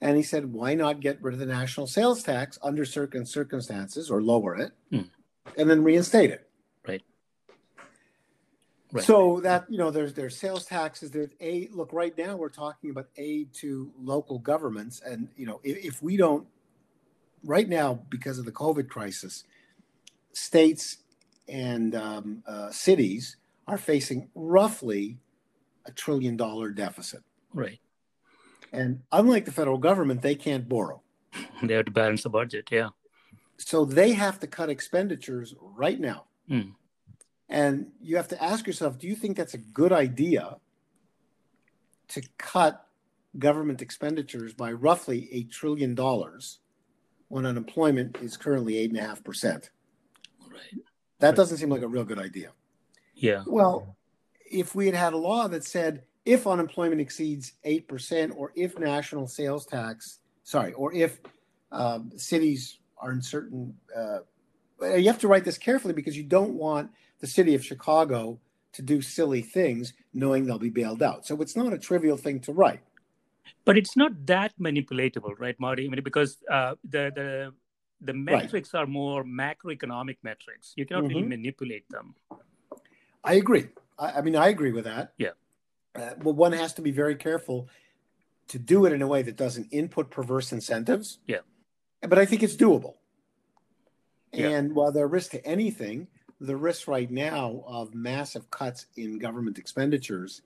And 0.00 0.16
he 0.16 0.22
said, 0.22 0.52
why 0.52 0.74
not 0.74 1.00
get 1.00 1.20
rid 1.22 1.34
of 1.34 1.40
the 1.40 1.46
national 1.46 1.86
sales 1.88 2.22
tax 2.22 2.58
under 2.62 2.84
certain 2.84 3.26
circumstances 3.26 4.10
or 4.10 4.22
lower 4.22 4.54
it 4.56 4.72
Mm. 4.92 5.08
and 5.56 5.68
then 5.70 5.82
reinstate 5.82 6.30
it? 6.30 6.48
Right. 6.86 7.02
Right. 8.92 9.04
So 9.04 9.40
that 9.40 9.66
you 9.68 9.76
know, 9.76 9.90
there's 9.90 10.14
there's 10.14 10.36
sales 10.38 10.64
taxes. 10.64 11.10
There's 11.10 11.30
aid. 11.40 11.72
Look, 11.74 11.92
right 11.92 12.16
now 12.16 12.36
we're 12.36 12.48
talking 12.48 12.88
about 12.90 13.08
aid 13.18 13.52
to 13.54 13.92
local 14.00 14.38
governments, 14.38 15.02
and 15.04 15.28
you 15.36 15.44
know, 15.46 15.60
if, 15.62 15.84
if 15.84 16.02
we 16.02 16.16
don't, 16.16 16.46
right 17.44 17.68
now 17.68 18.00
because 18.08 18.38
of 18.38 18.44
the 18.44 18.52
COVID 18.52 18.88
crisis, 18.88 19.44
states 20.32 20.98
and 21.48 21.94
um, 21.94 22.42
uh, 22.46 22.70
cities 22.70 23.36
are 23.66 23.78
facing 23.78 24.28
roughly 24.34 25.18
a 25.86 25.92
trillion 25.92 26.36
dollar 26.36 26.70
deficit. 26.70 27.22
Right. 27.52 27.80
And 28.72 29.00
unlike 29.12 29.46
the 29.46 29.52
federal 29.52 29.78
government, 29.78 30.22
they 30.22 30.34
can't 30.34 30.68
borrow, 30.68 31.02
They 31.62 31.74
have 31.74 31.86
to 31.86 31.90
balance 31.90 32.22
the 32.22 32.30
budget. 32.30 32.68
Yeah. 32.70 32.90
so 33.56 33.84
they 33.84 34.12
have 34.12 34.38
to 34.40 34.46
cut 34.46 34.68
expenditures 34.70 35.54
right 35.60 35.98
now. 35.98 36.24
Mm. 36.50 36.74
And 37.48 37.92
you 38.00 38.16
have 38.16 38.28
to 38.28 38.42
ask 38.42 38.66
yourself, 38.66 38.98
do 38.98 39.06
you 39.06 39.14
think 39.14 39.36
that's 39.36 39.54
a 39.54 39.58
good 39.58 39.92
idea 39.92 40.58
to 42.08 42.22
cut 42.36 42.86
government 43.38 43.82
expenditures 43.82 44.52
by 44.52 44.72
roughly 44.72 45.28
a 45.32 45.44
trillion 45.44 45.94
dollars 45.94 46.60
when 47.28 47.46
unemployment 47.46 48.16
is 48.22 48.36
currently 48.36 48.78
eight 48.78 48.90
and 48.90 48.98
a 48.98 49.02
half 49.02 49.22
percent? 49.22 49.70
Right. 50.50 50.82
That 51.20 51.36
doesn't 51.36 51.58
seem 51.58 51.70
like 51.70 51.82
a 51.82 51.88
real 51.88 52.04
good 52.04 52.18
idea. 52.18 52.52
Yeah. 53.14 53.42
Well, 53.46 53.96
if 54.50 54.74
we 54.74 54.86
had 54.86 54.94
had 54.94 55.12
a 55.12 55.18
law 55.18 55.48
that 55.48 55.64
said 55.64 56.04
if 56.24 56.46
unemployment 56.46 57.00
exceeds 57.00 57.54
8% 57.64 58.34
or 58.36 58.52
if 58.54 58.78
national 58.78 59.26
sales 59.26 59.64
tax, 59.66 60.18
sorry, 60.42 60.72
or 60.74 60.92
if 60.92 61.18
um, 61.72 62.12
cities 62.16 62.78
are 62.98 63.12
in 63.12 63.22
certain, 63.22 63.74
uh, 63.96 64.18
you 64.82 65.06
have 65.06 65.20
to 65.20 65.28
write 65.28 65.44
this 65.44 65.58
carefully 65.58 65.94
because 65.94 66.16
you 66.16 66.22
don't 66.22 66.52
want 66.52 66.90
the 67.20 67.26
city 67.26 67.54
of 67.54 67.64
Chicago 67.64 68.38
to 68.72 68.82
do 68.82 69.00
silly 69.00 69.42
things 69.42 69.94
knowing 70.12 70.44
they'll 70.44 70.58
be 70.58 70.68
bailed 70.70 71.02
out. 71.02 71.26
So 71.26 71.40
it's 71.40 71.56
not 71.56 71.72
a 71.72 71.78
trivial 71.78 72.16
thing 72.16 72.40
to 72.40 72.52
write. 72.52 72.80
But 73.64 73.76
it's 73.78 73.96
not 73.96 74.12
that 74.26 74.52
manipulatable, 74.58 75.38
right, 75.38 75.58
Marty? 75.58 75.86
I 75.86 75.88
mean, 75.88 76.02
because 76.02 76.38
uh, 76.50 76.74
the 76.84 77.10
the 77.14 77.54
the 78.00 78.12
Right. 78.12 78.42
metrics 78.44 78.74
are 78.74 78.86
more 78.86 79.24
macroeconomic 79.24 80.18
metrics. 80.22 80.72
You 80.76 80.86
cannot 80.86 81.08
really 81.08 81.22
Mhm. 81.22 81.28
manipulate 81.28 81.88
them. 81.90 82.14
I 83.24 83.34
agree. 83.34 83.68
I, 83.98 84.12
I 84.18 84.20
mean, 84.22 84.36
I 84.36 84.48
agree 84.48 84.70
with 84.72 84.84
that. 84.84 85.14
Yeah. 85.18 85.34
Uh, 85.96 86.14
but 86.14 86.34
one 86.36 86.52
has 86.52 86.72
to 86.74 86.82
be 86.82 86.92
very 86.92 87.16
careful 87.16 87.68
to 88.48 88.58
do 88.58 88.86
it 88.86 88.92
in 88.92 89.02
a 89.02 89.06
way 89.06 89.22
that 89.22 89.36
doesn't 89.36 89.66
input 89.72 90.10
perverse 90.10 90.52
incentives. 90.52 91.18
Yeah. 91.26 91.40
But 92.00 92.18
I 92.20 92.24
think 92.24 92.42
it's 92.44 92.54
doable. 92.56 92.94
Yeah. 94.32 94.50
And 94.50 94.74
while 94.76 94.92
there 94.92 95.04
are 95.04 95.08
risks 95.08 95.32
to 95.32 95.44
anything, 95.44 96.06
the 96.40 96.56
risk 96.56 96.86
right 96.86 97.10
now 97.10 97.64
of 97.66 97.94
massive 97.94 98.48
cuts 98.50 98.86
in 98.96 99.18
government 99.18 99.58
expenditures, 99.58 100.42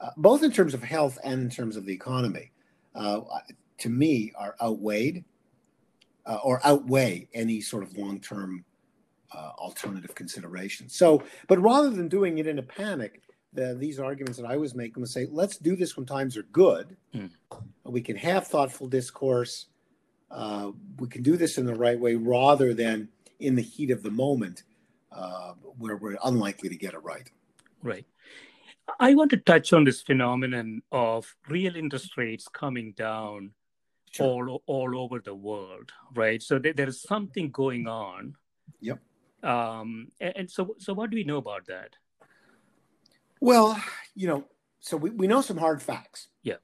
uh, 0.00 0.10
both 0.16 0.42
in 0.42 0.50
terms 0.50 0.74
of 0.74 0.82
health 0.82 1.18
and 1.24 1.42
in 1.42 1.50
terms 1.50 1.76
of 1.76 1.84
the 1.84 1.92
economy, 1.92 2.50
uh, 2.94 3.20
to 3.78 3.88
me 3.88 4.32
are 4.36 4.56
outweighed 4.62 5.24
uh, 6.26 6.38
or 6.42 6.60
outweigh 6.64 7.28
any 7.34 7.60
sort 7.60 7.82
of 7.82 7.96
long 7.96 8.20
term 8.20 8.64
uh, 9.32 9.50
alternative 9.58 10.14
consideration. 10.14 10.88
So, 10.88 11.22
but 11.48 11.58
rather 11.58 11.90
than 11.90 12.08
doing 12.08 12.38
it 12.38 12.46
in 12.46 12.58
a 12.58 12.62
panic, 12.62 13.22
the, 13.52 13.74
these 13.74 13.98
arguments 13.98 14.38
that 14.38 14.46
I 14.46 14.56
was 14.56 14.74
making 14.74 15.00
would 15.00 15.10
say, 15.10 15.26
let's 15.30 15.56
do 15.56 15.76
this 15.76 15.96
when 15.96 16.06
times 16.06 16.36
are 16.36 16.44
good. 16.44 16.96
Mm. 17.14 17.30
We 17.84 18.00
can 18.00 18.16
have 18.16 18.46
thoughtful 18.46 18.88
discourse. 18.88 19.66
Uh, 20.30 20.70
we 20.98 21.08
can 21.08 21.22
do 21.22 21.36
this 21.36 21.58
in 21.58 21.66
the 21.66 21.74
right 21.74 21.98
way 21.98 22.14
rather 22.14 22.72
than 22.74 23.08
in 23.40 23.56
the 23.56 23.62
heat 23.62 23.90
of 23.90 24.02
the 24.02 24.10
moment 24.10 24.62
uh, 25.10 25.54
where 25.78 25.96
we're 25.96 26.18
unlikely 26.24 26.68
to 26.68 26.76
get 26.76 26.94
it 26.94 27.02
right. 27.02 27.30
Right. 27.82 28.06
I 28.98 29.14
want 29.14 29.30
to 29.30 29.36
touch 29.36 29.72
on 29.72 29.84
this 29.84 30.02
phenomenon 30.02 30.82
of 30.90 31.34
real 31.48 31.76
interest 31.76 32.16
rates 32.16 32.48
coming 32.48 32.92
down 32.92 33.52
all 34.18 34.62
all 34.66 34.98
over 34.98 35.20
the 35.20 35.34
world, 35.34 35.92
right? 36.14 36.42
So 36.42 36.58
there, 36.58 36.72
there 36.72 36.88
is 36.88 37.00
something 37.00 37.50
going 37.50 37.86
on. 37.86 38.34
Yep. 38.80 38.98
Um, 39.42 40.08
and, 40.20 40.32
and 40.36 40.50
so 40.50 40.74
so 40.78 40.92
what 40.92 41.10
do 41.10 41.16
we 41.16 41.24
know 41.24 41.36
about 41.36 41.66
that? 41.66 41.96
Well, 43.40 43.82
you 44.14 44.28
know, 44.28 44.44
so 44.80 44.96
we, 44.96 45.10
we 45.10 45.26
know 45.26 45.40
some 45.40 45.56
hard 45.56 45.82
facts. 45.82 46.28
Yeah. 46.42 46.56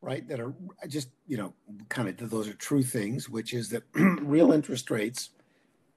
Right. 0.00 0.26
That 0.28 0.40
are 0.40 0.54
just, 0.88 1.08
you 1.26 1.36
know, 1.36 1.54
kind 1.88 2.08
of 2.08 2.30
those 2.30 2.48
are 2.48 2.54
true 2.54 2.82
things, 2.82 3.28
which 3.28 3.52
is 3.52 3.70
that 3.70 3.82
real 3.94 4.52
interest 4.52 4.90
rates, 4.90 5.30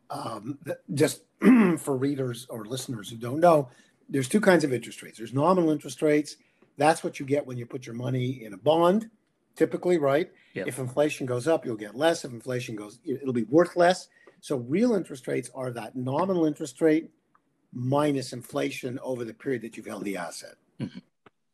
um, 0.09 0.57
just 0.93 1.21
for 1.77 1.95
readers 1.95 2.47
or 2.49 2.65
listeners 2.65 3.09
who 3.09 3.17
don't 3.17 3.39
know, 3.39 3.69
there's 4.09 4.27
two 4.27 4.41
kinds 4.41 4.63
of 4.63 4.73
interest 4.73 5.01
rates. 5.03 5.17
There's 5.17 5.33
nominal 5.33 5.69
interest 5.69 6.01
rates. 6.01 6.37
That's 6.77 7.03
what 7.03 7.19
you 7.19 7.25
get 7.25 7.45
when 7.45 7.57
you 7.57 7.65
put 7.65 7.85
your 7.85 7.95
money 7.95 8.43
in 8.43 8.53
a 8.53 8.57
bond, 8.57 9.09
typically, 9.55 9.97
right? 9.97 10.31
Yeah. 10.53 10.63
If 10.65 10.79
inflation 10.79 11.25
goes 11.25 11.47
up, 11.47 11.65
you'll 11.65 11.75
get 11.75 11.95
less. 11.95 12.25
If 12.25 12.31
inflation 12.31 12.75
goes, 12.75 12.99
it'll 13.05 13.33
be 13.33 13.43
worth 13.43 13.75
less. 13.75 14.07
So 14.41 14.57
real 14.57 14.95
interest 14.95 15.27
rates 15.27 15.49
are 15.53 15.71
that 15.71 15.95
nominal 15.95 16.45
interest 16.45 16.81
rate 16.81 17.11
minus 17.73 18.33
inflation 18.33 18.97
over 19.03 19.23
the 19.25 19.33
period 19.33 19.61
that 19.61 19.77
you've 19.77 19.85
held 19.85 20.05
the 20.05 20.17
asset. 20.17 20.55
Mhm. 20.79 21.01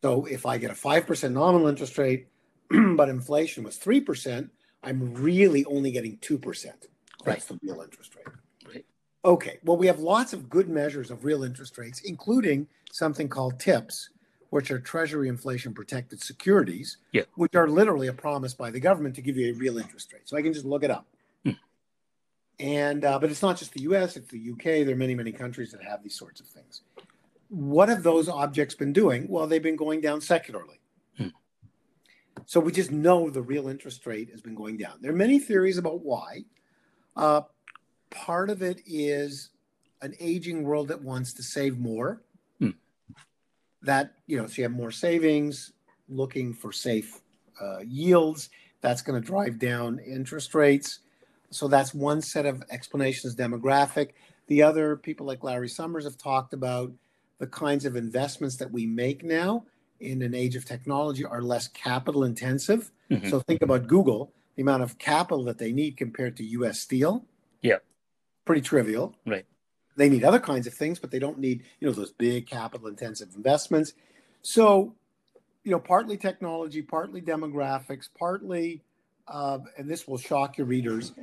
So 0.01 0.25
if 0.25 0.45
I 0.45 0.57
get 0.57 0.71
a 0.71 0.75
5% 0.75 1.33
nominal 1.33 1.67
interest 1.67 1.97
rate, 1.97 2.27
but 2.69 3.09
inflation 3.09 3.63
was 3.63 3.77
3%, 3.77 4.49
I'm 4.83 5.13
really 5.15 5.65
only 5.65 5.91
getting 5.91 6.17
2%. 6.19 6.87
That's 7.25 7.45
the 7.45 7.59
real 7.63 7.81
interest 7.81 8.15
rate. 8.15 8.27
Okay. 9.25 9.57
Well, 9.63 9.75
we 9.75 9.87
have 9.87 9.99
lots 9.99 10.33
of 10.33 10.49
good 10.49 10.69
measures 10.69 11.09
of 11.09 11.25
real 11.25 11.43
interest 11.43 11.77
rates, 11.79 12.01
including 12.01 12.67
something 12.91 13.27
called 13.27 13.59
TIPS, 13.59 14.11
which 14.51 14.69
are 14.69 14.79
Treasury 14.79 15.27
inflation 15.27 15.73
protected 15.73 16.21
securities, 16.21 16.97
Yeah. 17.11 17.23
which 17.33 17.55
are 17.55 17.67
literally 17.67 18.07
a 18.07 18.13
promise 18.13 18.53
by 18.53 18.69
the 18.69 18.79
government 18.79 19.15
to 19.15 19.21
give 19.21 19.35
you 19.35 19.51
a 19.51 19.57
real 19.57 19.79
interest 19.79 20.13
rate. 20.13 20.21
So 20.25 20.37
I 20.37 20.43
can 20.43 20.53
just 20.53 20.65
look 20.65 20.83
it 20.83 20.91
up. 20.91 21.07
Hmm. 21.43 21.51
And 22.59 23.03
uh, 23.03 23.17
but 23.17 23.31
it's 23.31 23.41
not 23.41 23.57
just 23.57 23.73
the 23.73 23.81
U.S. 23.81 24.15
It's 24.15 24.29
the 24.29 24.39
U.K. 24.39 24.83
There 24.83 24.93
are 24.93 24.97
many 24.97 25.15
many 25.15 25.31
countries 25.31 25.71
that 25.71 25.83
have 25.83 26.03
these 26.03 26.15
sorts 26.15 26.39
of 26.39 26.45
things. 26.45 26.81
What 27.49 27.89
have 27.89 28.03
those 28.03 28.29
objects 28.29 28.75
been 28.75 28.93
doing? 28.93 29.27
Well, 29.27 29.47
they've 29.47 29.61
been 29.61 29.75
going 29.75 30.01
down 30.01 30.21
secularly. 30.21 30.79
Hmm. 31.17 31.29
So 32.45 32.59
we 32.59 32.71
just 32.71 32.91
know 32.91 33.29
the 33.31 33.41
real 33.41 33.67
interest 33.67 34.05
rate 34.05 34.29
has 34.29 34.41
been 34.41 34.55
going 34.55 34.77
down. 34.77 34.99
There 35.01 35.11
are 35.11 35.15
many 35.15 35.39
theories 35.39 35.79
about 35.79 36.01
why. 36.01 36.45
Uh, 37.15 37.41
part 38.15 38.49
of 38.49 38.61
it 38.61 38.81
is 38.87 39.49
an 40.01 40.15
aging 40.19 40.63
world 40.63 40.87
that 40.87 41.01
wants 41.01 41.33
to 41.33 41.43
save 41.43 41.77
more. 41.77 42.21
Hmm. 42.59 42.71
That 43.81 44.13
you 44.25 44.37
know, 44.37 44.47
so 44.47 44.53
you 44.57 44.63
have 44.63 44.71
more 44.71 44.91
savings, 44.91 45.73
looking 46.07 46.53
for 46.53 46.71
safe 46.71 47.21
uh, 47.61 47.79
yields. 47.85 48.49
That's 48.81 49.01
going 49.01 49.21
to 49.21 49.25
drive 49.25 49.59
down 49.59 49.99
interest 49.99 50.55
rates. 50.55 50.99
So 51.49 51.67
that's 51.67 51.93
one 51.93 52.21
set 52.21 52.45
of 52.45 52.63
explanations, 52.69 53.35
demographic. 53.35 54.09
The 54.47 54.61
other 54.61 54.95
people 54.95 55.25
like 55.25 55.43
Larry 55.43 55.69
Summers 55.69 56.03
have 56.05 56.17
talked 56.17 56.53
about 56.53 56.91
the 57.39 57.47
kinds 57.47 57.85
of 57.85 57.95
investments 57.95 58.55
that 58.57 58.71
we 58.71 58.85
make 58.85 59.23
now 59.23 59.65
in 59.99 60.21
an 60.21 60.33
age 60.33 60.55
of 60.55 60.65
technology 60.65 61.25
are 61.25 61.41
less 61.41 61.67
capital 61.69 62.23
intensive. 62.23 62.91
Mhm. 63.09 63.29
So 63.29 63.39
think 63.39 63.61
about 63.61 63.87
Google, 63.87 64.31
the 64.55 64.61
amount 64.61 64.83
of 64.83 64.97
capital 64.97 65.43
that 65.45 65.57
they 65.57 65.71
need 65.71 65.97
compared 65.97 66.37
to 66.37 66.43
US 66.43 66.79
Steel. 66.79 67.25
Pretty 68.45 68.61
trivial. 68.61 69.15
Right. 69.25 69.45
They 69.97 70.09
need 70.09 70.23
other 70.23 70.39
kinds 70.39 70.67
of 70.67 70.73
things, 70.73 70.99
but 70.99 71.09
they 71.11 71.19
don't 71.19 71.39
need, 71.39 71.63
you 71.79 71.87
know, 71.87 71.93
those 71.93 72.11
big 72.11 72.47
capital 72.47 72.87
intensive 72.87 73.29
investments. 73.35 73.93
So, 74.41 74.93
you 75.63 75.71
know, 75.71 75.79
partly 75.79 76.17
technology, 76.17 76.81
partly 76.81 77.21
demographics, 77.21 78.07
partly, 78.17 78.83
uh, 79.27 79.59
and 79.77 79.89
this 79.89 80.07
will 80.07 80.17
shock 80.17 80.57
your 80.57 80.67
readers, 80.67 81.13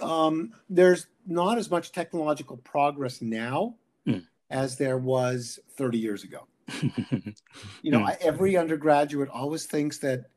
Um, 0.00 0.52
there's 0.68 1.06
not 1.26 1.58
as 1.58 1.70
much 1.70 1.92
technological 1.92 2.56
progress 2.56 3.22
now 3.22 3.76
Mm. 4.04 4.26
as 4.50 4.76
there 4.76 4.98
was 4.98 5.60
30 5.76 5.98
years 5.98 6.24
ago. 6.24 6.48
You 7.82 7.92
know, 7.92 8.00
Mm. 8.00 8.06
I- 8.08 8.18
every 8.20 8.56
undergraduate 8.56 9.28
always 9.28 9.66
thinks 9.66 9.98
that, 9.98 10.30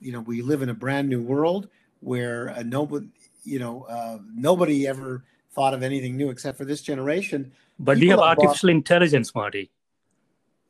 you 0.00 0.12
know, 0.12 0.20
we 0.20 0.42
live 0.42 0.60
in 0.60 0.68
a 0.68 0.74
brand 0.74 1.08
new 1.08 1.22
world 1.22 1.68
where 2.00 2.50
uh, 2.50 2.62
nobody, 2.62 3.08
you 3.44 3.58
know, 3.58 3.82
uh, 3.84 4.18
nobody 4.34 4.86
ever 4.86 5.24
thought 5.52 5.74
of 5.74 5.82
anything 5.82 6.16
new 6.16 6.30
except 6.30 6.56
for 6.58 6.64
this 6.64 6.82
generation. 6.82 7.52
but 7.78 7.96
we 7.96 8.02
People 8.02 8.18
have 8.22 8.30
are 8.30 8.36
bought- 8.36 8.46
artificial 8.46 8.68
intelligence, 8.70 9.34
Marty. 9.34 9.70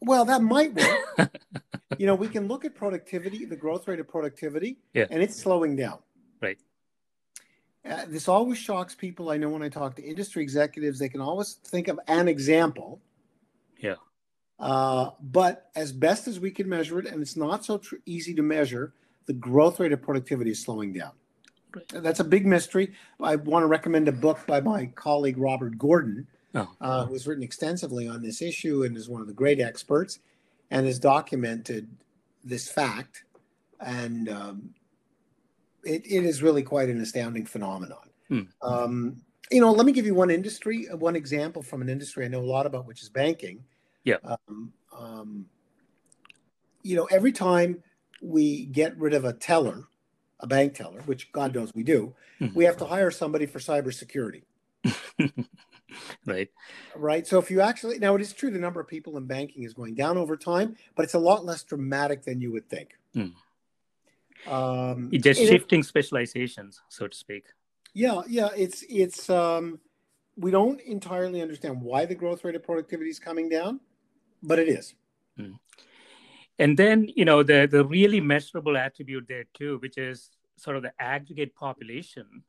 Well, 0.02 0.24
that 0.24 0.42
might 0.42 0.72
work. 0.74 1.30
you 1.98 2.06
know, 2.06 2.14
we 2.14 2.28
can 2.28 2.48
look 2.48 2.64
at 2.64 2.74
productivity, 2.74 3.44
the 3.44 3.56
growth 3.56 3.86
rate 3.86 4.00
of 4.00 4.08
productivity, 4.08 4.78
Yeah. 4.94 5.06
and 5.10 5.22
it's 5.22 5.36
slowing 5.36 5.76
down. 5.76 5.98
Right. 6.40 6.58
Uh, 7.84 8.06
this 8.08 8.26
always 8.28 8.56
shocks 8.58 8.94
people. 8.94 9.28
I 9.30 9.36
know 9.36 9.50
when 9.50 9.62
I 9.62 9.68
talk 9.68 9.96
to 9.96 10.02
industry 10.02 10.42
executives, 10.42 10.98
they 10.98 11.08
can 11.10 11.20
always 11.20 11.54
think 11.64 11.88
of 11.88 12.00
an 12.08 12.28
example. 12.28 13.02
Yeah. 13.78 13.96
Uh, 14.58 15.10
but 15.20 15.70
as 15.74 15.92
best 15.92 16.28
as 16.28 16.40
we 16.40 16.50
can 16.50 16.68
measure 16.68 16.98
it, 16.98 17.06
and 17.06 17.20
it's 17.20 17.36
not 17.36 17.64
so 17.64 17.78
tr- 17.78 17.96
easy 18.06 18.34
to 18.34 18.42
measure, 18.42 18.94
the 19.26 19.32
growth 19.34 19.80
rate 19.80 19.92
of 19.92 20.00
productivity 20.02 20.50
is 20.50 20.60
slowing 20.62 20.92
down. 20.94 21.12
That's 21.92 22.20
a 22.20 22.24
big 22.24 22.46
mystery. 22.46 22.92
I 23.20 23.36
want 23.36 23.62
to 23.62 23.66
recommend 23.66 24.08
a 24.08 24.12
book 24.12 24.40
by 24.46 24.60
my 24.60 24.86
colleague 24.94 25.38
Robert 25.38 25.78
Gordon, 25.78 26.26
Oh. 26.54 26.68
uh, 26.80 27.06
who's 27.06 27.28
written 27.28 27.44
extensively 27.44 28.08
on 28.08 28.22
this 28.22 28.42
issue 28.42 28.82
and 28.82 28.96
is 28.96 29.08
one 29.08 29.20
of 29.20 29.28
the 29.28 29.32
great 29.32 29.60
experts 29.60 30.18
and 30.70 30.84
has 30.84 30.98
documented 30.98 31.88
this 32.42 32.68
fact. 32.68 33.24
And 33.80 34.28
um, 34.28 34.74
it, 35.84 36.04
it 36.04 36.24
is 36.24 36.42
really 36.42 36.62
quite 36.62 36.88
an 36.88 37.00
astounding 37.00 37.46
phenomenon. 37.46 38.10
Hmm. 38.28 38.40
Um, 38.62 39.22
you 39.50 39.60
know, 39.60 39.72
let 39.72 39.86
me 39.86 39.92
give 39.92 40.06
you 40.06 40.14
one 40.14 40.30
industry, 40.30 40.86
one 40.92 41.16
example 41.16 41.62
from 41.62 41.82
an 41.82 41.88
industry 41.88 42.24
I 42.24 42.28
know 42.28 42.40
a 42.40 42.42
lot 42.42 42.66
about, 42.66 42.86
which 42.86 43.02
is 43.02 43.08
banking. 43.08 43.62
Yeah. 44.04 44.16
Um, 44.24 44.72
um, 44.96 45.46
you 46.82 46.96
know, 46.96 47.04
every 47.06 47.32
time 47.32 47.82
we 48.22 48.66
get 48.66 48.96
rid 48.98 49.14
of 49.14 49.24
a 49.24 49.32
teller, 49.32 49.84
a 50.40 50.46
bank 50.46 50.74
teller, 50.74 51.00
which 51.02 51.30
God 51.32 51.54
knows 51.54 51.72
we 51.74 51.82
do, 51.82 52.14
Mhm. 52.40 52.54
we 52.54 52.64
have 52.64 52.76
to 52.78 52.84
hire 52.86 53.10
somebody 53.10 53.46
for 53.46 53.58
cybersecurity 53.58 54.42
right. 56.26 56.48
right? 56.96 57.26
So 57.26 57.38
if 57.38 57.50
you 57.50 57.60
actually 57.60 57.98
now 57.98 58.14
it 58.14 58.22
is 58.22 58.32
true 58.32 58.50
the 58.50 58.58
number 58.58 58.80
of 58.80 58.88
people 58.88 59.16
in 59.18 59.26
banking 59.26 59.62
is 59.64 59.74
going 59.74 59.94
down 59.94 60.16
over 60.16 60.36
time, 60.36 60.76
but 60.94 61.04
it's 61.04 61.14
a 61.14 61.18
lot 61.18 61.44
less 61.44 61.62
dramatic 61.62 62.22
than 62.24 62.40
you 62.40 62.50
would 62.52 62.68
think. 62.68 62.96
Hmm. 63.14 63.28
Um, 64.50 65.10
It's 65.12 65.24
just 65.24 65.40
and 65.40 65.48
it- 65.48 65.52
shifting 65.52 65.82
specializations, 65.82 66.80
so 66.88 67.06
to 67.06 67.16
speak. 67.16 67.44
yeah, 67.92 68.22
yeah, 68.28 68.48
it's 68.56 68.82
it's 68.88 69.28
um, 69.28 69.80
we 70.36 70.50
don't 70.50 70.80
entirely 70.80 71.42
understand 71.42 71.82
why 71.82 72.06
the 72.06 72.14
growth 72.14 72.42
rate 72.44 72.54
of 72.54 72.62
productivity 72.62 73.10
is 73.10 73.18
coming 73.18 73.48
down, 73.50 73.80
but 74.42 74.58
it 74.58 74.68
is. 74.68 74.94
And 76.60 76.76
then, 76.76 77.08
you 77.16 77.24
know, 77.24 77.42
the, 77.42 77.66
the 77.68 77.84
really 77.86 78.20
measurable 78.20 78.76
attribute 78.76 79.26
there 79.26 79.46
too, 79.54 79.78
which 79.78 79.96
is 79.96 80.30
sort 80.56 80.76
of 80.76 80.82
the 80.82 80.92
aggregate 81.00 81.54
population. 81.54 82.44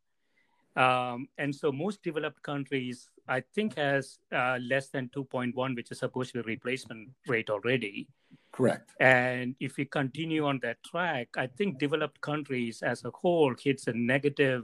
Um, 0.75 1.29
and 1.37 1.55
so 1.55 1.71
most 1.71 2.03
developed 2.03 2.43
countries, 2.43 3.09
I 3.29 3.39
think, 3.55 3.77
has 3.77 4.19
uh, 4.33 4.59
less 4.61 4.89
than 4.89 5.09
2.1, 5.15 5.75
which 5.75 5.91
is 5.91 5.99
supposed 5.99 6.33
to 6.33 6.43
be 6.43 6.51
replacement 6.51 7.09
rate 7.25 7.49
already. 7.49 8.09
Correct. 8.51 8.91
And 8.99 9.55
if 9.61 9.77
we 9.77 9.85
continue 9.85 10.45
on 10.45 10.59
that 10.61 10.83
track, 10.83 11.29
I 11.37 11.47
think 11.47 11.79
developed 11.79 12.19
countries 12.19 12.83
as 12.83 13.05
a 13.05 13.11
whole 13.11 13.55
hits 13.57 13.87
a 13.87 13.93
negative, 13.93 14.63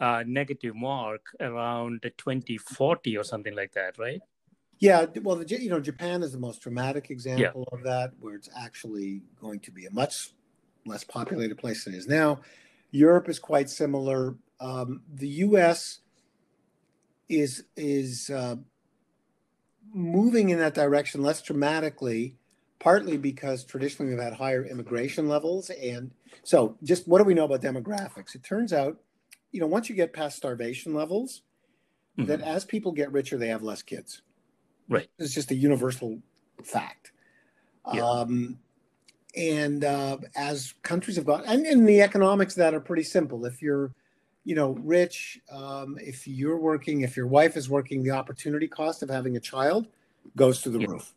uh, 0.00 0.24
negative 0.26 0.74
mark 0.74 1.20
around 1.40 2.10
2040 2.16 3.18
or 3.18 3.24
something 3.24 3.54
like 3.54 3.72
that, 3.74 3.98
right? 3.98 4.22
Yeah, 4.78 5.06
well, 5.22 5.36
the, 5.36 5.60
you 5.60 5.70
know, 5.70 5.80
Japan 5.80 6.22
is 6.22 6.32
the 6.32 6.38
most 6.38 6.60
dramatic 6.60 7.10
example 7.10 7.66
of 7.72 7.82
that, 7.84 8.12
where 8.20 8.34
it's 8.34 8.48
actually 8.56 9.22
going 9.40 9.60
to 9.60 9.70
be 9.70 9.86
a 9.86 9.90
much 9.90 10.32
less 10.84 11.02
populated 11.04 11.56
place 11.58 11.84
than 11.84 11.94
it 11.94 11.98
is 11.98 12.06
now. 12.06 12.40
Europe 12.90 13.28
is 13.28 13.38
quite 13.38 13.70
similar. 13.70 14.36
Um, 14.60 15.02
the 15.12 15.28
U.S. 15.28 16.00
is 17.28 17.64
is 17.76 18.30
uh, 18.30 18.56
moving 19.92 20.50
in 20.50 20.58
that 20.58 20.74
direction 20.74 21.22
less 21.22 21.42
dramatically, 21.42 22.36
partly 22.78 23.16
because 23.16 23.64
traditionally 23.64 24.12
we've 24.12 24.22
had 24.22 24.34
higher 24.34 24.64
immigration 24.64 25.28
levels, 25.28 25.70
and 25.70 26.12
so 26.42 26.76
just 26.82 27.08
what 27.08 27.18
do 27.18 27.24
we 27.24 27.34
know 27.34 27.44
about 27.44 27.62
demographics? 27.62 28.34
It 28.34 28.42
turns 28.42 28.72
out, 28.72 29.00
you 29.52 29.60
know, 29.60 29.66
once 29.66 29.88
you 29.88 29.94
get 29.94 30.12
past 30.12 30.36
starvation 30.36 30.94
levels, 30.94 31.42
that 32.18 32.40
Mhm. 32.40 32.46
as 32.46 32.64
people 32.64 32.92
get 32.92 33.12
richer, 33.12 33.38
they 33.38 33.48
have 33.48 33.62
less 33.62 33.82
kids. 33.82 34.22
Right. 34.88 35.08
It's 35.18 35.34
just 35.34 35.50
a 35.50 35.54
universal 35.54 36.20
fact. 36.62 37.12
Yeah. 37.92 38.04
Um, 38.04 38.58
and 39.36 39.84
uh, 39.84 40.18
as 40.34 40.74
countries 40.82 41.16
have 41.16 41.26
gone, 41.26 41.44
and 41.46 41.66
in 41.66 41.84
the 41.84 42.00
economics 42.00 42.54
that 42.54 42.74
are 42.74 42.80
pretty 42.80 43.02
simple. 43.02 43.44
If 43.44 43.60
you're, 43.60 43.92
you 44.44 44.54
know, 44.54 44.70
rich, 44.82 45.40
um, 45.52 45.98
if 46.00 46.26
you're 46.26 46.58
working, 46.58 47.02
if 47.02 47.16
your 47.16 47.26
wife 47.26 47.56
is 47.56 47.68
working, 47.68 48.02
the 48.02 48.12
opportunity 48.12 48.66
cost 48.66 49.02
of 49.02 49.10
having 49.10 49.36
a 49.36 49.40
child 49.40 49.88
goes 50.36 50.62
to 50.62 50.70
the 50.70 50.80
Yeah. 50.80 50.86
roof, 50.88 51.14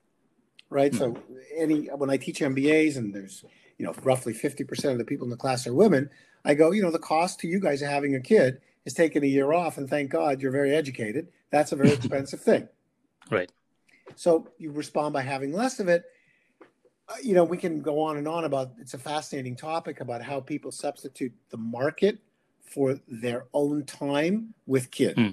right? 0.69 0.93
So 0.93 1.17
any 1.55 1.85
when 1.87 2.09
I 2.09 2.17
teach 2.17 2.41
MBAs 2.41 2.97
and 2.97 3.15
there's 3.15 3.45
you 3.77 3.85
know 3.85 3.93
roughly 4.03 4.33
fifty 4.33 4.63
percent 4.63 4.91
of 4.91 4.97
the 4.97 5.05
people 5.05 5.25
in 5.25 5.31
the 5.31 5.37
class 5.37 5.65
are 5.65 5.73
women, 5.73 6.09
I 6.43 6.55
go, 6.55 6.71
you 6.71 6.81
know, 6.81 6.91
the 6.91 6.99
cost 6.99 7.39
to 7.41 7.47
you 7.47 7.59
guys 7.59 7.81
of 7.81 7.89
having 7.89 8.15
a 8.15 8.19
kid 8.19 8.59
is 8.85 8.93
taking 8.93 9.23
a 9.23 9.27
year 9.27 9.53
off, 9.53 9.77
and 9.77 9.89
thank 9.89 10.11
God 10.11 10.41
you're 10.41 10.51
very 10.51 10.75
educated. 10.75 11.29
That's 11.51 11.71
a 11.71 11.75
very 11.77 11.91
expensive 11.93 12.41
thing. 12.41 12.67
Right. 13.31 13.49
So 14.15 14.47
you 14.57 14.71
respond 14.71 15.13
by 15.13 15.21
having 15.21 15.53
less 15.53 15.79
of 15.79 15.87
it. 15.87 16.03
Uh, 17.07 17.15
you 17.23 17.33
know, 17.33 17.43
we 17.43 17.57
can 17.57 17.81
go 17.81 18.01
on 18.01 18.17
and 18.17 18.27
on 18.27 18.45
about 18.45 18.71
it's 18.79 18.93
a 18.93 18.97
fascinating 18.97 19.55
topic 19.55 20.01
about 20.01 20.21
how 20.21 20.39
people 20.39 20.71
substitute 20.71 21.33
the 21.49 21.57
market 21.57 22.19
for 22.63 22.99
their 23.07 23.45
own 23.53 23.83
time 23.85 24.53
with 24.67 24.91
kids, 24.91 25.15
Hmm. 25.15 25.29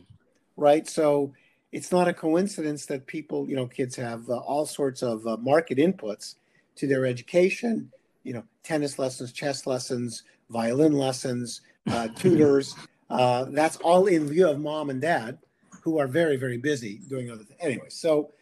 right? 0.57 0.89
So 0.89 1.35
it's 1.73 1.93
not 1.93 2.09
a 2.09 2.15
coincidence 2.15 2.87
that 2.87 3.07
people, 3.07 3.49
you 3.49 3.57
know, 3.57 3.67
kids 3.67 3.97
have 3.97 4.29
uh, 4.31 4.39
all 4.39 4.65
sorts 4.65 5.03
of 5.03 5.27
uh, 5.27 5.37
market 5.37 5.77
inputs 5.79 6.37
to 6.77 6.87
their 6.87 7.05
education, 7.05 7.93
you 8.23 8.33
know, 8.33 8.45
tennis 8.63 8.99
lessons, 8.99 9.33
chess 9.33 9.67
lessons, 9.67 10.23
violin 10.49 10.93
lessons, 10.93 11.61
uh, 11.91 12.09
tutors. 12.17 12.75
Uh, 13.11 13.45
that's 13.51 13.77
all 13.79 14.07
in 14.07 14.27
view 14.27 14.49
of 14.49 14.59
mom 14.59 14.91
and 14.91 15.01
dad 15.01 15.39
who 15.83 15.99
are 15.99 16.07
very, 16.09 16.37
very 16.37 16.57
busy 16.57 17.01
doing 17.09 17.31
other 17.31 17.45
things. 17.45 17.61
Anyway, 17.61 17.89
so 17.89 18.33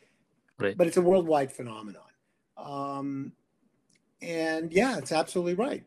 Right. 0.58 0.76
but 0.76 0.86
it's 0.86 0.96
a 0.96 1.02
worldwide 1.02 1.52
phenomenon. 1.52 2.02
Um, 2.56 3.32
and 4.22 4.72
yeah, 4.72 4.98
it's 4.98 5.12
absolutely 5.12 5.54
right. 5.54 5.84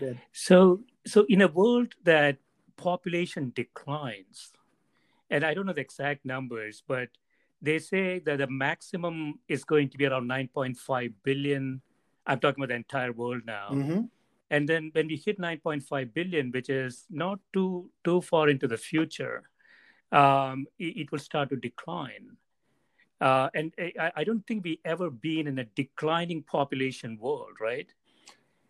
That, 0.00 0.16
So, 0.32 0.84
so 1.06 1.26
in 1.28 1.42
a 1.42 1.48
world 1.48 1.94
that 2.04 2.38
population 2.76 3.52
declines, 3.54 4.52
and 5.30 5.44
I 5.44 5.54
don't 5.54 5.66
know 5.66 5.72
the 5.72 5.80
exact 5.80 6.24
numbers, 6.24 6.82
but 6.86 7.08
they 7.60 7.78
say 7.78 8.20
that 8.20 8.38
the 8.38 8.46
maximum 8.46 9.40
is 9.48 9.64
going 9.64 9.88
to 9.90 9.98
be 9.98 10.06
around 10.06 10.28
9.5 10.28 11.12
billion. 11.24 11.82
I'm 12.26 12.38
talking 12.38 12.62
about 12.62 12.68
the 12.68 12.76
entire 12.76 13.12
world 13.12 13.42
now. 13.44 13.70
Mhm. 13.70 14.08
And 14.50 14.68
then 14.68 14.90
when 14.92 15.08
we 15.08 15.16
hit 15.16 15.38
9.5 15.38 16.14
billion, 16.14 16.50
which 16.52 16.70
is 16.70 17.04
not 17.10 17.40
too 17.52 17.90
too 18.04 18.20
far 18.22 18.48
into 18.48 18.66
the 18.66 18.78
future, 18.78 19.50
um, 20.12 20.66
it, 20.78 20.96
it 20.96 21.12
will 21.12 21.18
start 21.18 21.50
to 21.50 21.56
decline. 21.56 22.36
Uh, 23.20 23.48
and 23.54 23.72
I, 23.78 24.12
I 24.16 24.24
don't 24.24 24.46
think 24.46 24.64
we 24.64 24.80
ever 24.84 25.10
been 25.10 25.46
in 25.46 25.58
a 25.58 25.64
declining 25.64 26.42
population 26.42 27.18
world, 27.18 27.56
right? 27.60 27.92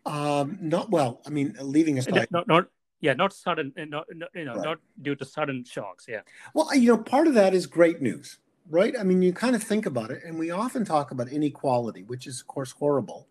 Um, 0.05 0.57
not 0.61 0.89
well. 0.89 1.21
I 1.25 1.29
mean, 1.29 1.55
leaving 1.61 1.99
aside, 1.99 2.27
not, 2.31 2.47
not 2.47 2.67
yeah 3.01 3.13
not 3.13 3.31
sudden 3.31 3.71
uh, 3.77 3.85
not, 3.85 4.05
you 4.33 4.45
know 4.45 4.55
Right. 4.55 4.63
not 4.63 4.77
due 5.01 5.15
to 5.15 5.23
sudden 5.23 5.63
shocks 5.63 6.05
yeah 6.07 6.21
well, 6.53 6.73
you 6.75 6.87
know, 6.87 6.97
part 6.97 7.27
of 7.27 7.33
that 7.35 7.53
is 7.53 7.65
great 7.67 8.01
news, 8.01 8.39
right? 8.69 8.93
I 8.99 9.03
mean, 9.03 9.21
you 9.21 9.33
kind 9.33 9.55
of 9.55 9.63
think 9.63 9.85
about 9.85 10.11
it, 10.11 10.23
and 10.25 10.37
we 10.39 10.51
often 10.51 10.83
talk 10.83 11.11
about 11.11 11.29
inequality, 11.29 12.03
which 12.03 12.27
is, 12.27 12.41
of 12.41 12.47
course, 12.47 12.71
horrible. 12.71 13.27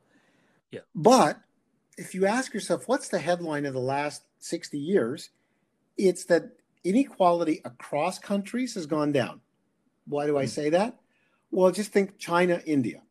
Yeah. 0.70 0.80
But 0.94 1.40
if 1.96 2.14
you 2.14 2.26
ask 2.26 2.54
yourself, 2.54 2.86
what's 2.86 3.08
the 3.08 3.18
headline 3.18 3.66
of 3.66 3.74
the 3.74 3.80
last 3.80 4.22
60 4.38 4.78
years? 4.78 5.30
It's 5.96 6.24
that 6.26 6.52
inequality 6.84 7.60
across 7.64 8.18
countries 8.18 8.74
has 8.74 8.86
gone 8.86 9.12
down. 9.12 9.40
Why 10.06 10.26
do 10.26 10.38
I 10.38 10.44
Mm. 10.44 10.48
say 10.48 10.70
that? 10.70 10.98
Well, 11.50 11.70
just 11.70 11.92
think 11.92 12.18
China, 12.18 12.60
India. 12.66 13.02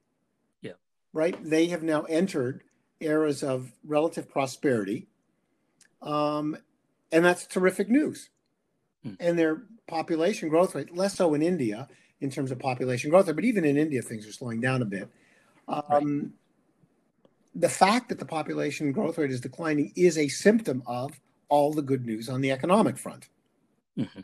Yeah. 0.61 0.73
Right? 1.13 1.37
They 1.43 1.67
have 1.67 1.83
now 1.83 2.03
entered 2.03 2.63
eras 2.99 3.43
of 3.43 3.71
relative 3.83 4.29
prosperity. 4.29 5.07
Um, 6.01 6.57
and 7.11 7.25
that's 7.25 7.47
terrific 7.47 7.89
news. 7.89 8.29
Mm. 9.05 9.17
And 9.19 9.39
their 9.39 9.63
population 9.87 10.49
growth 10.49 10.75
rate, 10.75 10.95
less 10.95 11.15
so 11.15 11.33
in 11.33 11.41
India 11.41 11.87
in 12.19 12.29
terms 12.29 12.51
of 12.51 12.59
population 12.59 13.09
growth 13.09 13.27
rate, 13.27 13.35
but 13.35 13.45
even 13.45 13.65
in 13.65 13.77
India, 13.77 14.01
things 14.01 14.27
are 14.27 14.31
slowing 14.31 14.59
down 14.59 14.81
a 14.81 14.85
bit. 14.85 15.09
Um, 15.67 16.33
The 17.55 17.69
fact 17.69 18.09
that 18.09 18.19
the 18.19 18.25
population 18.25 18.91
growth 18.91 19.17
rate 19.17 19.31
is 19.31 19.41
declining 19.41 19.91
is 19.95 20.17
a 20.17 20.27
symptom 20.27 20.83
of 20.85 21.19
all 21.49 21.73
the 21.73 21.81
good 21.81 22.05
news 22.05 22.29
on 22.29 22.41
the 22.41 22.51
economic 22.51 22.97
front. 22.99 23.29
Mhm. 23.97 24.23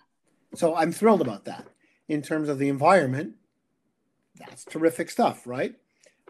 So 0.53 0.75
I'm 0.75 0.91
thrilled 0.91 1.21
about 1.21 1.45
that. 1.45 1.67
In 2.07 2.21
terms 2.21 2.47
of 2.47 2.59
the 2.59 2.69
environment, 2.69 3.35
that's 4.35 4.65
terrific 4.65 5.09
stuff, 5.09 5.45
right? 5.45 5.75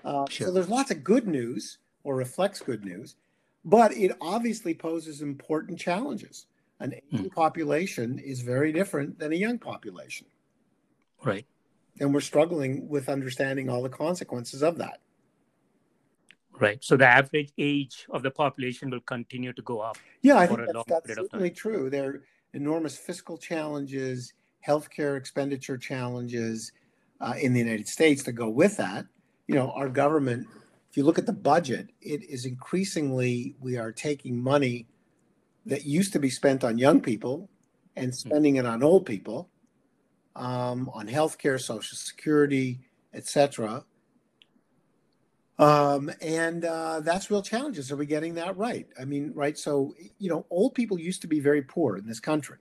Uh, 0.04 0.26
Sure. 0.30 0.47
So 0.47 0.54
there's 0.54 0.70
lots 0.70 0.91
of 0.91 1.04
good 1.04 1.28
news 1.28 1.78
or 2.04 2.16
reflects 2.16 2.60
good 2.60 2.84
news, 2.84 3.16
but 3.64 3.93
it 3.93 4.16
obviously 4.20 4.74
poses 4.74 5.22
important 5.22 5.80
challenges. 5.80 6.47
An 6.80 6.95
aging 7.14 7.30
population 7.30 8.20
is 8.20 8.41
very 8.41 8.74
different 8.74 9.18
than 9.18 9.32
a 9.32 9.36
young 9.36 9.58
population, 9.58 10.28
Right. 11.24 11.45
and 11.99 12.14
we're 12.14 12.20
struggling 12.20 12.89
with 12.89 13.08
understanding 13.08 13.70
all 13.70 13.82
the 13.82 13.89
consequences 13.89 14.62
of 14.62 14.78
that. 14.80 14.99
Right. 16.60 16.84
So 16.84 16.97
the 16.97 17.08
average 17.08 17.51
age 17.58 18.06
of 18.10 18.22
the 18.22 18.32
population 18.32 18.89
will 18.89 19.01
continue 19.01 19.54
to 19.54 19.62
go 19.62 19.80
up. 19.80 19.97
Yeah, 20.22 20.38
I 20.38 20.45
think 20.47 20.60
a 20.60 20.66
that's, 20.74 21.06
that's 21.08 21.16
certainly 21.16 21.49
true. 21.49 21.89
There 21.89 22.10
are 22.10 22.24
enormous 22.54 22.97
fiscal 22.97 23.38
challenges, 23.38 24.34
healthcare 24.66 25.18
expenditure 25.18 25.78
challenges 25.78 26.72
uh, 27.24 27.34
in 27.39 27.53
the 27.53 27.59
United 27.59 27.88
States 27.88 28.21
to 28.24 28.32
go 28.32 28.49
with 28.49 28.78
that. 28.78 29.05
You 29.47 29.55
know, 29.55 29.71
our 29.71 29.89
government, 29.89 30.45
if 30.91 30.97
you 30.97 31.03
look 31.03 31.17
at 31.17 31.26
the 31.26 31.34
budget, 31.34 31.89
it 32.01 32.24
is 32.30 32.45
increasingly, 32.45 33.55
we 33.59 33.78
are 33.78 33.91
taking 33.91 34.39
money 34.39 34.88
that 35.65 35.86
used 35.86 36.11
to 36.13 36.19
be 36.19 36.30
spent 36.30 36.63
on 36.63 36.78
young 36.78 36.99
people 36.99 37.49
and 37.95 38.13
spending 38.13 38.57
it 38.57 38.65
on 38.65 38.84
old 38.84 39.05
people, 39.05 39.49
um, 40.36 40.89
on 40.93 41.07
healthcare, 41.07 41.61
social 41.61 41.97
security, 41.97 42.80
etc. 43.13 43.86
Um, 45.59 46.11
and 46.21 46.65
uh, 46.65 46.99
that's 47.01 47.32
real 47.32 47.41
challenges. 47.41 47.91
Are 47.91 47.95
we 47.95 48.05
getting 48.05 48.34
that 48.36 48.57
right? 48.57 48.88
I 48.99 49.05
mean, 49.05 49.32
right? 49.34 49.57
So, 49.57 49.95
you 50.19 50.30
know, 50.30 50.45
old 50.49 50.74
people 50.74 50.99
used 50.99 51.21
to 51.21 51.28
be 51.28 51.39
very 51.39 51.61
poor 51.61 51.95
in 51.95 52.05
this 52.05 52.19
country. 52.19 52.57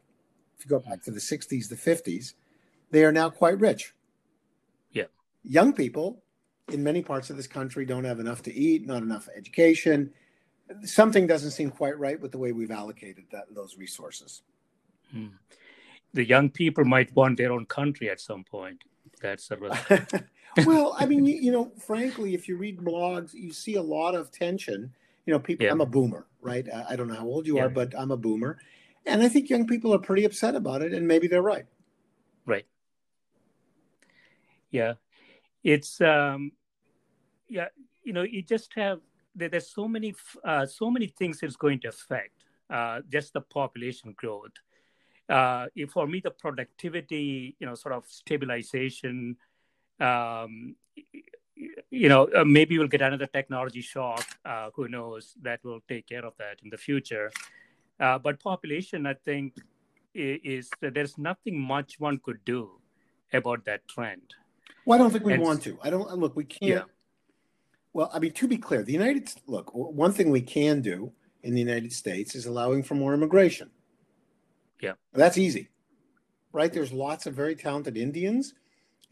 If 0.56 0.64
you 0.64 0.68
go 0.68 0.78
back 0.78 1.02
to 1.04 1.10
the 1.10 1.18
60s, 1.18 1.68
the 1.68 1.74
50s, 1.74 2.34
they 2.92 3.04
are 3.04 3.12
now 3.12 3.30
quite 3.30 3.58
rich. 3.58 3.94
Young 5.44 5.72
people 5.72 6.22
in 6.72 6.82
many 6.82 7.02
parts 7.02 7.30
of 7.30 7.36
this 7.36 7.46
country 7.46 7.84
don't 7.84 8.04
have 8.04 8.20
enough 8.20 8.42
to 8.42 8.54
eat, 8.54 8.86
not 8.86 9.02
enough 9.02 9.28
education. 9.36 10.12
Something 10.84 11.26
doesn't 11.26 11.50
seem 11.50 11.70
quite 11.70 11.98
right 11.98 12.20
with 12.20 12.32
the 12.32 12.38
way 12.38 12.52
we've 12.52 12.70
allocated 12.70 13.24
that, 13.32 13.52
those 13.54 13.76
resources. 13.76 14.42
Hmm. 15.10 15.28
The 16.14 16.24
young 16.24 16.50
people 16.50 16.84
might 16.84 17.14
want 17.14 17.38
their 17.38 17.52
own 17.52 17.66
country 17.66 18.10
at 18.10 18.20
some 18.20 18.44
point. 18.44 18.82
That's 19.20 19.50
a 19.50 19.56
real. 19.56 19.76
well, 20.66 20.96
I 20.98 21.06
mean, 21.06 21.24
you, 21.24 21.36
you 21.36 21.52
know, 21.52 21.72
frankly, 21.78 22.34
if 22.34 22.48
you 22.48 22.56
read 22.56 22.78
blogs, 22.78 23.34
you 23.34 23.52
see 23.52 23.76
a 23.76 23.82
lot 23.82 24.14
of 24.14 24.30
tension. 24.30 24.92
You 25.26 25.32
know, 25.32 25.38
people. 25.38 25.66
Yeah. 25.66 25.72
I'm 25.72 25.80
a 25.80 25.86
boomer, 25.86 26.26
right? 26.40 26.66
I, 26.72 26.86
I 26.90 26.96
don't 26.96 27.08
know 27.08 27.14
how 27.14 27.26
old 27.26 27.46
you 27.46 27.56
Yeah. 27.56 27.64
are, 27.64 27.68
but 27.68 27.94
I'm 27.96 28.10
a 28.10 28.16
boomer, 28.16 28.58
and 29.06 29.22
I 29.22 29.28
think 29.28 29.48
young 29.48 29.66
people 29.66 29.94
are 29.94 29.98
pretty 29.98 30.24
upset 30.24 30.54
about 30.54 30.82
it, 30.82 30.92
and 30.92 31.06
maybe 31.06 31.28
they're 31.28 31.42
right. 31.42 31.66
Right. 32.44 32.66
Yeah. 34.70 34.94
It's 35.64 36.00
um 36.00 36.52
yeah, 37.48 37.66
you 38.02 38.12
know, 38.12 38.22
you 38.22 38.42
just 38.42 38.72
have 38.74 39.00
there, 39.34 39.48
there's 39.48 39.70
so 39.70 39.86
many 39.88 40.14
uh, 40.44 40.66
so 40.66 40.90
many 40.90 41.06
things 41.06 41.42
it's 41.42 41.56
going 41.56 41.80
to 41.80 41.88
affect. 41.88 42.44
Uh, 42.70 43.00
just 43.10 43.34
the 43.34 43.40
population 43.40 44.14
growth. 44.16 44.52
Uh, 45.28 45.66
for 45.92 46.06
me, 46.06 46.20
the 46.20 46.30
productivity, 46.30 47.56
you 47.60 47.66
know, 47.66 47.74
sort 47.74 47.94
of 47.94 48.04
stabilization. 48.06 49.36
Um, 50.00 50.76
you 51.90 52.08
know, 52.08 52.28
uh, 52.34 52.44
maybe 52.44 52.78
we'll 52.78 52.88
get 52.88 53.02
another 53.02 53.26
technology 53.26 53.80
shock. 53.80 54.24
Uh, 54.44 54.70
who 54.74 54.88
knows? 54.88 55.34
That 55.42 55.62
will 55.64 55.80
take 55.88 56.08
care 56.08 56.24
of 56.24 56.34
that 56.38 56.58
in 56.64 56.70
the 56.70 56.76
future. 56.78 57.30
Uh, 58.00 58.18
but 58.18 58.40
population, 58.40 59.06
I 59.06 59.14
think, 59.14 59.54
i- 60.16 60.40
is 60.44 60.70
there's 60.80 61.18
nothing 61.18 61.60
much 61.60 62.00
one 62.00 62.18
could 62.18 62.44
do 62.44 62.80
about 63.32 63.64
that 63.66 63.86
trend. 63.88 64.34
Well, 64.84 64.98
I 64.98 65.02
don't 65.02 65.10
think 65.10 65.24
we 65.24 65.34
And- 65.34 65.42
want 65.42 65.62
to. 65.62 65.78
I 65.82 65.90
don't 65.90 66.10
look. 66.18 66.36
We 66.36 66.44
can't. 66.44 66.70
Yeah. 66.70 66.82
Well, 67.92 68.10
I 68.12 68.18
mean, 68.18 68.32
to 68.32 68.48
be 68.48 68.56
clear, 68.56 68.82
the 68.82 68.92
United 68.92 69.30
look. 69.46 69.70
One 69.74 70.12
thing 70.12 70.30
we 70.30 70.40
can 70.40 70.80
do 70.80 71.12
in 71.42 71.54
the 71.54 71.60
United 71.60 71.92
States 71.92 72.34
is 72.34 72.46
allowing 72.46 72.82
for 72.82 72.94
more 72.94 73.12
immigration. 73.14 73.70
Yeah. 74.80 74.94
that's 75.12 75.38
easy, 75.38 75.68
right? 76.52 76.72
There's 76.72 76.92
lots 76.92 77.26
of 77.26 77.34
very 77.34 77.54
talented 77.54 77.96
Indians 77.96 78.54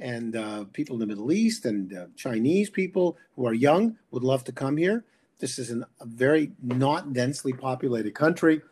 and 0.00 0.34
uh, 0.34 0.64
people 0.72 0.96
in 0.96 1.00
the 1.00 1.06
Middle 1.06 1.30
East 1.30 1.64
and 1.64 1.96
uh, 1.96 2.06
Chinese 2.16 2.70
people 2.70 3.16
who 3.36 3.46
are 3.46 3.54
young 3.54 3.96
would 4.10 4.24
love 4.24 4.42
to 4.44 4.52
come 4.52 4.76
here. 4.76 5.04
This 5.38 5.60
is 5.60 5.70
an, 5.70 5.84
a 6.00 6.06
very 6.06 6.50
not 6.60 7.12
densely 7.12 7.52
populated 7.52 8.16
country. 8.16 8.62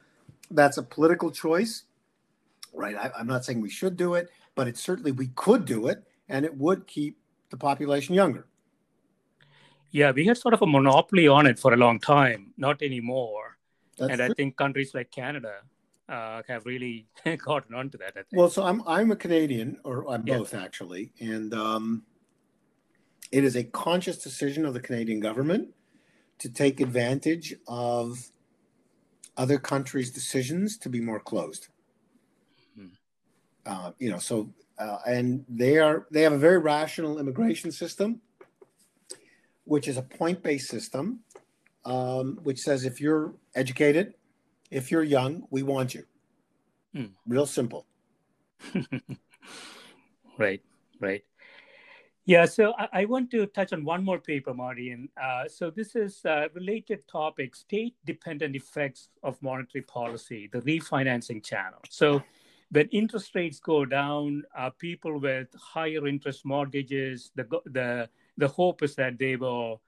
That's 0.51 0.79
a 0.79 0.83
political 0.83 1.31
choice, 1.31 1.85
right? 2.73 2.97
I, 2.97 3.13
I'm 3.17 3.29
not 3.29 3.45
saying 3.45 3.61
we 3.61 3.71
should 3.71 3.97
do 3.97 4.15
it, 4.15 4.29
but 4.57 4.67
it's 4.67 4.81
certainly 4.81 5.13
we 5.13 5.29
could 5.37 5.67
do 5.67 5.87
it, 5.87 6.03
and 6.29 6.45
it 6.45 6.57
would 6.57 6.87
keep 6.87 7.19
the 7.51 7.57
population 7.57 8.15
younger. 8.15 8.47
Yeah, 9.91 10.13
we 10.13 10.27
had 10.27 10.37
sort 10.37 10.55
of 10.55 10.63
a 10.63 10.67
monopoly 10.67 11.29
on 11.29 11.47
it 11.47 11.59
for 11.59 11.73
a 11.73 11.77
long 11.77 11.99
time, 11.99 12.53
not 12.57 12.83
anymore. 12.83 13.57
That's 13.97 14.13
and 14.13 14.23
I 14.23 14.29
think 14.35 14.57
countries 14.57 14.95
like 14.95 15.11
Canada 15.11 15.55
uh, 16.09 16.43
have 16.47 16.67
really 16.67 17.07
gotten 17.39 17.75
onto 17.75 17.99
that. 17.99 18.11
I 18.11 18.23
think. 18.23 18.33
Well, 18.33 18.51
so 18.51 18.65
I'm 18.65 18.83
I'm 18.87 19.11
a 19.11 19.17
Canadian, 19.17 19.79
or 19.85 20.09
I'm 20.11 20.23
both 20.23 20.55
actually, 20.55 21.13
and 21.21 21.55
um, 21.55 22.03
it 23.33 23.45
is 23.45 23.57
a 23.57 23.65
conscious 23.65 24.19
decision 24.19 24.67
of 24.67 24.75
the 24.75 24.81
Canadian 24.81 25.21
government 25.21 25.69
to 26.39 26.51
take 26.51 26.81
advantage 26.81 27.55
of 27.67 28.31
other 29.37 29.59
countries' 29.59 30.11
decisions 30.11 30.77
to 30.79 30.89
be 30.89 31.01
more 31.01 31.21
closed. 31.21 31.69
Hmm. 32.77 32.87
Uh, 33.65 33.93
you 33.99 34.11
know, 34.11 34.19
so 34.19 34.53
uh, 34.79 34.99
and 35.07 35.45
they 35.49 35.79
are 35.79 36.07
they 36.11 36.23
have 36.23 36.33
a 36.33 36.39
very 36.39 36.59
rational 36.59 37.19
immigration 37.19 37.73
system, 37.73 38.21
which 39.65 39.89
is 39.89 39.97
a 39.97 40.03
point-based 40.03 40.69
system, 40.69 41.21
um, 41.85 42.39
which 42.43 42.61
says 42.61 42.85
if 42.85 43.01
you're 43.01 43.35
educated, 43.55 44.15
if 44.71 44.91
you're 44.91 45.03
young, 45.03 45.45
we 45.51 45.63
want 45.63 45.95
you. 45.95 46.05
Hmm. 46.95 47.07
Real 47.27 47.47
simple. 47.47 47.87
right, 50.39 50.63
right. 51.01 51.23
Yeah, 52.25 52.45
so 52.45 52.75
I, 52.79 52.89
I 52.93 53.05
want 53.07 53.31
to 53.31 53.47
touch 53.47 53.73
on 53.73 53.87
one 53.87 54.05
more 54.05 54.19
paper, 54.19 54.53
Marty. 54.53 54.91
And 54.91 55.09
uh, 55.21 55.49
so 55.49 55.71
this 55.71 55.97
is 55.97 56.21
a 56.27 56.51
related 56.53 57.09
topic 57.09 57.57
state 57.57 57.95
dependent 58.05 58.55
effects 58.55 59.09
of 59.23 59.41
monetary 59.43 59.81
policy, 59.83 60.47
the 60.53 60.61
refinancing 60.61 61.43
channel. 61.43 61.81
So 61.89 62.23
when 62.71 62.89
interest 62.89 63.35
rates 63.35 63.61
go 63.61 63.85
down, 63.85 64.43
uh, 64.57 64.71
people 64.71 65.19
with 65.19 65.49
higher 65.59 66.07
interest 66.07 66.45
mortgages, 66.45 67.31
the, 67.35 67.47
the, 67.67 68.09
the 68.37 68.49
hope 68.49 68.83
is 68.83 68.95
that 68.97 69.19
they 69.19 69.37
will 69.37 69.81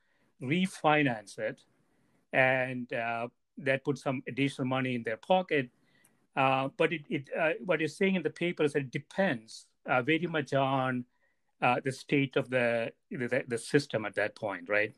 refinance 0.42 1.38
it 1.38 1.60
and 2.32 2.92
uh, 2.92 3.28
that 3.58 3.84
puts 3.84 4.02
some 4.02 4.22
additional 4.26 4.66
money 4.66 4.94
in 4.94 5.02
their 5.02 5.18
pocket. 5.18 5.68
Uh, 6.36 6.68
but 6.76 6.92
it, 6.92 7.02
it 7.10 7.28
uh, 7.38 7.50
what 7.64 7.80
you're 7.80 7.88
saying 7.88 8.14
in 8.14 8.22
the 8.22 8.30
paper 8.30 8.62
is 8.62 8.72
that 8.72 8.80
it 8.80 8.90
depends 8.90 9.66
uh, 9.86 10.00
very 10.00 10.26
much 10.26 10.54
on 10.54 11.04
uh, 11.60 11.80
the 11.84 11.92
state 11.92 12.36
of 12.36 12.48
the, 12.48 12.90
the 13.10 13.44
the 13.48 13.58
system 13.58 14.06
at 14.06 14.14
that 14.14 14.34
point, 14.34 14.68
right? 14.68 14.94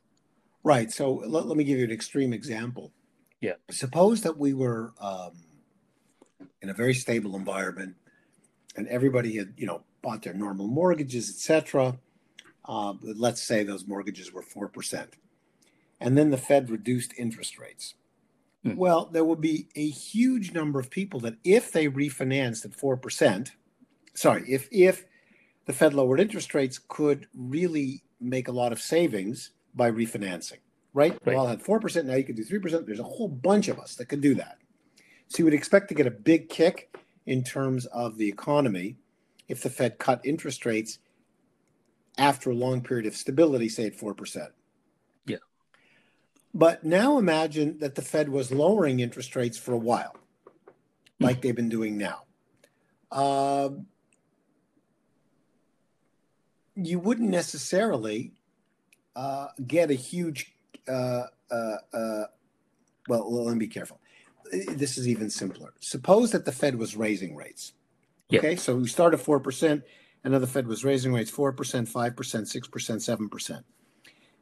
Right. 0.63 0.93
So 0.93 1.15
let, 1.27 1.47
let 1.47 1.57
me 1.57 1.65
give 1.65 1.79
you 1.79 1.85
an 1.85 1.91
extreme 1.91 2.33
example. 2.33 2.93
Yeah. 3.41 3.55
Suppose 3.71 4.21
that 4.23 4.39
we 4.39 4.55
were 4.55 4.93
um, 5.01 5.33
in 6.61 6.69
a 6.71 6.75
very 6.75 6.95
stable 6.95 7.37
environment, 7.37 7.97
and 8.77 8.87
everybody 8.89 9.37
had, 9.37 9.55
you 9.57 9.67
know, 9.67 9.83
bought 10.03 10.23
their 10.23 10.35
normal 10.35 10.67
mortgages, 10.67 11.29
etc. 11.31 11.99
Uh, 12.65 12.95
let's 13.03 13.43
say 13.43 13.63
those 13.65 13.87
mortgages 13.87 14.33
were 14.33 14.43
four 14.43 14.69
percent, 14.69 15.15
and 16.01 16.17
then 16.17 16.31
the 16.31 16.37
Fed 16.39 16.71
reduced 16.71 17.13
interest 17.19 17.59
rates. 17.59 17.95
Hmm. 18.65 18.77
Well, 18.77 19.07
there 19.07 19.25
would 19.25 19.41
be 19.41 19.69
a 19.75 19.89
huge 19.89 20.53
number 20.53 20.79
of 20.79 20.91
people 20.91 21.19
that, 21.21 21.35
if 21.45 21.73
they 21.73 21.89
refinanced 21.89 22.65
at 22.65 22.75
four 22.75 22.97
percent, 22.97 23.53
sorry, 24.15 24.45
if 24.49 24.69
if 24.71 25.05
the 25.67 25.73
Fed 25.73 25.95
lowered 25.95 26.21
interest 26.21 26.55
rates, 26.55 26.79
could 26.89 27.27
really 27.35 28.03
make 28.21 28.49
a 28.49 28.53
lot 28.53 28.73
of 28.73 28.81
savings 28.81 29.51
by 29.75 29.91
refinancing. 29.91 30.59
Right? 30.95 31.19
We 31.25 31.33
Right. 31.33 31.39
all 31.39 31.47
had 31.47 31.63
four 31.63 31.81
percent. 31.81 32.07
Now 32.07 32.15
you 32.15 32.25
can 32.25 32.37
do 32.37 32.45
three 32.45 32.59
percent. 32.61 32.87
There's 32.87 33.01
a 33.01 33.05
whole 33.05 33.29
bunch 33.29 33.69
of 33.69 33.79
us 33.81 33.97
that 33.97 34.07
could 34.07 34.21
do 34.21 34.35
that. 34.37 34.59
So 35.33 35.39
you 35.39 35.45
would 35.47 35.55
expect 35.55 35.89
to 35.89 35.95
get 35.95 36.07
a 36.07 36.11
big 36.11 36.51
kick 36.51 36.95
in 37.25 37.43
terms 37.43 37.87
of 37.87 38.19
the 38.19 38.29
economy 38.29 38.97
if 39.49 39.63
the 39.63 39.71
Fed 39.71 39.97
cut 39.97 40.21
interest 40.25 40.67
rates 40.67 40.99
after 42.19 42.51
a 42.51 42.55
long 42.55 42.83
period 42.83 43.07
of 43.07 43.17
stability, 43.17 43.71
say 43.71 43.87
at 43.87 43.95
four 43.95 44.13
percent. 44.13 44.51
Yeah. 45.25 45.39
But 46.53 46.85
now 46.85 47.17
imagine 47.17 47.79
that 47.79 47.95
the 47.95 48.03
Fed 48.03 48.29
was 48.29 48.53
lowering 48.53 49.01
interest 49.01 49.35
rates 49.35 49.57
for 49.57 49.73
a 49.73 49.79
while, 49.79 50.15
like 51.19 51.41
they've 51.41 51.57
been 51.57 51.71
doing 51.71 51.97
now. 51.97 52.25
Um, 53.11 53.87
you 56.77 56.99
wouldn't 56.99 57.31
necessarily 57.31 58.33
uh, 59.17 59.47
get 59.67 59.91
a 59.91 59.95
huge, 59.95 60.55
uh, 60.87 61.25
uh, 61.51 61.77
uh, 61.95 62.25
well, 63.09 63.33
let 63.33 63.55
me 63.55 63.59
be 63.61 63.69
careful. 63.69 63.99
This 64.53 64.99
is 64.99 65.09
even 65.09 65.31
simpler. 65.31 65.73
Suppose 65.81 66.31
that 66.33 66.45
the 66.45 66.53
Fed 66.53 66.77
was 66.77 66.97
raising 66.97 67.35
rates. 67.35 67.73
Okay, 68.33 68.57
so 68.57 68.77
we 68.77 68.89
start 68.89 69.13
at 69.13 69.21
four 69.21 69.41
percent, 69.41 69.83
the 70.23 70.47
Fed 70.47 70.67
was 70.67 70.85
raising 70.85 71.13
rates 71.13 71.31
four 71.31 71.53
percent, 71.53 71.89
five 71.89 72.17
percent, 72.17 72.49
six 72.49 72.69
percent, 72.69 73.03
seven 73.03 73.29
percent. 73.29 73.65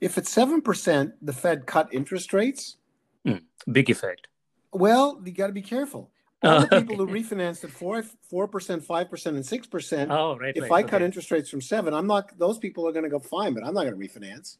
If 0.01 0.17
it's 0.17 0.31
seven 0.31 0.63
percent, 0.63 1.15
the 1.23 1.33
Fed 1.33 1.67
cut 1.67 1.89
interest 1.93 2.33
rates. 2.33 2.77
Hmm, 3.25 3.39
big 3.71 3.91
effect. 3.91 4.29
Well, 4.73 5.21
you 5.25 5.33
got 5.33 5.49
to 5.49 5.53
be 5.53 5.63
careful. 5.63 6.11
All 6.43 6.61
the 6.61 6.81
people 6.81 6.97
who 6.97 7.07
refinanced 7.07 7.65
at 7.65 7.71
four 7.71 8.03
four 8.03 8.49
percent, 8.49 8.83
five 8.85 9.11
percent, 9.11 9.37
and 9.37 9.45
six 9.45 9.67
percent. 9.67 10.11
Oh, 10.11 10.39
right. 10.39 10.57
If 10.57 10.71
right, 10.71 10.85
I 10.85 10.89
cut 10.89 11.03
interest 11.03 11.31
rates 11.31 11.51
from 11.51 11.61
seven, 11.61 11.93
I'm 11.93 12.07
not. 12.07 12.39
Those 12.39 12.59
people 12.59 12.89
are 12.89 12.93
going 12.93 13.05
to 13.05 13.11
go 13.11 13.19
fine, 13.19 13.53
but 13.53 13.63
I'm 13.63 13.75
not 13.75 13.85
going 13.85 14.01
to 14.01 14.09
refinance. 14.09 14.57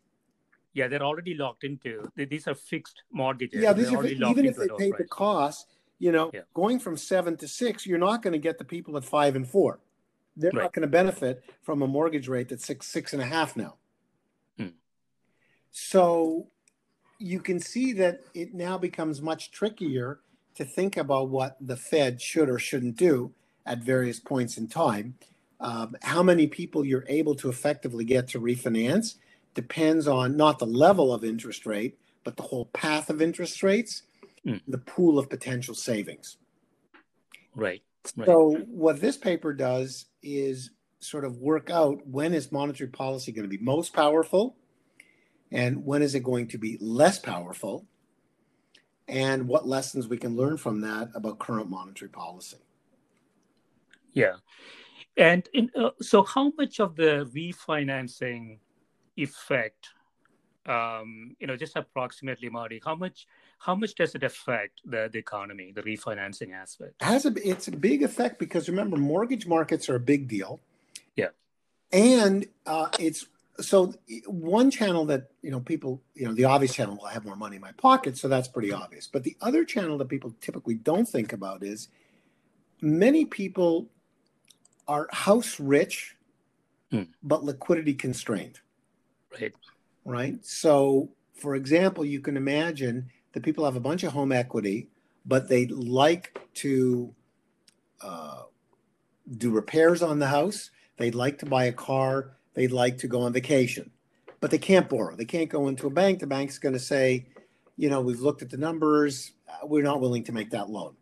Yeah, 0.73 0.89
they're 0.89 1.03
already 1.03 1.35
locked 1.35 1.65
into. 1.65 2.11
These 2.17 2.47
are 2.47 2.55
fixed 2.55 3.03
mortgages. 3.11 3.63
Yeah, 3.63 3.73
They're 3.73 3.85
these 3.85 3.93
are 3.93 3.97
already 3.97 4.15
locked 4.17 4.39
even 4.39 4.47
if 4.47 4.57
they 4.57 4.69
pay 4.79 4.93
the 4.97 5.05
cost. 5.05 5.67
You 5.99 6.13
know, 6.13 6.31
Yeah. 6.33 6.43
going 6.55 6.79
from 6.79 6.97
seven 6.97 7.37
to 7.39 7.49
six, 7.49 7.87
you're 7.87 7.99
not 7.99 8.23
going 8.23 8.33
to 8.33 8.39
get 8.39 8.59
the 8.59 8.65
people 8.65 8.97
at 8.97 9.05
five 9.05 9.37
and 9.37 9.47
four. 9.49 9.81
They're 10.37 10.51
Right. 10.55 10.63
not 10.63 10.73
going 10.73 10.83
to 10.83 10.89
benefit 10.89 11.45
from 11.63 11.83
a 11.83 11.87
mortgage 11.87 12.29
rate 12.29 12.49
that's 12.49 12.65
six, 12.65 12.87
six 12.87 13.13
and 13.13 13.21
a 13.21 13.27
half 13.27 13.57
now. 13.57 13.77
Hmm. 14.57 14.69
So 15.71 16.47
you 17.19 17.41
can 17.41 17.61
see 17.61 17.93
that 17.95 18.23
it 18.33 18.55
now 18.55 18.79
becomes 18.79 19.21
much 19.21 19.51
trickier 19.51 20.21
to 20.55 20.65
think 20.65 20.97
about 20.97 21.29
what 21.29 21.57
the 21.61 21.77
Fed 21.77 22.21
should 22.21 22.49
or 22.49 22.59
shouldn't 22.59 22.97
do 22.97 23.33
at 23.67 23.79
various 23.79 24.19
points 24.19 24.57
in 24.57 24.69
time. 24.69 25.17
Um, 25.61 25.97
how 26.03 26.23
many 26.23 26.47
people 26.47 26.85
you're 26.87 27.05
able 27.09 27.35
to 27.37 27.51
effectively 27.51 28.05
get 28.05 28.29
to 28.29 28.41
refinance 28.41 29.17
depends 29.55 30.07
on 30.07 30.37
not 30.37 30.59
the 30.59 30.67
level 30.67 31.13
of 31.13 31.25
interest 31.25 31.67
rate, 31.67 31.99
but 32.25 32.37
the 32.37 32.43
whole 32.43 32.67
path 32.67 33.11
of 33.11 33.21
interest 33.21 33.63
rates, 33.63 34.03
Hmm. 34.45 34.57
the 34.67 34.79
pool 34.79 35.19
of 35.19 35.29
potential 35.29 35.75
savings. 35.75 36.39
Right. 37.55 37.83
Right. 38.17 38.27
So 38.27 38.55
what 38.69 39.01
this 39.01 39.19
paper 39.19 39.53
does 39.53 40.07
is 40.23 40.71
sort 41.01 41.25
of 41.25 41.39
work 41.39 41.69
out 41.69 42.07
when 42.07 42.33
is 42.33 42.51
monetary 42.51 42.89
policy 42.89 43.33
going 43.33 43.49
to 43.49 43.57
be 43.57 43.63
most 43.63 43.93
powerful 43.93 44.57
and 45.53 45.85
when 45.85 46.01
is 46.01 46.15
it 46.15 46.23
going 46.23 46.49
to 46.49 46.59
be 46.59 46.79
less 46.81 47.19
powerful 47.19 47.87
and 49.09 49.49
what 49.49 49.67
lessons 49.67 50.09
we 50.09 50.17
can 50.17 50.37
learn 50.37 50.57
from 50.57 50.81
that 50.81 51.11
about 51.15 51.39
current 51.39 51.69
monetary 51.69 52.11
policy. 52.11 52.59
Yeah. 54.13 54.37
And 55.17 55.49
in, 55.53 55.71
uh, 55.77 55.91
so, 56.01 56.23
how 56.23 56.53
much 56.57 56.81
of 56.81 56.97
the 56.97 57.29
refinancing 57.35 58.59
effect, 59.23 59.89
um, 60.67 61.37
you 61.41 61.47
know, 61.47 61.57
just 61.57 61.77
approximately, 61.77 62.49
Marty, 62.49 62.81
how 62.85 62.95
much, 62.95 63.27
how 63.59 63.75
much 63.75 63.95
does 63.95 64.15
it 64.15 64.23
affect 64.23 64.81
the, 64.85 65.09
the 65.13 65.19
economy, 65.19 65.73
the 65.75 65.83
refinancing 65.83 66.53
aspect? 66.55 66.95
has 67.03 67.25
a 67.27 67.33
it's 67.49 67.69
a 67.69 67.73
big 67.73 68.03
effect 68.03 68.39
because 68.39 68.69
remember 68.69 68.97
mortgage 68.97 69.47
markets 69.47 69.89
are 69.89 69.97
a 69.97 70.01
big 70.01 70.29
deal 70.29 70.61
Yeah. 71.17 71.29
and 71.93 72.47
uh, 72.67 72.89
it's 72.99 73.27
so 73.61 73.93
one 74.27 74.71
channel 74.71 75.05
that 75.07 75.31
you 75.43 75.51
know 75.51 75.61
people 75.61 76.03
you 76.15 76.27
know 76.27 76.33
the 76.35 76.45
obvious 76.45 76.73
channel 76.75 76.97
will 76.97 77.07
have 77.07 77.25
more 77.27 77.37
money 77.37 77.57
in 77.57 77.63
my 77.63 77.73
pocket 77.73 78.17
so 78.17 78.27
that's 78.29 78.49
pretty 78.49 78.73
obvious 78.73 79.07
but 79.07 79.23
the 79.25 79.37
other 79.43 79.65
channel 79.65 79.99
that 79.99 80.09
people 80.09 80.35
typically 80.41 80.75
don't 80.75 81.07
think 81.09 81.33
about 81.33 81.63
is 81.63 81.89
many 82.81 83.25
people 83.27 83.89
are 84.89 85.09
house 85.13 85.59
rich 85.61 86.17
Hmm. 86.93 87.03
but 87.23 87.45
liquidity 87.45 87.95
constrained 87.95 88.59
Right. 89.33 89.53
right? 90.05 90.45
So, 90.45 91.11
for 91.35 91.55
example, 91.55 92.05
you 92.05 92.21
can 92.21 92.37
imagine 92.37 93.11
that 93.33 93.43
people 93.43 93.65
have 93.65 93.77
a 93.77 93.81
bunch 93.81 94.03
of 94.03 94.13
home 94.13 94.33
equity, 94.33 94.89
but 95.25 95.49
they 95.49 95.67
like 95.67 96.39
to 96.55 97.15
uh, 98.01 98.43
do 99.37 99.51
repairs 99.51 100.03
on 100.03 100.19
the 100.19 100.27
house. 100.27 100.71
They'd 100.97 101.15
like 101.15 101.39
to 101.39 101.47
buy 101.47 101.65
a 101.65 101.73
car. 101.73 102.37
They'd 102.55 102.73
like 102.73 102.99
to 102.99 103.09
go 103.09 103.23
on 103.23 103.33
vacation, 103.33 103.91
but 104.41 104.51
they 104.51 104.59
can't 104.59 104.89
borrow. 104.89 105.15
They 105.15 105.25
can't 105.25 105.49
go 105.49 105.69
into 105.69 105.87
a 105.87 105.91
bank. 105.91 106.19
The 106.19 106.27
bank's 106.27 106.59
going 106.59 106.73
to 106.73 106.81
say, 106.81 107.27
you 107.77 107.89
know, 107.89 108.01
we've 108.01 108.21
looked 108.21 108.43
at 108.43 108.51
the 108.51 108.57
numbers. 108.57 109.33
We're 109.63 109.85
not 109.85 110.01
willing 110.01 110.25
to 110.25 110.33
make 110.33 110.51
that 110.51 110.69
loan. 110.69 110.97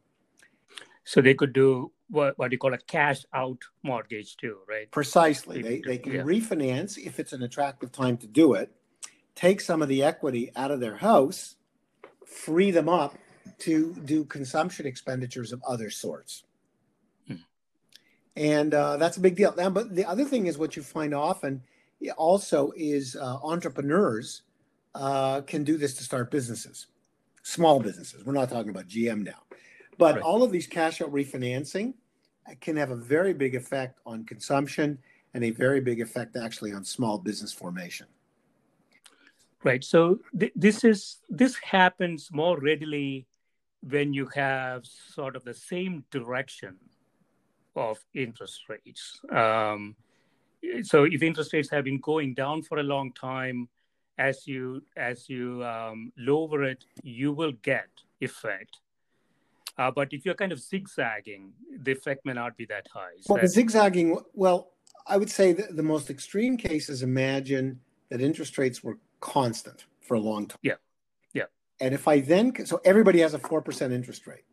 So 1.09 1.23
they 1.23 1.33
could 1.33 1.55
do 1.55 1.91
what, 2.11 2.37
what 2.37 2.53
you 2.53 2.59
call 2.59 2.75
a 2.75 2.79
cash 2.79 3.25
out 3.33 3.63
mortgage 3.83 4.37
too, 4.37 4.59
right? 4.69 4.91
Precisely. 4.91 5.63
They, 5.63 5.81
they 5.81 5.97
can 5.97 6.13
yeah. 6.13 6.21
refinance 6.21 6.99
if 6.99 7.19
it's 7.19 7.33
an 7.33 7.43
attractive 7.43 7.91
time 7.91 8.19
to 8.19 8.27
do 8.27 8.53
it, 8.53 8.71
take 9.35 9.63
some 9.63 9.81
of 9.81 9.89
the 9.89 10.03
equity 10.03 10.53
out 10.55 10.71
of 10.71 10.81
their 10.81 10.97
house, 10.97 11.57
free 12.27 12.71
them 12.71 12.91
up 12.91 13.17
to 13.61 13.95
do 14.05 14.23
consumption 14.27 14.85
expenditures 14.85 15.51
of 15.51 15.63
other 15.67 15.89
sorts. 15.89 16.45
Hmm. 17.27 17.37
And 18.37 18.75
uh, 18.75 18.99
that's 18.99 19.17
a 19.17 19.21
big 19.21 19.35
deal. 19.35 19.55
Now, 19.57 19.71
but 19.71 19.95
the 19.95 20.05
other 20.05 20.27
thing 20.27 20.47
is 20.47 20.59
what 20.59 20.77
you 20.77 20.83
find 20.83 21.15
often 21.15 21.63
also 22.19 22.71
is 22.77 23.17
uh, 23.17 23.39
entrepreneurs 23.43 24.43
uh, 24.95 25.41
can 25.41 25.65
do 25.65 25.79
this 25.79 25.95
to 25.95 26.05
start 26.05 26.31
businesses, 26.31 26.89
small 27.43 27.81
businesses. 27.81 28.27
We're 28.27 28.35
not 28.35 28.51
talking 28.51 28.69
about 28.69 28.89
GM 28.89 29.25
now. 29.25 29.48
But 29.99 30.15
Right. 30.15 30.25
all 30.25 30.43
of 30.43 30.53
these 30.53 30.67
cash 30.67 31.03
out 31.03 31.13
refinancing 31.13 31.95
can 32.61 32.77
have 32.77 32.91
a 32.91 32.97
very 32.97 33.35
big 33.35 33.55
effect 33.55 34.01
on 34.07 34.25
consumption 34.25 34.99
and 35.35 35.45
a 35.45 35.51
very 35.51 35.81
big 35.81 36.01
effect 36.01 36.37
actually 36.37 36.73
on 36.73 36.85
small 36.85 37.19
business 37.19 37.53
formation. 37.53 38.07
Right. 39.65 39.85
So 39.85 40.21
th- 40.39 40.53
this 40.55 40.85
is 40.85 41.19
this 41.29 41.57
happens 41.57 42.31
more 42.33 42.59
readily 42.61 43.27
when 43.83 44.13
you 44.13 44.27
have 44.35 44.87
sort 44.87 45.37
of 45.37 45.45
the 45.45 45.55
same 45.55 46.05
direction 46.11 46.77
of 47.75 47.99
interest 48.15 48.69
rates. 48.69 49.21
Um, 49.31 49.97
so 50.83 51.05
if 51.05 51.23
interest 51.23 51.53
rates 51.53 51.71
have 51.71 51.85
been 51.85 52.01
going 52.01 52.35
down 52.35 52.63
for 52.63 52.79
a 52.79 52.83
long 52.83 53.13
time, 53.13 53.69
as 54.17 54.47
you 54.47 54.83
as 54.97 55.29
you 55.29 55.65
um, 55.65 56.13
lower 56.17 56.63
it, 56.63 56.85
you 57.03 57.33
will 57.33 57.53
get 57.63 57.89
effect. 58.21 58.79
Uh, 59.79 59.93
but 59.93 60.09
if 60.13 60.27
you're 60.27 60.35
kind 60.35 60.51
of 60.51 60.59
zigzagging, 60.59 61.53
the 61.83 61.93
effect 61.93 62.27
may 62.27 62.33
not 62.33 62.57
be 62.57 62.67
that 62.67 62.87
high. 62.93 63.13
Is 63.19 63.27
Well, 63.29 63.37
the 63.37 63.43
that- 63.43 63.49
zigzagging, 63.49 64.19
well, 64.35 64.73
I 65.07 65.17
would 65.17 65.31
say 65.31 65.53
that 65.53 65.77
the 65.77 65.83
most 65.83 66.11
extreme 66.11 66.57
cases 66.57 67.03
imagine 67.03 67.81
that 68.09 68.21
interest 68.21 68.59
rates 68.59 68.83
were 68.83 68.99
constant 69.21 69.87
for 70.01 70.15
a 70.15 70.21
long 70.21 70.47
time. 70.47 70.59
Yeah. 70.63 70.75
Yeah. 71.33 71.45
And 71.81 71.95
if 71.95 72.09
I 72.09 72.21
then, 72.21 72.67
so 72.67 72.81
everybody 72.85 73.21
has 73.21 73.35
a 73.35 73.39
4% 73.39 73.93
interest 73.93 74.27
rate. 74.27 74.45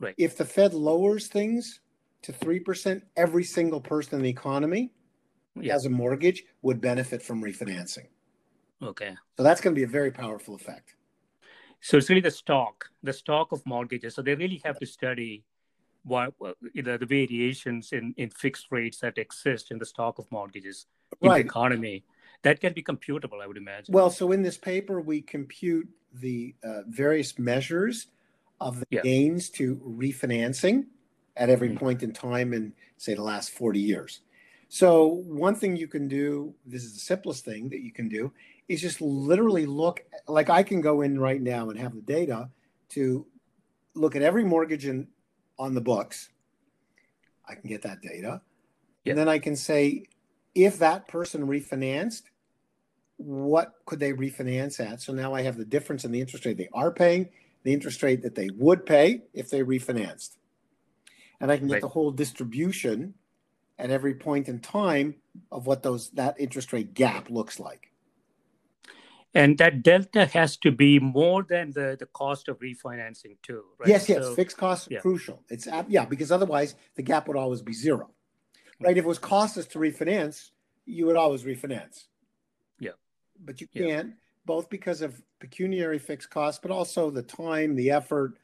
Right. 0.00 0.14
If 0.18 0.36
the 0.36 0.44
Fed 0.44 0.74
lowers 0.74 1.28
things 1.28 1.80
to 2.22 2.32
3%, 2.32 3.02
every 3.16 3.44
single 3.44 3.80
person 3.80 4.16
in 4.18 4.22
the 4.22 4.28
economy 4.28 4.92
yeah. 5.54 5.72
has 5.72 5.86
a 5.86 5.90
mortgage 5.90 6.44
would 6.62 6.80
benefit 6.80 7.22
from 7.22 7.40
refinancing. 7.42 8.08
Okay. 8.82 9.14
So 9.36 9.42
that's 9.42 9.60
going 9.60 9.74
to 9.74 9.78
be 9.78 9.84
a 9.84 9.88
very 9.88 10.10
powerful 10.10 10.54
effect. 10.54 10.95
So 11.80 11.96
it's 11.96 12.08
really 12.08 12.20
the 12.20 12.30
stock, 12.30 12.90
the 13.02 13.12
stock 13.12 13.52
of 13.52 13.64
mortgages. 13.66 14.14
So 14.14 14.22
they 14.22 14.34
really 14.34 14.60
have 14.64 14.78
to 14.80 14.86
study 14.86 15.44
what 16.04 16.34
you 16.74 16.82
know, 16.82 16.96
the 16.96 17.06
variations 17.06 17.92
in, 17.92 18.14
in 18.16 18.30
fixed 18.30 18.68
rates 18.70 18.98
that 19.00 19.18
exist 19.18 19.70
in 19.70 19.78
the 19.78 19.86
stock 19.86 20.18
of 20.18 20.30
mortgages 20.30 20.86
in 21.22 21.30
Right. 21.30 21.34
the 21.34 21.40
economy. 21.40 22.04
That 22.42 22.60
can 22.60 22.72
be 22.72 22.82
computable, 22.82 23.42
I 23.42 23.46
would 23.46 23.56
imagine. 23.56 23.94
Well, 23.94 24.10
so 24.10 24.32
in 24.32 24.42
this 24.42 24.58
paper, 24.58 25.00
we 25.00 25.22
compute 25.22 25.88
the 26.12 26.54
uh, 26.64 26.82
various 26.88 27.38
measures 27.38 28.08
of 28.60 28.80
the 28.80 28.86
Yeah. 28.90 29.02
gains 29.02 29.50
to 29.50 29.76
refinancing 29.76 30.86
at 31.36 31.50
every 31.50 31.68
Mhm. 31.68 31.78
point 31.78 32.02
in 32.02 32.12
time 32.12 32.52
in, 32.52 32.74
say, 32.96 33.14
the 33.14 33.22
last 33.22 33.50
40 33.50 33.80
years. 33.80 34.20
So, 34.68 35.06
one 35.06 35.54
thing 35.54 35.76
you 35.76 35.86
can 35.86 36.08
do, 36.08 36.54
this 36.64 36.82
is 36.82 36.94
the 36.94 37.00
simplest 37.00 37.44
thing 37.44 37.68
that 37.68 37.80
you 37.80 37.92
can 37.92 38.08
do, 38.08 38.32
is 38.68 38.80
just 38.80 39.00
literally 39.00 39.66
look, 39.66 40.04
like 40.26 40.50
I 40.50 40.62
can 40.62 40.80
go 40.80 41.02
in 41.02 41.18
right 41.18 41.40
now 41.40 41.70
and 41.70 41.78
have 41.78 41.94
the 41.94 42.00
data 42.00 42.50
to 42.90 43.26
look 43.94 44.16
at 44.16 44.22
every 44.22 44.44
mortgage 44.44 44.86
in, 44.86 45.08
on 45.58 45.74
the 45.74 45.80
books. 45.80 46.30
I 47.48 47.54
can 47.54 47.68
get 47.68 47.82
that 47.82 48.02
data. 48.02 48.42
Yeah. 49.04 49.12
And 49.12 49.18
then 49.18 49.28
I 49.28 49.38
can 49.38 49.56
say, 49.56 50.04
if 50.54 50.78
that 50.78 51.06
person 51.06 51.46
refinanced, 51.46 52.22
what 53.18 53.74
could 53.86 54.00
they 54.00 54.12
refinance 54.12 54.80
at? 54.80 55.00
So 55.00 55.12
now 55.12 55.32
I 55.32 55.42
have 55.42 55.56
the 55.56 55.64
difference 55.64 56.04
in 56.04 56.12
the 56.12 56.20
interest 56.20 56.44
rate 56.44 56.56
they 56.56 56.68
are 56.72 56.90
paying, 56.90 57.28
the 57.62 57.72
interest 57.72 58.02
rate 58.02 58.22
that 58.22 58.34
they 58.34 58.48
would 58.56 58.84
pay 58.84 59.22
if 59.32 59.48
they 59.48 59.60
refinanced. 59.60 60.36
And 61.40 61.50
I 61.50 61.56
can 61.56 61.66
get 61.66 61.74
Right. 61.74 61.82
the 61.82 61.88
whole 61.88 62.10
distribution 62.10 63.14
at 63.78 63.90
every 63.90 64.14
point 64.14 64.48
in 64.48 64.60
time 64.60 65.16
of 65.52 65.66
what 65.66 65.82
those 65.82 66.10
that 66.10 66.40
interest 66.40 66.72
rate 66.72 66.94
gap 66.94 67.30
looks 67.30 67.60
like. 67.60 67.92
And 69.36 69.58
that 69.58 69.82
delta 69.82 70.24
has 70.26 70.56
to 70.56 70.72
be 70.72 70.98
more 70.98 71.42
than 71.42 71.70
the, 71.72 71.94
the 72.00 72.06
cost 72.06 72.48
of 72.48 72.58
refinancing 72.58 73.36
too, 73.42 73.62
right? 73.78 73.88
Yes, 73.88 74.08
yes, 74.08 74.24
So- 74.24 74.34
fixed 74.34 74.56
costs 74.56 74.88
are 74.88 74.94
yeah. 74.94 75.00
crucial. 75.00 75.42
It's 75.50 75.68
yeah, 75.88 76.06
because 76.06 76.32
otherwise 76.32 76.74
the 76.94 77.02
gap 77.02 77.28
would 77.28 77.36
always 77.36 77.60
be 77.60 77.74
zero. 77.74 78.10
Right? 78.80 78.96
If 78.96 79.04
it 79.04 79.08
was 79.08 79.18
costless 79.18 79.66
to 79.68 79.78
refinance, 79.78 80.50
you 80.86 81.06
would 81.06 81.16
always 81.16 81.44
refinance. 81.44 82.06
Yeah. 82.78 82.92
But 83.44 83.60
you 83.60 83.68
Yeah. 83.72 83.86
can't, 83.86 84.14
both 84.46 84.70
because 84.70 85.02
of 85.02 85.22
pecuniary 85.38 85.98
fixed 85.98 86.30
costs, 86.30 86.60
but 86.62 86.70
also 86.70 87.10
the 87.10 87.22
time, 87.22 87.74
the 87.74 87.90
effort, 87.90 88.38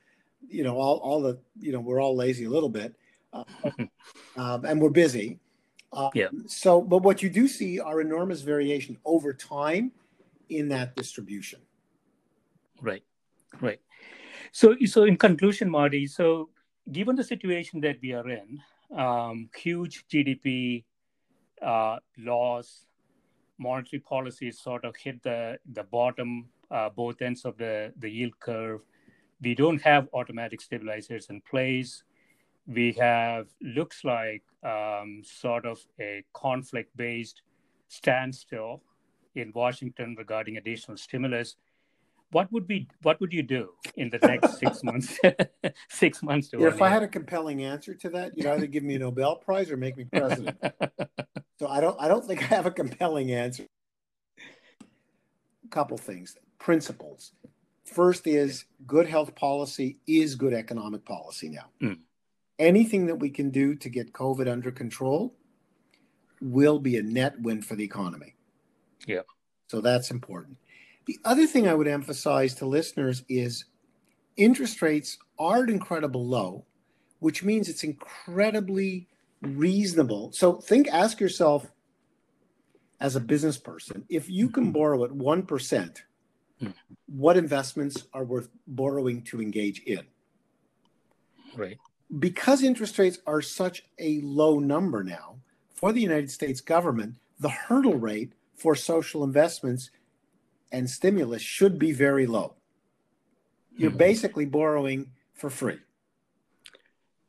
you 0.47 0.63
know, 0.63 0.77
all 0.77 0.99
all 0.99 1.23
the 1.23 1.39
you 1.59 1.73
know 1.73 1.81
we're 1.81 2.01
all 2.01 2.15
lazy 2.15 2.45
a 2.45 2.51
little 2.51 2.69
bit, 2.69 2.95
uh, 3.33 3.45
um, 4.37 4.65
and 4.67 4.81
we're 4.81 4.91
busy. 4.91 5.39
Um, 5.95 6.11
yeah. 6.15 6.29
So, 6.47 6.83
but 6.83 7.03
what 7.03 7.23
you 7.23 7.31
do 7.31 7.49
see 7.49 7.81
are 7.81 8.01
enormous 8.01 8.43
variation 8.43 8.99
over 9.05 9.33
time 9.33 9.93
in 10.59 10.69
that 10.69 10.97
distribution. 10.97 11.61
Right. 12.81 13.05
Right. 13.61 13.81
So, 14.53 14.77
so 14.87 15.05
in 15.05 15.17
conclusion, 15.17 15.71
Marty, 15.71 16.07
so 16.07 16.51
given 16.91 17.17
the 17.17 17.25
situation 17.25 17.81
that 17.83 17.99
we 18.03 18.13
are 18.13 18.29
in, 18.29 18.61
um, 18.97 19.49
huge 19.57 20.07
GDP 20.09 20.85
uh, 21.63 21.99
loss, 22.19 22.87
monetary 23.59 24.01
policies 24.01 24.61
sort 24.61 24.85
of 24.85 24.97
hit 24.97 25.23
the 25.23 25.59
the 25.73 25.85
bottom, 25.85 26.49
uh, 26.71 26.89
both 26.91 27.23
ends 27.23 27.45
of 27.45 27.57
the 27.57 27.93
the 27.99 28.09
yield 28.09 28.39
curve. 28.41 28.81
We 29.41 29.55
don't 29.55 29.81
have 29.83 30.09
automatic 30.13 30.61
stabilizers 30.61 31.27
in 31.31 31.41
place. 31.41 32.03
We 32.67 32.93
have 32.93 33.47
looks 33.61 34.05
like 34.05 34.43
um, 34.63 35.23
sort 35.25 35.67
of 35.67 35.79
a 36.01 36.25
conflict 36.33 36.97
based 36.97 37.43
standstill 37.89 38.83
in 39.35 39.53
Washington 39.55 40.15
regarding 40.19 40.57
additional 40.57 40.97
stimulus 40.97 41.57
what 42.33 42.51
would 42.51 42.67
be 42.67 42.89
what 43.03 43.21
would 43.21 43.33
you 43.33 43.43
do 43.43 43.71
in 43.97 44.11
the 44.11 44.19
next 44.19 44.59
six 44.59 44.83
months? 44.83 45.19
Six 45.89 46.23
months 46.23 46.49
to 46.49 46.59
yeah, 46.59 46.69
if 46.69 46.83
i 46.83 46.89
had 46.89 47.03
a 47.03 47.09
compelling 47.09 47.63
answer 47.63 47.95
to 47.95 48.09
that 48.11 48.37
you'd 48.37 48.47
either 48.47 48.67
give 48.67 48.83
me 48.83 48.97
a 48.97 48.99
nobel 48.99 49.37
prize 49.37 49.71
or 49.71 49.77
make 49.77 49.97
me 49.97 50.05
president. 50.05 50.59
So 51.59 51.69
i 51.69 51.81
don't 51.81 51.97
i 52.01 52.09
don't 52.09 52.27
think 52.27 52.43
i 52.43 52.47
have 52.47 52.67
a 52.67 52.73
compelling 52.73 53.31
answer. 53.31 53.67
A 54.41 55.69
couple 55.69 55.97
things. 55.97 56.37
Principles. 56.59 57.33
First 57.85 58.27
is 58.27 58.65
good 58.85 59.07
health 59.07 59.37
policy 59.37 59.99
is 60.09 60.35
good 60.35 60.55
economic 60.55 61.05
policy 61.05 61.49
now. 61.51 61.67
Mm. 61.81 61.99
anything 62.59 63.07
that 63.07 63.17
we 63.17 63.31
can 63.31 63.51
do 63.51 63.77
to 63.77 63.89
get 63.89 64.13
covid 64.13 64.51
under 64.51 64.73
control 64.73 65.35
will 66.41 66.81
be 66.81 66.97
a 66.97 67.03
net 67.03 67.41
win 67.41 67.63
for 67.63 67.77
the 67.77 67.85
economy 67.85 68.35
yeah 69.07 69.23
so 69.69 69.81
that's 69.81 70.11
important 70.11 70.57
the 71.07 71.19
other 71.25 71.47
thing 71.47 71.69
I 71.69 71.75
would 71.75 71.89
emphasize 71.89 72.55
to 72.55 72.67
listeners 72.67 73.25
is 73.29 73.65
interest 74.37 74.83
rates 74.83 75.19
are 75.39 75.65
incredible 75.65 76.27
low, 76.27 76.65
which 77.19 77.43
means 77.43 77.69
it's 77.69 77.85
incredibly 77.85 79.09
reasonable. 79.41 80.33
So 80.33 80.55
think, 80.55 80.89
ask 80.89 81.21
yourself 81.21 81.71
as 83.01 83.17
a 83.17 83.21
business 83.21 83.59
person, 83.59 84.05
if 84.09 84.31
you 84.31 84.49
can 84.49 84.65
mm-hmm. 84.65 84.73
borrow 84.73 85.05
at 85.05 85.11
1%, 85.11 86.03
mm. 86.63 86.75
what 87.07 87.37
investments 87.37 88.05
are 88.15 88.25
worth 88.25 88.49
borrowing 88.69 89.23
to 89.23 89.43
engage 89.43 89.81
in? 89.81 90.03
Right. 91.57 91.79
Because 92.19 92.63
interest 92.63 92.99
rates 92.99 93.19
are 93.27 93.43
such 93.43 93.85
a 93.99 94.21
low 94.21 94.61
number 94.61 95.03
now 95.03 95.37
for 95.75 95.93
the 95.93 96.01
United 96.01 96.31
States 96.31 96.61
government, 96.61 97.17
the 97.41 97.49
hurdle 97.49 97.99
rate 97.99 98.35
for 98.55 98.75
social 98.75 99.25
investments 99.25 99.91
and 100.71 100.89
stimulus 100.89 101.43
should 101.43 101.79
be 101.79 101.93
very 101.93 102.27
low. 102.27 102.55
You're 103.77 103.91
mm-hmm. 103.91 103.99
basically 103.99 104.45
borrowing 104.47 105.11
for 105.35 105.51
free. 105.51 105.79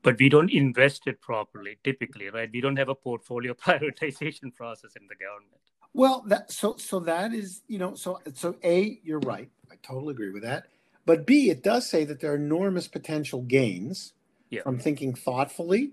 But 0.01 0.19
we 0.19 0.27
don't 0.27 0.51
invest 0.51 1.07
it 1.07 1.21
properly, 1.21 1.77
typically, 1.83 2.29
right? 2.29 2.49
We 2.51 2.59
don't 2.59 2.75
have 2.75 2.89
a 2.89 2.95
portfolio 2.95 3.53
prioritization 3.65 4.53
process 4.53 4.95
in 4.95 5.07
the 5.07 5.15
government. 5.15 5.61
Well, 5.93 6.23
that 6.27 6.51
so 6.51 6.75
so 6.77 6.99
that 7.01 7.33
is 7.33 7.61
you 7.67 7.77
know 7.77 7.93
so 7.93 8.19
so 8.33 8.55
a 8.63 8.99
you're 9.03 9.19
right. 9.19 9.49
I 9.71 9.75
totally 9.83 10.11
agree 10.11 10.31
with 10.31 10.43
that. 10.43 10.65
But 11.05 11.27
B, 11.27 11.49
it 11.49 11.63
does 11.63 11.87
say 11.87 12.03
that 12.05 12.19
there 12.19 12.31
are 12.31 12.35
enormous 12.35 12.87
potential 12.87 13.41
gains 13.41 14.13
yeah. 14.49 14.63
from 14.63 14.79
thinking 14.79 15.13
thoughtfully 15.13 15.91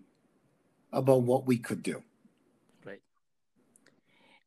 about 0.93 1.23
what 1.23 1.47
we 1.47 1.59
could 1.59 1.83
do. 1.83 2.03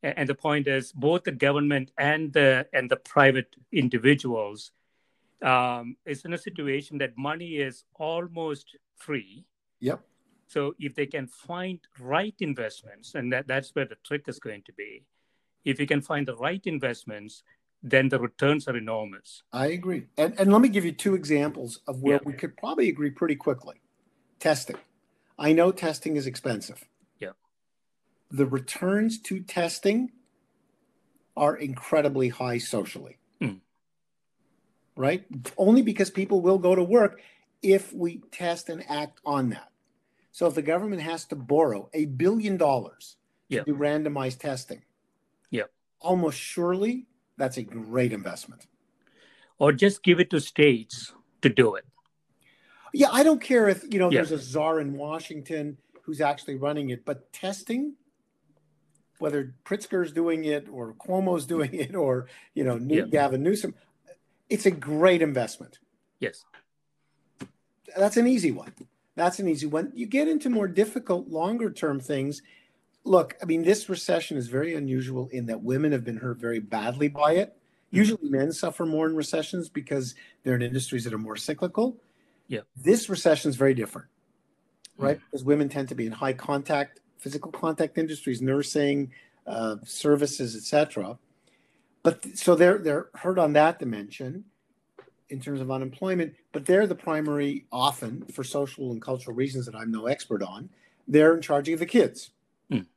And 0.03 0.27
the 0.27 0.35
point 0.35 0.67
is, 0.67 0.91
both 0.91 1.23
the 1.23 1.31
government 1.31 1.91
and 1.97 2.33
the 2.33 2.67
and 2.73 2.91
the 2.91 2.97
private 2.97 3.55
individuals 3.71 4.71
um, 5.41 5.95
is 6.05 6.25
in 6.25 6.33
a 6.33 6.37
situation 6.37 6.97
that 6.97 7.17
money 7.17 7.55
is 7.55 7.85
almost 7.95 8.75
free. 8.97 9.45
Yep. 9.79 10.01
So 10.47 10.75
if 10.77 10.93
they 10.93 11.05
can 11.05 11.27
find 11.27 11.79
right 11.99 12.35
investments, 12.39 13.15
and 13.15 13.31
that, 13.31 13.47
that's 13.47 13.73
where 13.73 13.85
the 13.85 13.95
trick 14.03 14.25
is 14.27 14.39
going 14.39 14.63
to 14.63 14.73
be, 14.73 15.05
if 15.63 15.79
you 15.79 15.87
can 15.87 16.01
find 16.01 16.27
the 16.27 16.35
right 16.35 16.61
investments, 16.65 17.43
then 17.81 18.09
the 18.09 18.19
returns 18.19 18.67
are 18.67 18.77
enormous. 18.77 19.43
I 19.51 19.67
agree. 19.67 20.07
And, 20.17 20.37
and 20.37 20.51
let 20.51 20.61
me 20.61 20.69
give 20.69 20.85
you 20.85 20.91
two 20.91 21.15
examples 21.15 21.79
of 21.87 22.01
where 22.01 22.15
yeah. 22.15 22.25
we 22.25 22.33
could 22.33 22.55
probably 22.57 22.89
agree 22.89 23.09
pretty 23.09 23.35
quickly. 23.35 23.81
Testing. 24.39 24.77
I 25.39 25.53
know 25.53 25.71
testing 25.71 26.17
is 26.17 26.27
expensive 26.27 26.85
the 28.33 28.47
returns 28.47 29.19
to 29.19 29.39
testing 29.41 30.11
are 31.37 31.55
incredibly 31.55 32.29
high 32.29 32.57
socially. 32.57 33.19
Mm. 33.39 33.59
Right? 34.97 35.25
Only 35.55 35.83
because 35.83 36.09
people 36.09 36.41
will 36.41 36.57
go 36.57 36.75
to 36.75 36.83
work 36.83 37.21
if 37.61 37.93
we 37.93 38.21
test 38.31 38.69
and 38.69 38.83
act 38.89 39.19
on 39.23 39.49
that. 39.49 39.69
So 40.31 40.47
if 40.47 40.55
the 40.55 40.63
government 40.63 41.03
has 41.03 41.25
to 41.25 41.35
borrow 41.35 41.89
a 41.93 42.05
billion 42.05 42.57
dollars 42.57 43.17
to 43.51 43.63
do 43.63 43.75
randomized 43.75 44.39
testing, 44.39 44.81
yeah, 45.51 45.63
almost 45.99 46.39
surely 46.39 47.05
that's 47.37 47.57
a 47.57 47.63
great 47.63 48.11
investment. 48.11 48.65
Or 49.59 49.71
just 49.71 50.01
give 50.01 50.19
it 50.19 50.31
to 50.31 50.41
states 50.41 51.13
to 51.43 51.49
do 51.49 51.75
it. 51.75 51.85
Yeah, 52.95 53.09
I 53.11 53.21
don't 53.21 53.41
care 53.41 53.69
if 53.69 53.83
you 53.93 53.99
know 53.99 54.09
there's 54.09 54.31
a 54.31 54.39
czar 54.39 54.79
in 54.79 54.93
Washington 54.93 55.77
who's 56.01 56.19
actually 56.19 56.55
running 56.55 56.89
it, 56.89 57.05
but 57.05 57.31
testing 57.31 57.93
whether 59.23 59.53
Pritzker's 59.63 60.11
doing 60.11 60.43
it 60.43 60.67
or 60.69 60.93
Cuomo's 60.95 61.45
doing 61.45 61.73
it 61.85 61.95
or 61.95 62.27
you 62.53 62.65
know 62.65 62.77
New- 62.77 63.07
Gavin 63.07 63.41
Newsom, 63.41 63.73
it's 64.49 64.65
a 64.65 64.71
great 64.71 65.21
investment. 65.21 65.79
Yes, 66.19 66.43
that's 67.97 68.17
an 68.17 68.27
easy 68.27 68.51
one. 68.51 68.73
That's 69.15 69.39
an 69.39 69.47
easy 69.47 69.65
one. 69.65 69.93
You 69.95 70.07
get 70.07 70.27
into 70.27 70.49
more 70.49 70.67
difficult, 70.67 71.29
longer 71.29 71.71
term 71.71 72.01
things. 72.01 72.41
Look, 73.05 73.35
I 73.41 73.45
mean, 73.45 73.63
this 73.63 73.87
recession 73.87 74.37
is 74.37 74.47
very 74.47 74.75
unusual 74.75 75.29
in 75.31 75.45
that 75.45 75.61
women 75.61 75.93
have 75.93 76.03
been 76.03 76.17
hurt 76.17 76.37
very 76.37 76.59
badly 76.59 77.07
by 77.07 77.33
it. 77.33 77.49
Mm-hmm. 77.49 77.97
Usually, 77.97 78.29
men 78.29 78.51
suffer 78.51 78.85
more 78.85 79.07
in 79.07 79.15
recessions 79.15 79.69
because 79.69 80.15
they're 80.43 80.55
in 80.55 80.61
industries 80.61 81.05
that 81.05 81.13
are 81.13 81.17
more 81.17 81.37
cyclical. 81.37 81.95
Yeah, 82.49 82.61
this 82.75 83.09
recession 83.09 83.49
is 83.49 83.55
very 83.55 83.73
different, 83.73 84.09
right? 84.97 85.15
Mm-hmm. 85.15 85.25
Because 85.31 85.45
women 85.45 85.69
tend 85.69 85.87
to 85.89 85.95
be 85.95 86.05
in 86.07 86.11
high 86.11 86.33
contact 86.33 86.99
physical 87.23 87.51
contact 87.51 87.97
industries, 87.97 88.41
nursing, 88.41 89.09
uh, 89.47 89.77
services, 89.85 90.57
etc. 90.57 91.17
But 92.03 92.37
so 92.37 92.53
they're 92.53 92.77
they're 92.77 93.07
hurt 93.15 93.39
on 93.39 93.53
that 93.53 93.79
dimension 93.79 94.43
in 95.29 95.39
terms 95.39 95.61
of 95.61 95.71
unemployment. 95.71 96.35
But 96.51 96.65
they're 96.65 96.85
the 96.85 96.95
primary, 96.95 97.65
often 97.71 98.25
for 98.25 98.43
social 98.43 98.91
and 98.91 99.01
cultural 99.01 99.35
reasons 99.35 99.65
that 99.65 99.75
I'm 99.75 99.91
no 99.91 100.07
expert 100.07 100.43
on. 100.43 100.69
They're 101.07 101.33
in 101.33 101.41
charge 101.41 101.69
of 101.69 101.79
the 101.79 101.85
kids. 101.85 102.31
Mm. 102.69 102.87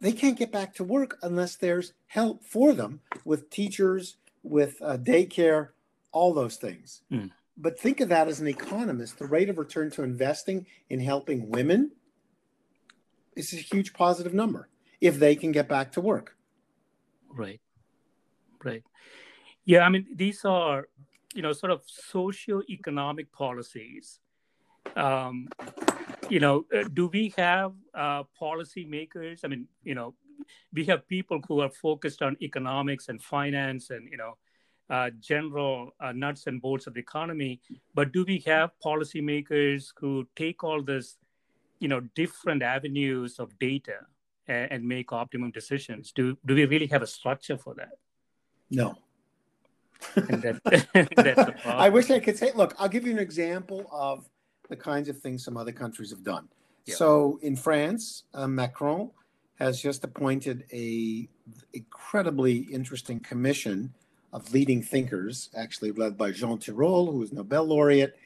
They 0.00 0.12
can't 0.12 0.38
get 0.38 0.50
back 0.50 0.74
to 0.74 0.84
work 0.84 1.16
unless 1.22 1.54
there's 1.54 1.92
help 2.08 2.44
for 2.44 2.74
them 2.74 3.00
with 3.24 3.50
teachers, 3.50 4.16
with 4.42 4.82
uh, 4.82 4.98
daycare, 4.98 5.68
all 6.12 6.34
those 6.34 6.56
things. 6.56 7.02
Mm. 7.10 7.30
But 7.56 7.78
think 7.78 8.00
of 8.00 8.08
that 8.08 8.26
as 8.26 8.40
an 8.40 8.48
economist. 8.48 9.18
The 9.18 9.26
rate 9.26 9.48
of 9.48 9.58
return 9.58 9.90
to 9.92 10.02
investing 10.02 10.66
in 10.90 10.98
helping 10.98 11.50
women 11.50 11.92
is 13.36 13.52
a 13.52 13.56
huge 13.56 13.92
positive 13.92 14.34
number 14.34 14.68
if 15.00 15.18
they 15.18 15.36
can 15.36 15.52
get 15.52 15.68
back 15.68 15.92
to 15.92 16.00
work. 16.00 16.36
Right. 17.28 17.60
Right. 18.62 18.82
Yeah, 19.64 19.80
I 19.80 19.88
mean, 19.88 20.06
these 20.14 20.44
are, 20.44 20.88
you 21.34 21.42
know, 21.42 21.52
sort 21.52 21.72
of 21.72 21.82
socio-economic 21.86 23.32
policies. 23.32 24.20
Um, 24.96 25.48
you 26.28 26.40
know, 26.40 26.66
uh, 26.74 26.84
do 26.92 27.08
we 27.08 27.34
have 27.36 27.72
uh, 27.94 28.22
policymakers? 28.40 29.40
I 29.44 29.48
mean, 29.48 29.66
you 29.82 29.94
know, 29.94 30.14
we 30.72 30.84
have 30.84 31.08
people 31.08 31.40
who 31.48 31.60
are 31.60 31.70
focused 31.70 32.22
on 32.22 32.36
economics 32.42 33.08
and 33.08 33.22
finance 33.22 33.90
and, 33.90 34.08
you 34.10 34.16
know, 34.16 34.36
uh, 34.90 35.10
general 35.18 35.94
uh, 36.00 36.12
nuts 36.12 36.46
and 36.46 36.60
bolts 36.60 36.86
of 36.86 36.94
the 36.94 37.00
economy. 37.00 37.60
But 37.94 38.12
do 38.12 38.24
we 38.26 38.38
have 38.46 38.70
policymakers 38.84 39.92
who 39.98 40.26
take 40.36 40.62
all 40.62 40.82
this 40.82 41.16
you 41.80 41.88
know 41.88 42.00
different 42.14 42.62
avenues 42.62 43.38
of 43.38 43.58
data 43.58 43.98
and, 44.46 44.72
and 44.72 44.84
make 44.84 45.12
optimum 45.12 45.50
decisions 45.50 46.12
do 46.12 46.36
do 46.46 46.54
we 46.54 46.64
really 46.64 46.86
have 46.86 47.02
a 47.02 47.06
structure 47.06 47.58
for 47.58 47.74
that 47.74 47.98
no 48.70 48.96
that, 50.14 51.60
I 51.64 51.88
wish 51.88 52.10
I 52.10 52.18
could 52.18 52.36
say, 52.36 52.52
look, 52.54 52.74
I'll 52.78 52.88
give 52.88 53.06
you 53.06 53.12
an 53.12 53.18
example 53.18 53.86
of 53.92 54.28
the 54.68 54.76
kinds 54.76 55.08
of 55.08 55.18
things 55.18 55.44
some 55.44 55.56
other 55.56 55.72
countries 55.72 56.10
have 56.10 56.22
done. 56.22 56.48
Yeah. 56.86 56.94
So 56.96 57.38
in 57.42 57.56
France, 57.56 58.24
uh, 58.34 58.46
Macron 58.46 59.10
has 59.58 59.80
just 59.80 60.04
appointed 60.04 60.64
a 60.72 61.28
incredibly 61.72 62.58
interesting 62.58 63.20
commission 63.20 63.92
of 64.32 64.52
leading 64.52 64.82
thinkers, 64.82 65.50
actually 65.56 65.92
led 65.92 66.18
by 66.18 66.32
Jean 66.32 66.58
Tirole, 66.58 67.12
who 67.12 67.22
is 67.22 67.32
Nobel 67.32 67.64
laureate, 67.64 68.16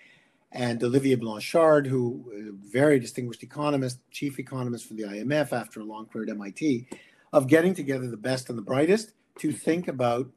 and 0.53 0.83
Olivier 0.83 1.17
Blanchard, 1.17 1.87
who 1.87 2.33
a 2.35 2.71
very 2.71 2.99
distinguished 2.99 3.43
economist, 3.43 4.01
chief 4.11 4.39
economist 4.39 4.87
for 4.87 4.95
the 4.95 5.03
IMF 5.03 5.53
after 5.53 5.81
a 5.81 5.85
long 5.85 6.07
career 6.07 6.25
at 6.25 6.31
MIT, 6.31 6.89
of 7.33 7.47
getting 7.47 7.75
together 7.75 8.09
the 8.09 8.17
best 8.17 8.49
and 8.49 8.57
the 8.57 8.63
brightest 8.63 9.13
to 9.39 9.53
think 9.53 9.89
about 9.89 10.31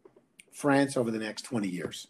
France 0.52 0.98
over 0.98 1.12
the 1.12 1.18
next 1.18 1.44
20 1.44 1.70
years 1.70 2.08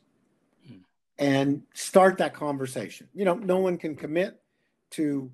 hmm. 0.67 0.77
and 1.19 1.61
start 1.73 2.17
that 2.17 2.33
conversation. 2.33 3.07
You 3.13 3.25
know, 3.25 3.35
no 3.35 3.59
one 3.59 3.77
can 3.77 3.95
commit 3.95 4.41
to 4.91 5.31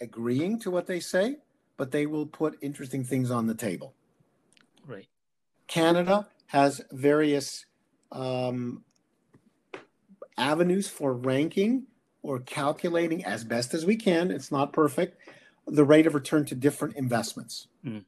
agreeing 0.00 0.58
to 0.60 0.70
what 0.70 0.86
they 0.86 0.98
say, 0.98 1.36
but 1.76 1.92
they 1.92 2.06
will 2.06 2.26
put 2.26 2.58
interesting 2.60 3.04
things 3.04 3.30
on 3.30 3.46
the 3.46 3.54
table. 3.54 3.94
Right. 4.86 5.06
Canada 5.68 6.28
has 6.46 6.82
various 6.90 7.64
um, 8.10 8.84
avenues 10.36 10.88
for 10.88 11.14
ranking 11.14 11.86
or 12.22 12.38
calculating 12.40 13.24
as 13.24 13.44
best 13.44 13.74
as 13.74 13.84
we 13.84 13.96
can, 13.96 14.30
it's 14.30 14.52
not 14.52 14.72
perfect, 14.72 15.18
the 15.66 15.84
rate 15.84 16.06
of 16.06 16.14
return 16.14 16.44
to 16.46 16.54
different 16.54 16.96
investments. 16.96 17.66
Mm. 17.84 18.04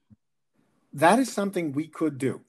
That 0.93 1.19
is 1.19 1.33
something 1.33 1.73
we 1.73 1.89
could 1.89 2.19
do. 2.19 2.41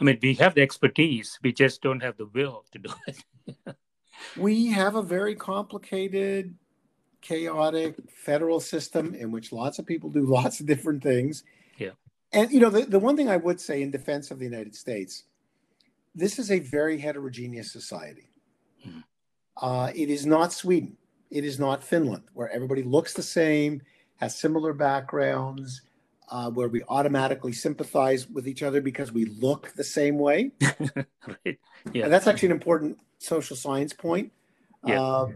I 0.00 0.04
mean, 0.04 0.18
we 0.22 0.34
have 0.34 0.54
the 0.54 0.62
expertise, 0.62 1.38
we 1.42 1.52
just 1.52 1.82
don't 1.82 2.02
have 2.02 2.16
the 2.16 2.26
will 2.26 2.64
to 2.72 2.78
do 2.78 2.90
it. 3.06 3.76
we 4.36 4.68
have 4.68 4.94
a 4.94 5.02
very 5.02 5.34
complicated, 5.34 6.54
chaotic 7.20 7.96
federal 8.10 8.60
system 8.60 9.14
in 9.14 9.30
which 9.30 9.52
lots 9.52 9.78
of 9.78 9.86
people 9.86 10.10
do 10.10 10.20
lots 10.26 10.60
of 10.60 10.66
different 10.66 11.02
things. 11.02 11.44
Yeah. 11.76 11.90
And, 12.32 12.50
you 12.50 12.60
know, 12.60 12.70
the, 12.70 12.82
the 12.82 12.98
one 12.98 13.16
thing 13.16 13.28
I 13.28 13.36
would 13.36 13.60
say 13.60 13.82
in 13.82 13.90
defense 13.90 14.30
of 14.30 14.38
the 14.38 14.44
United 14.44 14.74
States, 14.74 15.24
this 16.14 16.38
is 16.38 16.50
a 16.50 16.58
very 16.58 16.98
heterogeneous 16.98 17.70
society. 17.70 18.29
Uh, 19.60 19.90
it 19.94 20.08
is 20.08 20.26
not 20.26 20.52
Sweden. 20.52 20.96
It 21.30 21.44
is 21.44 21.58
not 21.58 21.84
Finland, 21.84 22.24
where 22.34 22.50
everybody 22.50 22.82
looks 22.82 23.12
the 23.12 23.22
same, 23.22 23.82
has 24.16 24.36
similar 24.36 24.72
backgrounds, 24.72 25.82
uh, 26.30 26.50
where 26.50 26.68
we 26.68 26.82
automatically 26.88 27.52
sympathize 27.52 28.28
with 28.28 28.48
each 28.48 28.62
other 28.62 28.80
because 28.80 29.12
we 29.12 29.26
look 29.26 29.72
the 29.76 29.84
same 29.84 30.18
way. 30.18 30.52
right. 31.44 31.58
Yeah. 31.92 32.04
And 32.04 32.12
that's 32.12 32.26
actually 32.26 32.48
an 32.48 32.52
important 32.52 32.98
social 33.18 33.56
science 33.56 33.92
point. 33.92 34.32
Yeah. 34.84 35.02
Uh, 35.02 35.28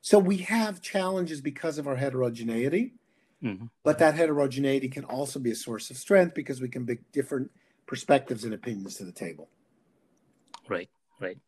so 0.00 0.18
we 0.18 0.38
have 0.38 0.82
challenges 0.82 1.40
because 1.40 1.78
of 1.78 1.86
our 1.86 1.96
heterogeneity, 1.96 2.94
mm-hmm. 3.42 3.66
but 3.84 3.98
that 4.00 4.14
heterogeneity 4.14 4.88
can 4.88 5.04
also 5.04 5.38
be 5.38 5.52
a 5.52 5.54
source 5.54 5.90
of 5.90 5.96
strength 5.96 6.34
because 6.34 6.60
we 6.60 6.68
can 6.68 6.84
bring 6.84 6.98
different 7.12 7.50
perspectives 7.86 8.44
and 8.44 8.52
opinions 8.52 8.96
to 8.96 9.04
the 9.04 9.12
table. 9.12 9.48
Right, 10.68 10.88
right. 11.20 11.38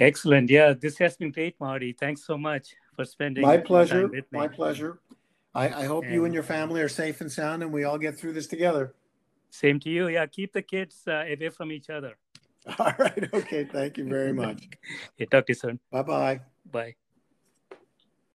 Excellent. 0.00 0.48
Yeah, 0.48 0.72
this 0.72 0.96
has 0.98 1.16
been 1.16 1.30
great, 1.30 1.60
Marty. 1.60 1.92
Thanks 1.92 2.24
so 2.24 2.38
much 2.38 2.74
for 2.96 3.04
spending 3.04 3.42
my 3.42 3.58
pleasure. 3.58 4.10
My 4.32 4.48
pleasure. 4.48 4.98
I, 5.54 5.68
I 5.68 5.84
hope 5.84 6.04
and, 6.04 6.14
you 6.14 6.24
and 6.24 6.32
your 6.32 6.42
family 6.42 6.80
are 6.80 6.88
safe 6.88 7.20
and 7.20 7.30
sound, 7.30 7.62
and 7.62 7.70
we 7.72 7.84
all 7.84 7.98
get 7.98 8.18
through 8.18 8.32
this 8.32 8.46
together. 8.46 8.94
Same 9.50 9.78
to 9.80 9.90
you. 9.90 10.08
Yeah, 10.08 10.26
keep 10.26 10.52
the 10.52 10.62
kids 10.62 11.02
uh, 11.06 11.24
away 11.28 11.50
from 11.50 11.70
each 11.70 11.90
other. 11.90 12.16
All 12.78 12.94
right. 12.98 13.28
Okay. 13.34 13.64
Thank 13.64 13.98
you 13.98 14.08
very 14.08 14.32
much. 14.44 14.68
yeah, 15.18 15.26
talk 15.26 15.46
to 15.46 15.50
you 15.50 15.54
soon. 15.56 15.80
Bye-bye. 15.90 16.40
Bye. 16.70 16.94